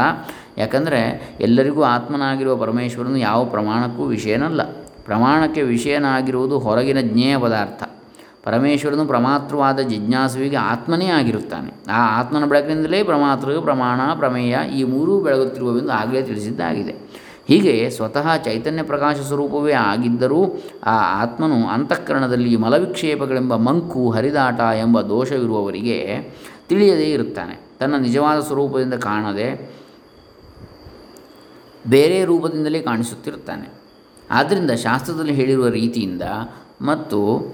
ಯಾಕಂದರೆ 0.58 1.32
ಎಲ್ಲರಿಗೂ 1.40 1.84
ಆತ್ಮನಾಗಿರುವ 1.84 2.56
ಪರಮೇಶ್ವರನು 2.56 3.18
ಯಾವ 3.18 3.46
ಪ್ರಮಾಣಕ್ಕೂ 3.46 4.04
ವಿಷಯನಲ್ಲ. 4.04 4.62
ಪ್ರಮಾಣಕ್ಕೆ 5.06 5.62
ವಿಷಯನಾಗಿರುವುದು 5.62 6.60
ಹೊರಗಿನ 6.60 7.02
ಜ್ಞೇಯ 7.02 7.38
ಪದಾರ್ಥ. 7.38 7.84
ಪರಮೇಶ್ವರನು 8.44 9.06
ಪ್ರಮಾತೃವಾದ 9.06 9.80
ಜಿಜ್ಞಾಸುವಿಗೆ 9.80 10.56
ಆತ್ಮನೇ 10.56 11.06
ಆಗಿರುತ್ತಾನೆ. 11.06 11.92
ಆ 11.92 12.20
ಆತ್ಮನ 12.20 12.46
ಬೆಳಕಿನಿಂದಲೇ 12.46 13.04
ಪ್ರಮಾತೃ 13.04 13.60
ಪ್ರಮಾಣ, 13.62 14.02
ಪ್ರಮೇಯ 14.16 14.58
ಈ 14.76 14.84
ಮೂರೂ 14.84 15.20
ಬೆಳಗುತ್ತಿರುವವೆಂದು 15.20 15.92
ಆಗಲೇ 15.92 16.22
ತಿಳಿಸಿದ್ದಾಗಿದೆ. 16.22 16.96
ಹೀಗೆ 17.48 17.90
ಸ್ವತಃ 17.90 18.38
ಚೈತನ್ಯ 18.38 18.84
ಪ್ರಕಾಶ 18.84 19.16
ಸ್ವರೂಪವೇ 19.16 19.74
ಆಗಿದ್ದರೂ 19.74 20.46
ಆ 20.84 21.24
ಆತ್ಮನು 21.24 21.68
ಅಂತಃಕರಣದಲ್ಲಿ 21.68 22.58
ಮಲವಿಕ್ಷೇಪಗಳೆಂಬ 22.58 23.56
ಮಂಕು, 23.56 24.12
ಹರಿದಾಟ 24.12 24.60
ಎಂಬ 24.60 25.02
ದೋಷವಿರುವವರಿಗೆ 25.02 26.30
ತಿಳಿಯದೇ 26.70 27.12
ಇರುತ್ತಾನೆ. 27.12 27.60
ತನ್ನ 27.80 27.96
ನಿಜವಾದ 27.96 28.40
ಸ್ವರೂಪದಿಂದ 28.40 28.94
ಕಾಣದೆ 28.94 29.81
ಬೇರೆ 31.88 32.26
ರೂಪದಿಂದಲೇ 32.26 32.82
ಕಾಣಿಸುತ್ತಿರುತ್ತಾನೆ. 32.82 33.70
ಆದ್ದರಿಂದ 34.32 34.72
ಶಾಸ್ತ್ರದಲ್ಲಿ 34.72 35.34
ಹೇಳಿರುವ 35.34 35.67
ರೀತಿಯಿಂದ 35.67 36.22
ಮತ್ತು 36.82 37.54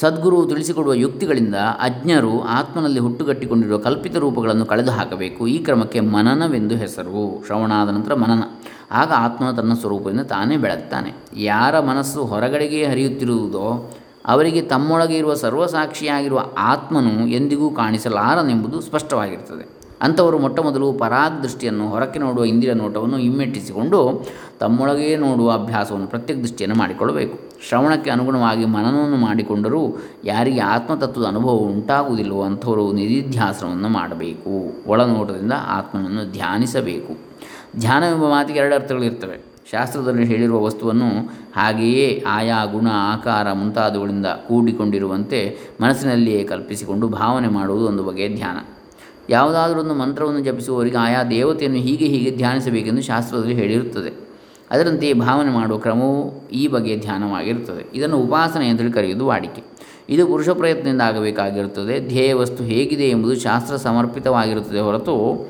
ಸದ್ಗುರು 0.00 0.46
ತಿಳಿಸಿಕೊಡುವ 0.46 0.94
ಯುಕ್ತಿಗಳಿಂದ 0.94 1.54
ಅಜ್ಞರು 1.54 2.42
ಆತ್ಮನಲ್ಲಿ 2.42 3.00
ಹುಟ್ಟುಗಟ್ಟಿಕೊಂಡಿರುವ 3.00 3.78
ಕಲ್ಪಿತ 3.78 4.16
ರೂಪಗಳನ್ನು 4.16 4.66
ಕಳೆದು 4.66 4.90
ಹಾಕಬೇಕು 4.90 5.46
ಈ 5.46 5.58
ಕ್ರಮಕ್ಕೆ 5.58 6.00
ಮನನವೆಂದು 6.00 6.76
ಹೆಸರು. 6.76 7.42
ಶ್ರವಣಾದ 7.46 7.88
ನಂತರ 7.88 8.14
ಮನನ. 8.14 8.42
ಆಗ 8.90 9.12
ಆತ್ಮನ 9.16 9.50
ತನ್ನ 9.50 9.74
ಸ್ವರೂಪದಿಂದ 9.74 10.20
ತಾನೇ 10.20 10.56
ಬೆಳಗ್ತಾನೆ. 10.56 11.12
ಯಾರ 11.36 11.80
ಮನಸ್ಸು 11.80 12.24
ಹೊರಗಡೆಗೆ 12.24 12.86
ಹರಿಯುತ್ತಿರುವುದೋ 12.86 13.94
ಅವರಿಗೆ 14.26 14.62
ತಮ್ಮೊಳಗೆ 14.62 15.16
ಇರುವ 15.16 15.34
ಸರ್ವಸಾಕ್ಷಿಯಾಗಿರುವ 15.34 16.44
ಆತ್ಮನು 16.58 17.26
ಎಂದಿಗೂ 17.26 17.70
ಕಾಣಿಸಲಾರನೆಂಬುದು 17.70 18.80
ಸ್ಪಷ್ಟವಾಗಿರ್ತದೆ 18.80 19.73
ಅಂಥವರು 20.02 20.38
ಮೊಟ್ಟ 20.38 20.60
ಮೊದಲು 20.60 20.92
ಪರಾಗ್ 20.92 21.42
ದೃಷ್ಟಿಯನ್ನು 21.42 21.88
ಹೊರಕ್ಕೆ 21.88 22.18
ನೋಡುವ 22.18 22.44
ಇಂದಿರ 22.44 22.72
ನೋಟವನ್ನು 22.72 23.16
ಹಿಮ್ಮೆಟ್ಟಿಸಿಕೊಂಡು 23.16 24.26
ತಮ್ಮೊಳಗೇ 24.60 25.16
ನೋಡುವ 25.16 25.52
ಅಭ್ಯಾಸವನ್ನು 25.52 26.06
ಪ್ರತ್ಯೇಕ 26.06 26.38
ದೃಷ್ಟಿಯನ್ನು 26.38 26.78
ಮಾಡಿಕೊಳ್ಳಬೇಕು. 26.78 27.38
ಶ್ರವಣಕ್ಕೆ 27.68 28.10
ಅನುಗುಣವಾಗಿ 28.10 28.64
ಮನನವನ್ನು 28.64 29.16
ಮಾಡಿಕೊಂಡರೂ 29.16 29.96
ಯಾರಿಗೆ 30.24 30.60
ಆತ್ಮತತ್ವದ 30.60 31.24
ಅನುಭವ 31.24 31.50
ಉಂಟಾಗುವುದಿಲ್ಲವೋ 31.50 32.42
ಅಂಥವರು 32.42 32.92
ನಿಧಿಧ್ಯಾಸನವನ್ನು 32.92 33.88
ಮಾಡಬೇಕು. 33.88 34.82
ಒಳನೋಟದಿಂದ 34.86 35.52
ಆತ್ಮನನ್ನು 35.52 36.32
ಧ್ಯಾನಿಸಬೇಕು. 36.32 37.16
ಧ್ಯಾನವೆಂಬ 37.78 38.24
ಮಾತಿಗೆ 38.24 38.58
ಎರಡು 38.58 38.74
ಅರ್ಥಗಳಿರ್ತವೆ 38.74 39.54
ಶಾಸ್ತ್ರದಲ್ಲಿ 39.70 40.24
ಹೇಳಿರುವ 40.24 40.64
ವಸ್ತುವನ್ನು 40.64 41.08
ಹಾಗೆಯೇ 41.56 42.24
ಆಯಾ 42.28 42.64
ಗುಣ, 42.64 42.86
ಆಕಾರ 42.90 43.52
ಮುಂತಾದವುಗಳಿಂದ 43.52 44.26
ಕೂಡಿಕೊಂಡಿರುವಂತೆ 44.26 45.58
ಮನಸ್ಸಿನಲ್ಲಿಯೇ 45.80 46.44
ಕಲ್ಪಿಸಿಕೊಂಡು 46.44 47.08
ಭಾವನೆ 47.08 47.48
ಮಾಡುವುದು 47.48 47.86
ಒಂದು 47.86 48.04
ಬಗೆಯ 48.04 48.28
ಧ್ಯಾನ. 48.28 48.73
ಯಾವುದಾದರೂ 49.30 49.80
ಒಂದು 49.80 49.94
ಮಂತ್ರವನ್ನು 49.94 50.40
ಜಪಿಸುವವರಿಗೆ 50.40 50.96
ಆಯಾ 50.96 51.24
ದೇವತೆಯನ್ನು 51.24 51.78
ಹೀಗೆ 51.78 52.04
ಹೀಗೆ 52.04 52.30
ಧ್ಯಾನಿಸಬೇಕೆಂದು 52.36 53.02
ಶಾಸ್ತ್ರದಲ್ಲಿ 53.02 53.54
ಹೇಳಿರುತ್ತದೆ. 53.54 54.24
ಅದರಂತೆಯೇ 54.70 55.12
ಭಾವನೆ 55.12 55.50
ಮಾಡುವ 55.50 55.78
ಕ್ರಮವು 55.78 56.48
ಈ 56.48 56.68
ಬಗೆಯ 56.68 56.96
ಧ್ಯಾನವಾಗಿರುತ್ತದೆ. 56.96 57.86
ಇದನ್ನು 57.94 58.18
ಉಪಾಸನೆ 58.18 58.68
ಅಂತೇಳಿ 58.68 58.92
ಕರೆಯುವುದು 58.92 59.26
ವಾಡಿಕೆ. 59.26 59.62
ಇದು 60.08 60.26
ಪುರುಷ 60.26 60.48
ಪ್ರಯತ್ನದಿಂದ 60.48 61.00
ಆಗಬೇಕಾಗಿರುತ್ತದೆ. 61.00 62.08
ಧ್ಯೇಯ 62.08 62.34
ವಸ್ತು 62.34 62.64
ಹೇಗಿದೆ 62.64 63.04
ಎಂಬುದು 63.04 63.40
ಶಾಸ್ತ್ರ 63.40 63.76
ಸಮರ್ಪಿತವಾಗಿರುತ್ತದೆ 63.76 64.80
ಹೊರತು 64.80 65.48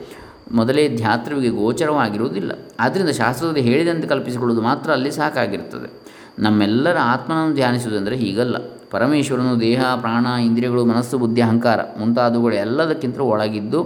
ಮೊದಲೇ 0.53 0.89
ಧ್ಯಾತೃವಿಗೆ 0.89 1.49
ಗೋಚರವಾಗಿರುವುದಿಲ್ಲ. 1.49 2.53
ಆದ್ದರಿಂದ 2.81 3.09
ಶಾಸ್ತ್ರದಲ್ಲಿ 3.09 3.61
ಹೇಳಿದಂತೆ 3.61 4.09
ಕಲ್ಪಿಸಿಕೊಳ್ಳುವುದು 4.09 4.67
ಮಾತ್ರ 4.67 4.91
ಅಲ್ಲಿ 4.91 5.11
ಸಾಕಾಗಿರುತ್ತದೆ. 5.11 6.05
ನಮ್ಮೆಲ್ಲರ 6.39 6.97
ಆತ್ಮನನ್ನು 7.01 7.55
ಧ್ಯಾನಿಸುವುದೆಂದರೆ 7.55 8.17
ಹೀಗಲ್ಲ. 8.17 8.57
ಪರಮೇಶ್ವರನು 8.95 9.55
ದೇಹ, 9.61 9.83
ಪ್ರಾಣ, 10.01 10.27
ಇಂದ್ರಿಯಗಳು, 10.45 10.83
ಮನಸ್ಸು, 10.85 11.19
ಬುದ್ಧಿ, 11.19 11.41
ಅಹಂಕಾರ 11.41 11.81
ಮುಂತಾದವುಗಳು 12.01 12.55
ಎಲ್ಲದಕ್ಕಿಂತಲೂ 12.55 13.25
ಒಳಗಿದ್ದು 13.25 13.81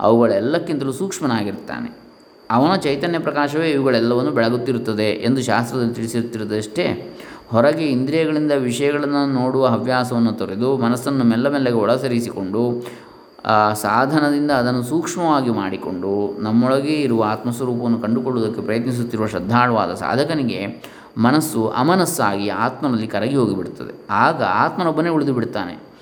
ಅವುಗಳೆಲ್ಲಕ್ಕಿಂತಲೂ 0.00 0.92
ಸೂಕ್ಷ್ಮನಾಗಿರ್ತಾನೆ. 0.92 1.88
ಅವನ 2.50 2.72
ಚೈತನ್ಯ 2.76 3.18
ಪ್ರಕಾಶವೇ 3.18 3.68
ಇವುಗಳೆಲ್ಲವನ್ನು 3.70 4.30
ಬೆಳಗುತ್ತಿರುತ್ತದೆ 4.30 5.08
ಎಂದು 5.26 5.40
ಶಾಸ್ತ್ರದಲ್ಲಿ 5.42 5.94
ತಿಳಿಸಿರುತ್ತಿರುವುದಷ್ಟೇ. 5.94 6.86
ಹೊರಗೆ 7.52 7.86
ಇಂದ್ರಿಯಗಳಿಂದ 7.86 8.54
ವಿಷಯಗಳನ್ನು 8.68 9.22
ನೋಡುವ 9.32 9.64
ಹವ್ಯಾಸವನ್ನು 9.66 10.32
ತೊರೆದು 10.32 10.68
ಮನಸ್ಸನ್ನು 10.76 11.24
ಮೆಲ್ಲ 11.24 11.46
ಮೆಲ್ಲಗೆ 11.48 11.78
ಒಳಸರಿಸಿಕೊಂಡು 11.84 12.62
ಸಾಧನದಿಂದ 13.82 14.50
ಅದನ್ನು 14.50 14.82
ಸೂಕ್ಷ್ಮವಾಗಿ 14.82 15.50
ಮಾಡಿಕೊಂಡು, 15.50 16.12
ನಮ್ಮೊಳಗೆ 16.42 16.94
ಇರುವ 17.00 17.22
ಆತ್ಮಸ್ವರೂಪವನ್ನು 17.28 17.98
ಕಂಡುಕೊಳ್ಳುವುದಕ್ಕೆ 17.98 18.62
ಪ್ರಯತ್ನಿಸುತ್ತಿರುವ 18.62 19.26
ಶ್ರದ್ಧಾಳುವಾದ 19.26 19.92
ಸಾಧಕನಿಗೆ 19.94 20.60
ಮನಸ್ಸು 21.18 21.68
ಅಮನಸ್ಸಾಗಿ 21.68 22.48
ಆತ್ಮನಲ್ಲಿ 22.48 23.06
ಕರಗಿ 23.06 23.36
ಹೋಗಿಬಿಡುತ್ತದೆ 23.36 23.92
ಆಗ 24.10 24.42
ಆತ್ಮನೊಬ್ಬನೇ 24.42 25.08
ಉಳಿದು 25.08 25.34
ಬಿಡ್ತಾನೆ. 25.34 25.92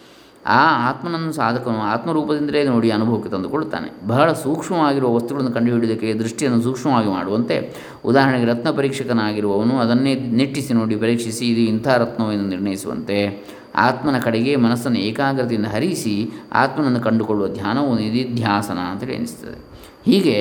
ಆ 0.47 0.91
ಆತ್ಮನನ್ನು 0.91 1.33
ಸಾಧಕನು 1.33 1.79
ಆತ್ಮರೂಪದಿಂದಲೇ 1.79 2.65
ನೋಡಿ 2.65 2.91
ಅನುಭವಕ್ಕೆ 2.91 3.31
ತಂದುಕೊಳ್ಳುತ್ತಾನೆ 3.31 4.09
ಬಹಳ 4.09 4.33
ಸೂಕ್ಷ್ಮವಾಗಿರುವ 4.33 5.15
ವಸ್ತುಗಳನ್ನು 5.15 5.53
ಕಂಡುಹಿಡಿಯೋದಕ್ಕೆ 5.53 6.15
ದೃಷ್ಟಿಯನ್ನು 6.15 6.63
ಸೂಕ್ಷ್ಮವಾಗಿ 6.63 7.09
ಮಾಡುವಂತೆ 7.09 7.77
ಉದಾಹರಣೆಗೆ 8.05 8.45
ರತ್ನ 8.45 8.71
ಪರೀಕ್ಷಕನಾಗಿರುವವನು 8.71 9.79
ಅದನ್ನೇ 9.79 10.15
ನಿಟ್ಟಿಸಿ 10.15 10.75
ನೋಡಿ 10.75 10.97
ಪರೀಕ್ಷಿಸಿ 10.97 11.49
ಇದು 11.49 11.61
ಇಂಥ 11.61 11.89
ರತ್ನವೆಂದು 11.89 12.49
ನಿರ್ಣಯಿಸುವಂತೆ. 12.49 13.51
ಆತ್ಮನ 13.77 14.19
ಕಡೆಗೆ 14.19 14.57
ಮನಸ್ಸನ್ನು 14.57 14.99
ಏಕಾಗ್ರತೆಯಿಂದ 14.99 15.67
ಹರಿಸಿ 15.67 16.31
ಆತ್ಮನನ್ನು 16.53 17.01
ಕಂಡುಕೊಳ್ಳುವ 17.01 17.49
ಧ್ಯಾನವು 17.49 17.99
ನಿಧಿಧ್ಯಾಸನ 17.99 18.79
ಅಂತೇಳಿ 18.79 19.17
ಅನಿಸ್ತದೆ 19.17 19.59
ಹೀಗೆ 20.05 20.39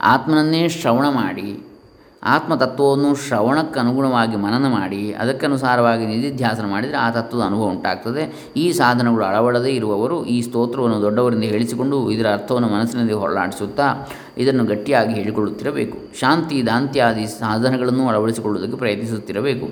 ಆತ್ಮನನ್ನೇ 0.00 0.68
ಶ್ರವಣ 0.68 1.08
ಮಾಡಿ 1.08 1.62
ಆತ್ಮತತ್ವವನ್ನು 2.26 3.14
ಶ್ರವಣಕ್ಕೆ 3.14 3.80
ಅನುಗುಣವಾಗಿ 3.80 4.36
ಮನನ 4.36 4.66
ಮಾಡಿ, 4.66 5.12
ಅದಕ್ಕನುಸಾರವಾಗಿ 5.12 6.06
ನಿಧಿಧ್ಯಾಸನ 6.06 6.66
ಮಾಡಿದರೆ 6.66 6.96
ಆ 6.96 7.10
ತತ್ವದ 7.10 7.42
ಅನುಭವ 7.42 7.62
ಉಂಟಾಗ್ತದೆ. 7.62 8.52
ಈ 8.56 8.72
ಸಾಧನಗಳು 8.72 9.24
ಅಳವಡದೇ 9.24 9.70
ಇರುವವರು 9.70 10.24
ಈ 10.24 10.42
ಸ್ತೋತ್ರವನ್ನು 10.42 11.00
ದೊಡ್ಡವರಿಂದ 11.02 11.42
ಹೇಳಿಸಿಕೊಂಡು 11.42 12.10
ಇದರ 12.10 12.32
ಅರ್ಥವನ್ನು 12.32 12.68
ಮನಸ್ಸಿನಲ್ಲಿ 12.68 13.12
ಹೊರಳಾಡಿಸುತ್ತಾ 13.12 14.08
ಇದನ್ನು 14.38 14.64
ಗಟ್ಟಿಯಾಗಿ 14.64 15.14
ಹೇಳಿಕೊಳ್ಳುತ್ತಿರಬೇಕು. 15.14 16.18
ಶಾಂತಿ, 16.18 16.66
ದಾಂತ್ಯಾದಿ 16.66 17.26
ಸಾಧನಗಳನ್ನು 17.26 18.08
ಅಳವಡಿಸಿಕೊಳ್ಳುವುದಕ್ಕೆ 18.08 18.78
ಪ್ರಯತ್ನಿಸುತ್ತಿರಬೇಕು. 18.78 19.68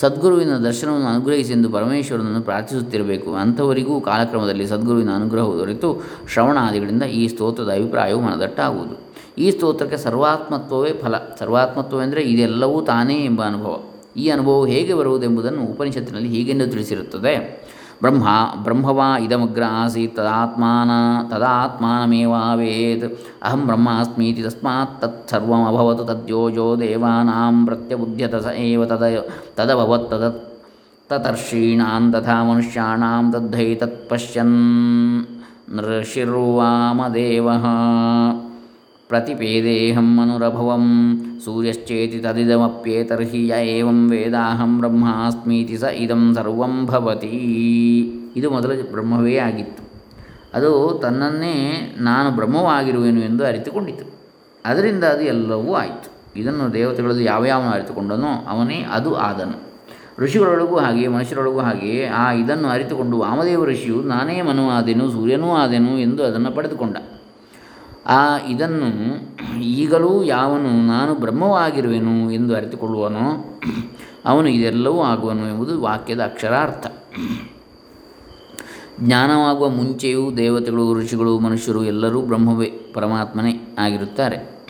ಸದ್ಗುರುವಿನ 0.00 0.56
ದರ್ಶನವನ್ನು 0.56 1.06
ಅನುಗ್ರಹಿಸಿ 1.06 1.52
ಎಂದು 1.52 1.70
ಪರಮೇಶ್ವರನನ್ನು 1.70 2.40
ಪ್ರಾರ್ಥಿಸುತ್ತಿರಬೇಕು. 2.40 3.34
ಅಂಥವರಿಗೂ 3.34 4.00
ಕಾಲಕ್ರಮದಲ್ಲಿ 4.00 4.66
ಸದ್ಗುರುವಿನ 4.66 5.10
ಅನುಗ್ರಹವು 5.14 5.58
ದೊರೆತು 5.58 6.04
ಶ್ರವಣಾದಿಗಳಿಂದ 6.32 7.02
ಈ 7.02 7.28
ಸ್ತೋತ್ರದ 7.28 7.70
ಅಭಿಪ್ರಾಯವು 7.70 8.20
ಮನದಟ್ಟಾಗುವುದು. 8.20 9.07
ಈ 9.38 9.50
ಸ್ತೋತ್ರಕ್ಕೆ 9.50 9.96
ಸರ್ವಾತ್ಮತ್ವವೇ 9.96 10.92
ಫಲ. 10.92 11.14
ಸರ್ವಾತ್ಮತ್ವವೆಂದರೆ 11.38 12.22
ಇದೆಲ್ಲವೂ 12.22 12.80
ತಾನೇ 12.82 13.16
ಎಂಬ 13.24 13.44
ಅನುಭವ. 13.44 13.74
ಈ 14.16 14.28
ಅನುಭವವು 14.28 14.66
ಹೇಗೆ 14.66 14.94
ಬರುವುದೆಂಬುದನ್ನು 14.94 15.62
ಉಪನಿಷತ್ತಿನಲ್ಲಿ 15.62 16.28
ಹೀಗೆಂದು 16.28 16.66
ತಿಳಿಸಿರುತ್ತದೆ. 16.66 17.34
ಬ್ರಹ್ಮ, 18.02 18.26
ಬ್ರಹ್ಮವಾ 18.62 19.18
ಇದಮಗ್ರ 19.18 19.62
ಆಸೀತ್, 19.70 20.16
ತದಾತ್ಮಾನ, 20.16 20.90
ತದಾತ್ಮಾನಮೇವಾವೇತ್. 21.30 23.06
ಅಹಂ 23.42 23.66
ಬ್ರಹ್ಮಾಸ್ಮೀತಿ 23.66 24.42
ತಸ್ಮಾತ್ 24.42 25.00
ತತ್ಸರ್ವಮಭವತು 25.02 26.04
ತದ್ಯೋಜೋ 26.04 26.66
ದೇವಾನಾಂ 26.80 27.66
ಪ್ರತ್ಯಬುದ್ಧ್ಯತ 27.66 28.34
ಸ 28.34 28.46
ಏವ 28.46 28.84
ತದ 28.84 29.04
ತದಭವತ್ 29.56 30.10
ತದ 30.10 30.26
ತತರ್ಷೀಣಾಂ 31.08 32.12
ತಥಾ 32.12 32.44
ಮನುಷ್ಯಾಣಾಂ 32.44 33.32
ತದ್ಧೈ 33.32 33.74
ತತ್ಪಶ್ಯನ್ 33.74 34.56
ನೃಷಿರ್ವಾಮದೇವಃ. 35.70 37.64
ಪ್ರತಿಪೇದೇಹಂ 39.08 40.16
ಮನುರಭವಂ 40.16 40.86
ಸೂರ್ಯಶ್ಚೇತಿ 41.44 42.18
ತದಿದಮಪ್ಯೇತರ್ಹಿ 42.18 43.48
ಯ 43.48 43.52
ಏವಂ 43.66 44.10
ವೇದಾಹಂ 44.10 44.78
ಬ್ರಹ್ಮಾಸ್ಮೀತಿ 44.78 45.78
ಸ 45.78 45.84
ಇದಂ 45.94 46.34
ಸರ್ವಂ 46.34 46.86
ಭವತಿ 46.86 47.36
ಇದು 48.36 48.50
ಮೊದಲು 48.50 48.90
ಬ್ರಹ್ಮವೇ 48.90 49.36
ಆಗಿತ್ತು. 49.36 49.82
ಅದು 50.54 50.98
ತನ್ನನ್ನೇ 51.02 51.54
ನಾನು 51.98 52.30
ಬ್ರಹ್ಮವಾಗಿರುವೆನು 52.30 53.20
ಎಂದು 53.20 53.44
ಅರಿತುಕೊಂಡಿತು. 53.44 54.04
ಅದರಿಂದ 54.64 55.04
ಅದು 55.04 55.22
ಎಲ್ಲವೂ 55.22 55.74
ಆಯಿತು. 55.74 56.40
ಇದನ್ನು 56.40 56.72
ದೇವತೆಗಳಲ್ಲಿ 56.72 57.24
ಯಾವ 57.24 57.46
ಅರಿತುಕೊಂಡನೋ 57.72 58.46
ಅವನೇ 58.48 58.86
ಅದು 58.90 59.14
ಆದನು. 59.14 59.68
ಋಷಿಗಳೊಳಗೂ 60.18 60.76
ಹಾಗೆಯೇ, 60.76 61.08
ಮನುಷ್ಯರೊಳಗೂ 61.08 61.58
ಹಾಗೆಯೇ, 61.58 62.06
ಆ 62.06 62.32
ಇದನ್ನು 62.32 62.68
ಅರಿತುಕೊಂಡು 62.68 63.18
ವಾಮದೇವ 63.18 63.64
ಋಷಿಯು, 63.64 64.02
ನಾನೇ 64.02 64.42
ಮನುವಾದೆನು 64.42 65.10
ಸೂರ್ಯನೂ 65.10 65.50
ಆದೆನು 65.50 65.98
ಎಂದು 65.98 66.24
ಅದನ್ನು 66.24 66.50
ಪಡೆದುಕೊಂಡ. 66.50 66.96
ಆ, 68.08 68.38
ಇದನ್ನು 68.38 68.86
ಈಗಲೂ 69.60 70.22
ಯಾವನು 70.22 70.86
ನಾನು 70.86 71.14
ಬ್ರಹ್ಮವಾಗಿರುವೆನು 71.14 72.30
ಎಂದು 72.30 72.56
ಅರಿತುಕೊಳ್ಳುವನೋ, 72.56 73.60
ಅವನು 74.24 74.48
ಇದೆಲ್ಲವೂ 74.48 75.02
ಆಗುವನು 75.02 75.48
ಎಂಬುದು 75.48 75.80
ವಾಕ್ಯದ 75.80 76.20
ಅಕ್ಷರಾರ್ಥ. 76.20 76.86
ಜ್ಞಾನವಾಗುವ 79.00 79.68
ಮುಂಚೆಯೂ 79.68 80.30
ದೇವತೆಗಳು, 80.36 80.94
ಋಷಿಗಳು, 80.94 81.38
ಮನುಷ್ಯರು 81.38 81.84
ಎಲ್ಲರೂ 81.84 82.20
ಬ್ರಹ್ಮವೇ, 82.20 82.66
ಪರಮಾತ್ಮನೇ 82.66 83.74
ಆಗಿರುತ್ತಾರೆ. 83.78 84.66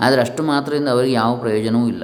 ಆದರೆ 0.00 0.20
ಅಷ್ಟು 0.20 0.42
ಮಾತ್ರದಿಂದ 0.42 0.88
ಅವರಿಗೆ 0.88 1.12
ಯಾವ 1.12 1.36
ಪ್ರಯೋಜನವೂ 1.36 1.88
ಇಲ್ಲ. 1.88 2.02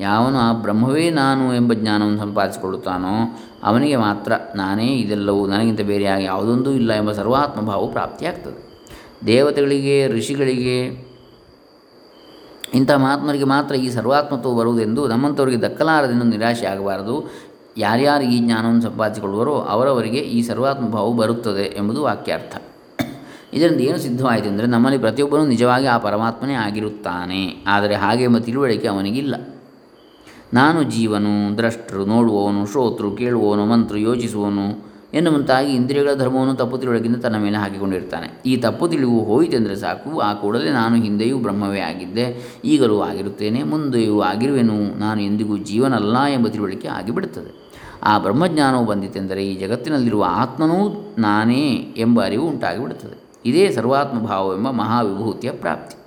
ಯಾವನು 0.00 0.38
ಆ 0.38 0.52
ಬ್ರಹ್ಮವೇ 0.52 1.10
ನಾನು 1.10 1.54
ಎಂಬ 1.54 1.72
ಜ್ಞಾನವನ್ನು 1.72 2.18
ಸಂಪಾದಿಸಿಕೊಳ್ಳುತ್ತಾನೋ, 2.18 3.38
ಅವನಿಗೆ 3.62 3.96
ಮಾತ್ರ 3.96 4.32
ನಾನೇ 4.56 4.86
ಇದೆಲ್ಲವೂ, 4.86 5.46
ನನಗಿಂತ 5.46 5.80
ಬೇರೆಯಾಗಿ 5.80 6.24
ಯಾವುದೊಂದೂ 6.24 6.70
ಇಲ್ಲ 6.70 6.92
ಎಂಬ 6.92 7.12
ಸರ್ವಾತ್ಮಭಾವವು 7.12 7.92
ಪ್ರಾಪ್ತಿಯಾಗ್ತದೆ. 7.92 8.69
ದೇವತೆಗಳಿಗೆ, 9.26 10.08
ಋಷಿಗಳಿಗೆ, 10.08 11.10
ಇಂಥ 12.74 12.90
ಮಹಾತ್ಮರಿಗೆ 12.90 13.44
ಮಾತ್ರ 13.44 13.74
ಈ 13.74 13.90
ಸರ್ವಾತ್ಮತ್ವ 13.90 14.54
ಬರುವುದೆಂದು 14.54 15.08
ನಮ್ಮಂಥವರಿಗೆ 15.08 15.60
ದಕ್ಕಲಾರದೆಂದು 15.60 16.24
ನಿರಾಶೆ 16.24 16.66
ಆಗಬಾರದು. 16.66 17.32
ಯಾರ್ಯಾರು 17.76 18.24
ಈ 18.24 18.38
ಜ್ಞಾನವನ್ನು 18.38 18.80
ಸಂಪಾದಿಸಿಕೊಳ್ಳುವರೋ 18.80 19.54
ಅವರವರಿಗೆ 19.54 20.18
ಈ 20.18 20.42
ಸರ್ವಾತ್ಮ 20.42 20.86
ಭಾವವು 20.86 21.12
ಬರುತ್ತದೆ 21.12 21.74
ಎಂಬುದು 21.76 22.02
ವಾಕ್ಯಾರ್ಥ. 22.02 22.56
ಇದರಿಂದ 23.52 23.80
ಏನು 23.80 23.98
ಸಿದ್ಧವಾಯಿತು 23.98 24.48
ಅಂದರೆ 24.48 24.66
ನಮ್ಮಲ್ಲಿ 24.66 24.98
ಪ್ರತಿಯೊಬ್ಬರೂ 24.98 25.46
ನಿಜವಾಗಿ 25.46 25.86
ಆ 25.86 25.98
ಪರಮಾತ್ಮನೇ 25.98 26.54
ಆಗಿರುತ್ತಾನೆ. 26.54 27.64
ಆದರೆ 27.66 27.94
ಹಾಗೆ 27.94 28.24
ಎಂಬ 28.24 28.38
ತಿಳುವಳಿಕೆ 28.38 28.88
ಅವನಿಗಿಲ್ಲ. 28.88 29.34
ನಾನು 30.54 30.82
ಜೀವನು, 30.82 31.56
ದ್ರಷ್ಟರು 31.56 32.04
ನೋಡುವವನು 32.04 32.66
ಶ್ರೋತೃ 32.66 33.16
ಕೇಳುವವನು, 33.18 33.66
ಮಂತ್ರ 33.66 33.96
ಯೋಚಿಸುವವನು 33.96 34.89
ಎನ್ನುವಂತಾಗಿ 35.14 35.72
ಇಂದ್ರಿಯಗಳ 35.72 36.14
ಧರ್ಮವನ್ನು 36.14 36.54
ತಪ್ಪು 36.54 36.78
ತಿಳುವಳಿಕೆಯಿಂದ 36.78 37.16
ತನ್ನ 37.16 37.36
ಮೇಲೆ 37.36 37.56
ಹಾಕಿಕೊಂಡಿರ್ತಾನೆ. 37.56 38.42
ಈ 38.46 38.56
ತಪ್ಪು 38.56 38.88
ತಿಳಿವು 38.88 39.24
ಹೋಯಿತೆಂದರೆ 39.24 39.76
ಸಾಕು, 39.76 40.20
ಆ 40.20 40.34
ಕೂಡಲೇ 40.34 40.70
ನಾನು 40.70 40.96
ಹಿಂದೆಯೂ 40.96 41.38
ಬ್ರಹ್ಮವೇ 41.38 41.80
ಆಗಿದ್ದೆ, 41.80 42.56
ಈಗಲೂ 42.64 43.00
ಆಗಿರುತ್ತೇನೆ, 43.00 43.62
ಮುಂದೆಯೂ 43.62 44.20
ಆಗಿರುವೆನು, 44.20 44.98
ನಾನು 44.98 45.22
ಎಂದಿಗೂ 45.22 45.56
ಜೀವನಲ್ಲ 45.56 46.24
ಎಂಬ 46.24 46.48
ತಿಳುವಳಿಕೆ 46.48 46.88
ಆಗಿಬಿಡುತ್ತದೆ. 46.88 47.70
ಆ 48.02 48.18
ಬ್ರಹ್ಮಜ್ಞಾನವು 48.18 48.86
ಬಂದಿತೆಂದರೆ 48.86 49.46
ಈ 49.46 49.56
ಜಗತ್ತಿನಲ್ಲಿರುವ 49.56 50.26
ಆತ್ಮನೂ 50.28 51.14
ನಾನೇ 51.18 51.94
ಎಂಬ 51.96 52.24
ಅರಿವು 52.24 52.48
ಉಂಟಾಗಿಬಿಡುತ್ತದೆ. 52.48 53.30
ಇದೇ 53.44 53.70
ಸರ್ವಾತ್ಮ 53.70 54.20
ಭಾವವೆಂಬ 54.20 54.70
ಮಹಾವಿಭೂತಿಯ 54.70 55.52
ಪ್ರಾಪ್ತಿ. 55.52 55.99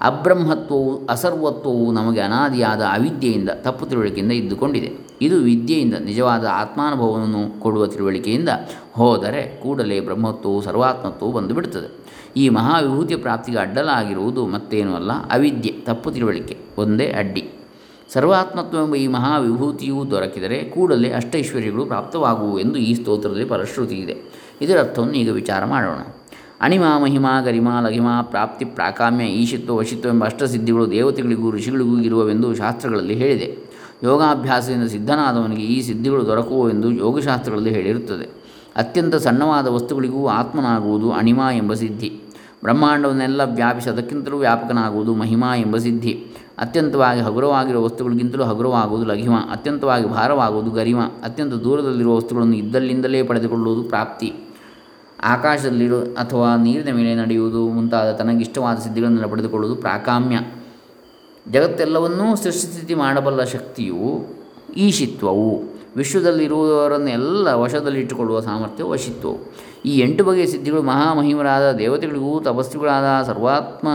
ಅಬ್ರಹ್ಮತ್ವವು 0.00 1.06
ಅಸರ್ವತ್ವವು 1.06 1.92
ನಮಗೆ 1.92 2.20
ಅನಾದಿಯಾದ 2.20 2.82
ಅವಿದ್ಯೆಯಿಂದ 2.82 3.48
ತಪ್ಪು 3.50 3.86
ತಿಳುವಳಿಕೆಯಿಂದ 3.86 4.32
ಇದ್ದುಕೊಂಡಿದೆ. 4.32 4.92
ಇದು 5.20 5.36
ವಿದ್ಯೆಯಿಂದ 5.36 5.94
ನಿಜವಾದ 5.94 6.46
ಆತ್ಮಾನುಭವವನ್ನು 6.52 7.60
ಕೊಡುವ 7.60 7.86
ತಿಳುವಳಿಕೆಯಿಂದ 7.86 8.48
ಹೋದರೆ 8.92 9.60
ಕೂಡಲೇ 9.62 10.00
ಬ್ರಹ್ಮತ್ವವು 10.00 10.62
ಸರ್ವಾತ್ಮತ್ವವು 10.62 11.32
ಬಂದುಬಿಡುತ್ತದೆ. 11.32 12.08
ಈ 12.36 12.48
ಮಹಾವಿಭೂತಿಯ 12.48 13.16
ಪ್ರಾಪ್ತಿಗೆ 13.16 13.58
ಅಡ್ಡಲಾಗಿರುವುದು 13.58 14.46
ಮತ್ತೇನೂ 14.46 14.94
ಅಲ್ಲ, 14.94 15.12
ಅವಿದ್ಯೆ, 15.12 15.72
ತಪ್ಪು 15.72 16.10
ತಿಳುವಳಿಕೆ, 16.10 16.58
ಒಂದೇ 16.78 17.06
ಅಡ್ಡಿ. 17.06 17.50
ಸರ್ವಾತ್ಮತ್ವವೆಂಬ 18.12 18.94
ಈ 18.94 19.06
ಮಹಾವಿಭೂತಿಯು 19.06 20.10
ದೊರಕಿದರೆ 20.10 20.64
ಕೂಡಲೇ 20.64 21.12
ಅಷ್ಟೈಶ್ವರ್ಯಗಳು 21.12 21.86
ಪ್ರಾಪ್ತವಾಗುವು 21.86 22.58
ಎಂದು 22.58 22.76
ಈ 22.76 22.94
ಸ್ತೋತ್ರದಲ್ಲಿ 22.94 23.44
ಪರಶ್ರುತಿ 23.44 23.94
ಇದೆ. 23.94 24.16
ಇದರ 24.60 24.78
ಅರ್ಥವನ್ನು 24.78 25.14
ಈಗ 25.14 25.32
ವಿಚಾರ 25.32 25.64
ಮಾಡೋಣ. 25.64 25.98
ಅಣಿಮಾ 26.60 26.98
ಮಹಿಮಾ 26.98 27.40
ಗರಿಮಾ 27.40 27.80
ಲಘಿಮಾ 27.80 28.22
ಪ್ರಾಪ್ತಿ 28.22 28.64
ಪ್ರಾಕಾಮ್ಯ 28.64 29.24
ಈಶಿತ್ವ 29.24 29.76
ವಶಿತ್ವ 29.76 30.08
ಎಂಬ 30.08 30.24
ಅಷ್ಟಸಿದ್ಧಿಗಳು 30.24 30.90
ದೇವತೆಗಳಿಗೂ 30.90 31.50
ಋಷಿಗಳಿಗೂ 31.50 31.98
ಇರುವವೆಂದು 31.98 32.54
ಶಾಸ್ತ್ರಗಳಲ್ಲಿ 32.54 33.14
ಹೇಳಿದೆ. 33.14 33.58
ಯೋಗಾಭ್ಯಾಸದಿಂದ 34.02 34.88
ಸಿದ್ಧನಾದವನಿಗೆ 34.88 35.62
ಈ 35.62 35.82
ಸಿದ್ಧಿಗಳು 35.82 36.26
ದೊರಕುವು 36.26 36.70
ಎಂದು 36.70 36.90
ಯೋಗಶಾಸ್ತ್ರಗಳಲ್ಲಿ 36.90 37.74
ಹೇಳಿರುತ್ತದೆ. 37.74 38.24
ಅತ್ಯಂತ 38.76 39.14
ಸಣ್ಣವಾದ 39.14 39.66
ವಸ್ತುಗಳಿಗೂ 39.66 40.28
ಆತ್ಮನಾಗುವುದು 40.28 41.12
ಅಣಿಮಾ 41.12 41.52
ಎಂಬ 41.52 41.74
ಸಿದ್ಧಿ. 41.74 42.20
ಬ್ರಹ್ಮಾಂಡವನ್ನೆಲ್ಲ 42.62 43.40
ವ್ಯಾಪಿಸಿ 43.44 43.90
ಅದಕ್ಕಿಂತಲೂ 43.90 44.38
ವ್ಯಾಪಕನಾಗುವುದು 44.38 45.14
ಮಹಿಮಾ 45.14 45.56
ಎಂಬ 45.56 45.76
ಸಿದ್ಧಿ. 45.76 46.12
ಅತ್ಯಂತವಾಗಿ 46.58 47.20
ಹಗುರವಾಗಿರುವ 47.20 47.84
ವಸ್ತುಗಳಿಗಿಂತಲೂ 47.84 48.44
ಹಗುರವಾಗುವುದು 48.44 49.04
ಲಘಿಮ. 49.04 49.36
ಅತ್ಯಂತವಾಗಿ 49.36 50.08
ಭಾರವಾಗುವುದು 50.10 50.70
ಗರಿಮ. 50.70 51.00
ಅತ್ಯಂತ 51.00 51.54
ದೂರದಲ್ಲಿರುವ 51.54 52.16
ವಸ್ತುಗಳನ್ನು 52.16 52.56
ಇದ್ದಲ್ಲಿಂದಲೇ 52.56 53.22
ಪಡೆದುಕೊಳ್ಳುವುದು 53.22 53.82
ಪ್ರಾಪ್ತಿ. 53.82 54.32
ಆಕಾಶದಲ್ಲಿರೋ 55.22 56.00
ಅಥವಾ 56.00 56.56
ನೀರಿನ 56.56 56.96
ಮೇಲೆ 56.96 57.14
ನಡೆಯುವುದು 57.14 57.68
ಮುಂತಾದ 57.68 58.12
ತನಗಿಷ್ಟವಾದ 58.12 58.78
ಸಿದ್ಧಿಗಳನ್ನು 58.78 59.28
ಪಡೆದುಕೊಳ್ಳುವುದು 59.28 59.80
ಪ್ರಾಕಾಮ್ಯ. 59.80 60.36
ಜಗತ್ತೆಲ್ಲವನ್ನೂ 61.52 62.36
ಸೃಷ್ಟಿಸ್ಥಿತಿ 62.36 62.94
ಮಾಡಬಲ್ಲ 62.94 63.44
ಶಕ್ತಿಯು 63.44 64.26
ಈಶಿತ್ವವು. 64.76 65.78
ವಿಶ್ವದಲ್ಲಿರುವವರನ್ನೆಲ್ಲ 65.96 67.48
ವಶದಲ್ಲಿಟ್ಟುಕೊಳ್ಳುವ 67.52 68.40
ಸಾಮರ್ಥ್ಯ 68.40 68.84
ವಶಿತ್ವವು. 68.84 69.38
ಈ 69.84 69.98
ಎಂಟು 69.98 70.24
ಬಗೆಯ 70.24 70.46
ಸಿದ್ಧಿಗಳು 70.46 70.82
ಮಹಾಮಹಿಮರಾದ 70.82 71.72
ದೇವತೆಗಳಿಗೂ, 71.72 72.40
ತಪಸ್ವಿಗಳಾದ 72.40 73.26
ಸರ್ವಾತ್ಮ, 73.26 73.88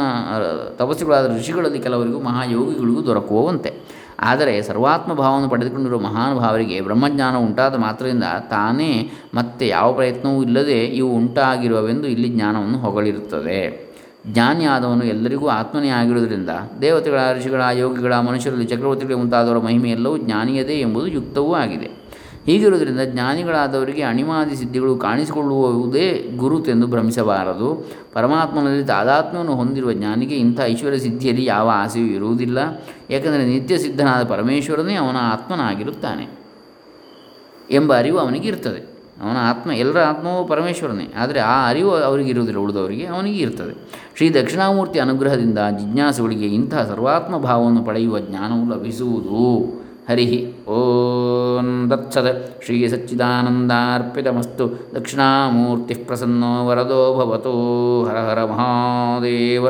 ತಪಸ್ವಿಗಳಾದ 0.77 1.37
ಋಷಿಗಳಲ್ಲಿ 1.37 1.79
ಕೆಲವರಿಗೂ 1.79 2.19
ಮಹಾಯೋಗಿಗಳಿಗೂ 2.19 3.05
ದೊರಕುವಂತೆ. 3.05 4.02
ಆದರೆ 4.19 4.61
ಸರ್ವಾತ್ಮ 4.61 5.13
ಭಾವವನ್ನು 5.13 5.49
ಪಡೆದುಕೊಂಡಿರುವ 5.49 5.99
ಮಹಾನುಭಾವರಿಗೆ 5.99 6.81
ಬ್ರಹ್ಮಜ್ಞಾನ 6.81 7.37
ಉಂಟಾದ 7.37 7.75
ಮಾತ್ರದಿಂದ 7.75 8.23
ತಾನೇ 8.49 9.11
ಮತ್ತೆ 9.33 9.67
ಯಾವ 9.67 9.93
ಪ್ರಯತ್ನವೂ 9.93 10.43
ಇಲ್ಲದೆ 10.43 10.85
ಇವು 10.85 11.15
ಉಂಟಾಗಿರುವವೆಂದು 11.15 12.07
ಇಲ್ಲಿ 12.07 12.29
ಜ್ಞಾನವನ್ನು 12.29 12.77
ಹೊಗಳಿರುತ್ತದೆ. 12.77 13.93
ಜ್ಞಾನಿಯಾದವನು 14.27 15.05
ಎಲ್ಲರಿಗೂ 15.05 15.47
ಆತ್ಮನೇ 15.47 15.89
ಆಗಿರುವುದರಿಂದ 15.89 16.49
ದೇವತೆಗಳ 16.81 17.19
ಋಷಿಗಳ 17.37 17.61
ಯೋಗಿಗಳ 17.73 18.13
ಮನುಷ್ಯರಲ್ಲಿ 18.13 18.65
ಚಕ್ರವರ್ತಿಗಳಿಗೆ 18.65 19.19
ಮುಂತಾದವರ 19.19 19.57
ಮಹಿಮೆ 19.57 19.91
ಎಲ್ಲವೂ 19.91 20.17
ಜ್ಞಾನಿಯದೇ 20.17 20.79
ಎಂಬುದು 20.79 21.07
ಯುಕ್ತವೂ 21.07 21.53
ಆಗಿದೆ. 21.53 22.02
ಹೀಗಿರುವುದರಿಂದ 22.47 22.99
ಜ್ಞಾನಿಗಳಾದವರಿಗೆ 22.99 24.01
ಅಣಿಮಾದಿ 24.01 24.55
ಸಿದ್ಧಿಗಳು 24.55 24.97
ಕಾಣಿಸಿಕೊಳ್ಳುವುದೇ 24.97 26.31
ಗುರುತೆಂದು 26.37 26.87
ಭ್ರಮಿಸಬಾರದು. 26.87 27.89
ಪರಮಾತ್ಮನಲ್ಲಿ 28.13 28.85
ತಾದಾತ್ಮವನ್ನು 28.85 29.55
ಹೊಂದಿರುವ 29.55 29.93
ಜ್ಞಾನಿಗೆ 29.93 30.35
ಇಂಥ 30.35 30.59
ಐಶ್ವರ್ಯ 30.61 30.97
ಸಿದ್ಧಿಯಲ್ಲಿ 30.97 31.45
ಯಾವ 31.45 31.69
ಆಸೆಯೂ 31.73 32.05
ಇರುವುದಿಲ್ಲ. 32.05 32.59
ಏಕೆಂದರೆ 33.11 33.45
ನಿತ್ಯ 33.45 33.77
ಸಿದ್ಧನಾದ 33.77 34.23
ಪರಮೇಶ್ವರನೇ 34.23 34.95
ಅವನ 34.95 35.15
ಆತ್ಮನಾಗಿರುತ್ತಾನೆ 35.15 36.27
ಎಂಬ 37.71 37.97
ಅರಿವು 37.97 38.17
ಅವನಿಗೆ 38.17 38.47
ಇರ್ತದೆ 38.47 38.93
ಅವನ 39.23 39.37
ಆತ್ಮ 39.39 39.71
ಎಲ್ಲರ 39.71 39.99
ಆತ್ಮವೂ 39.99 40.45
ಪರಮೇಶ್ವರನೇ, 40.45 41.13
ಆದರೆ 41.17 41.39
ಆ 41.39 41.69
ಅರಿವು 41.69 41.91
ಅವರಿಗೆ 41.91 42.29
ಇರುವುದಿಲ್ಲ 42.29 42.59
ಉಳಿದವರಿಗೆ 42.59 43.05
ಅವನಿಗೆ 43.05 43.39
ಇರ್ತದೆ. 43.39 43.73
ಶ್ರೀ 44.17 44.29
ದಕ್ಷಿಣಾಮೂರ್ತಿ 44.29 44.99
ಅನುಗ್ರಹದಿಂದ 44.99 45.59
ಜಿಜ್ಞಾಸುಗಳಿಗೆ 45.79 46.45
ಇಂತಹ 46.45 46.83
ಸರ್ವಾತ್ಮ 46.89 47.37
ಭಾವವನ್ನು 47.37 47.83
ಪಡೆಯುವ 47.83 48.19
ಜ್ಞಾನವು 48.19 48.73
ಲಭಿಸುವುದು. 48.73 49.39
ಹರಿಹಿ. 50.09 50.52
ಓಂ 50.67 51.91
ದತ್ಸದ 51.91 52.45
ಶ್ರೀ 52.65 52.87
ಸಚ್ಚಿದಾನಂದಾರ್ಪಿತಮಸ್ತು 52.87 54.65
ದಕ್ಷಿಣಾಮೂರ್ತಿ 54.95 55.93
ಪ್ರಸನ್ನೋ 55.93 56.67
ವರದೋ 56.67 57.15
ಭವತೋ 57.19 57.53
ಹರ 58.05 58.17
ಹರ 58.17 58.45
ಮಹಾದೇವ. 58.45 59.67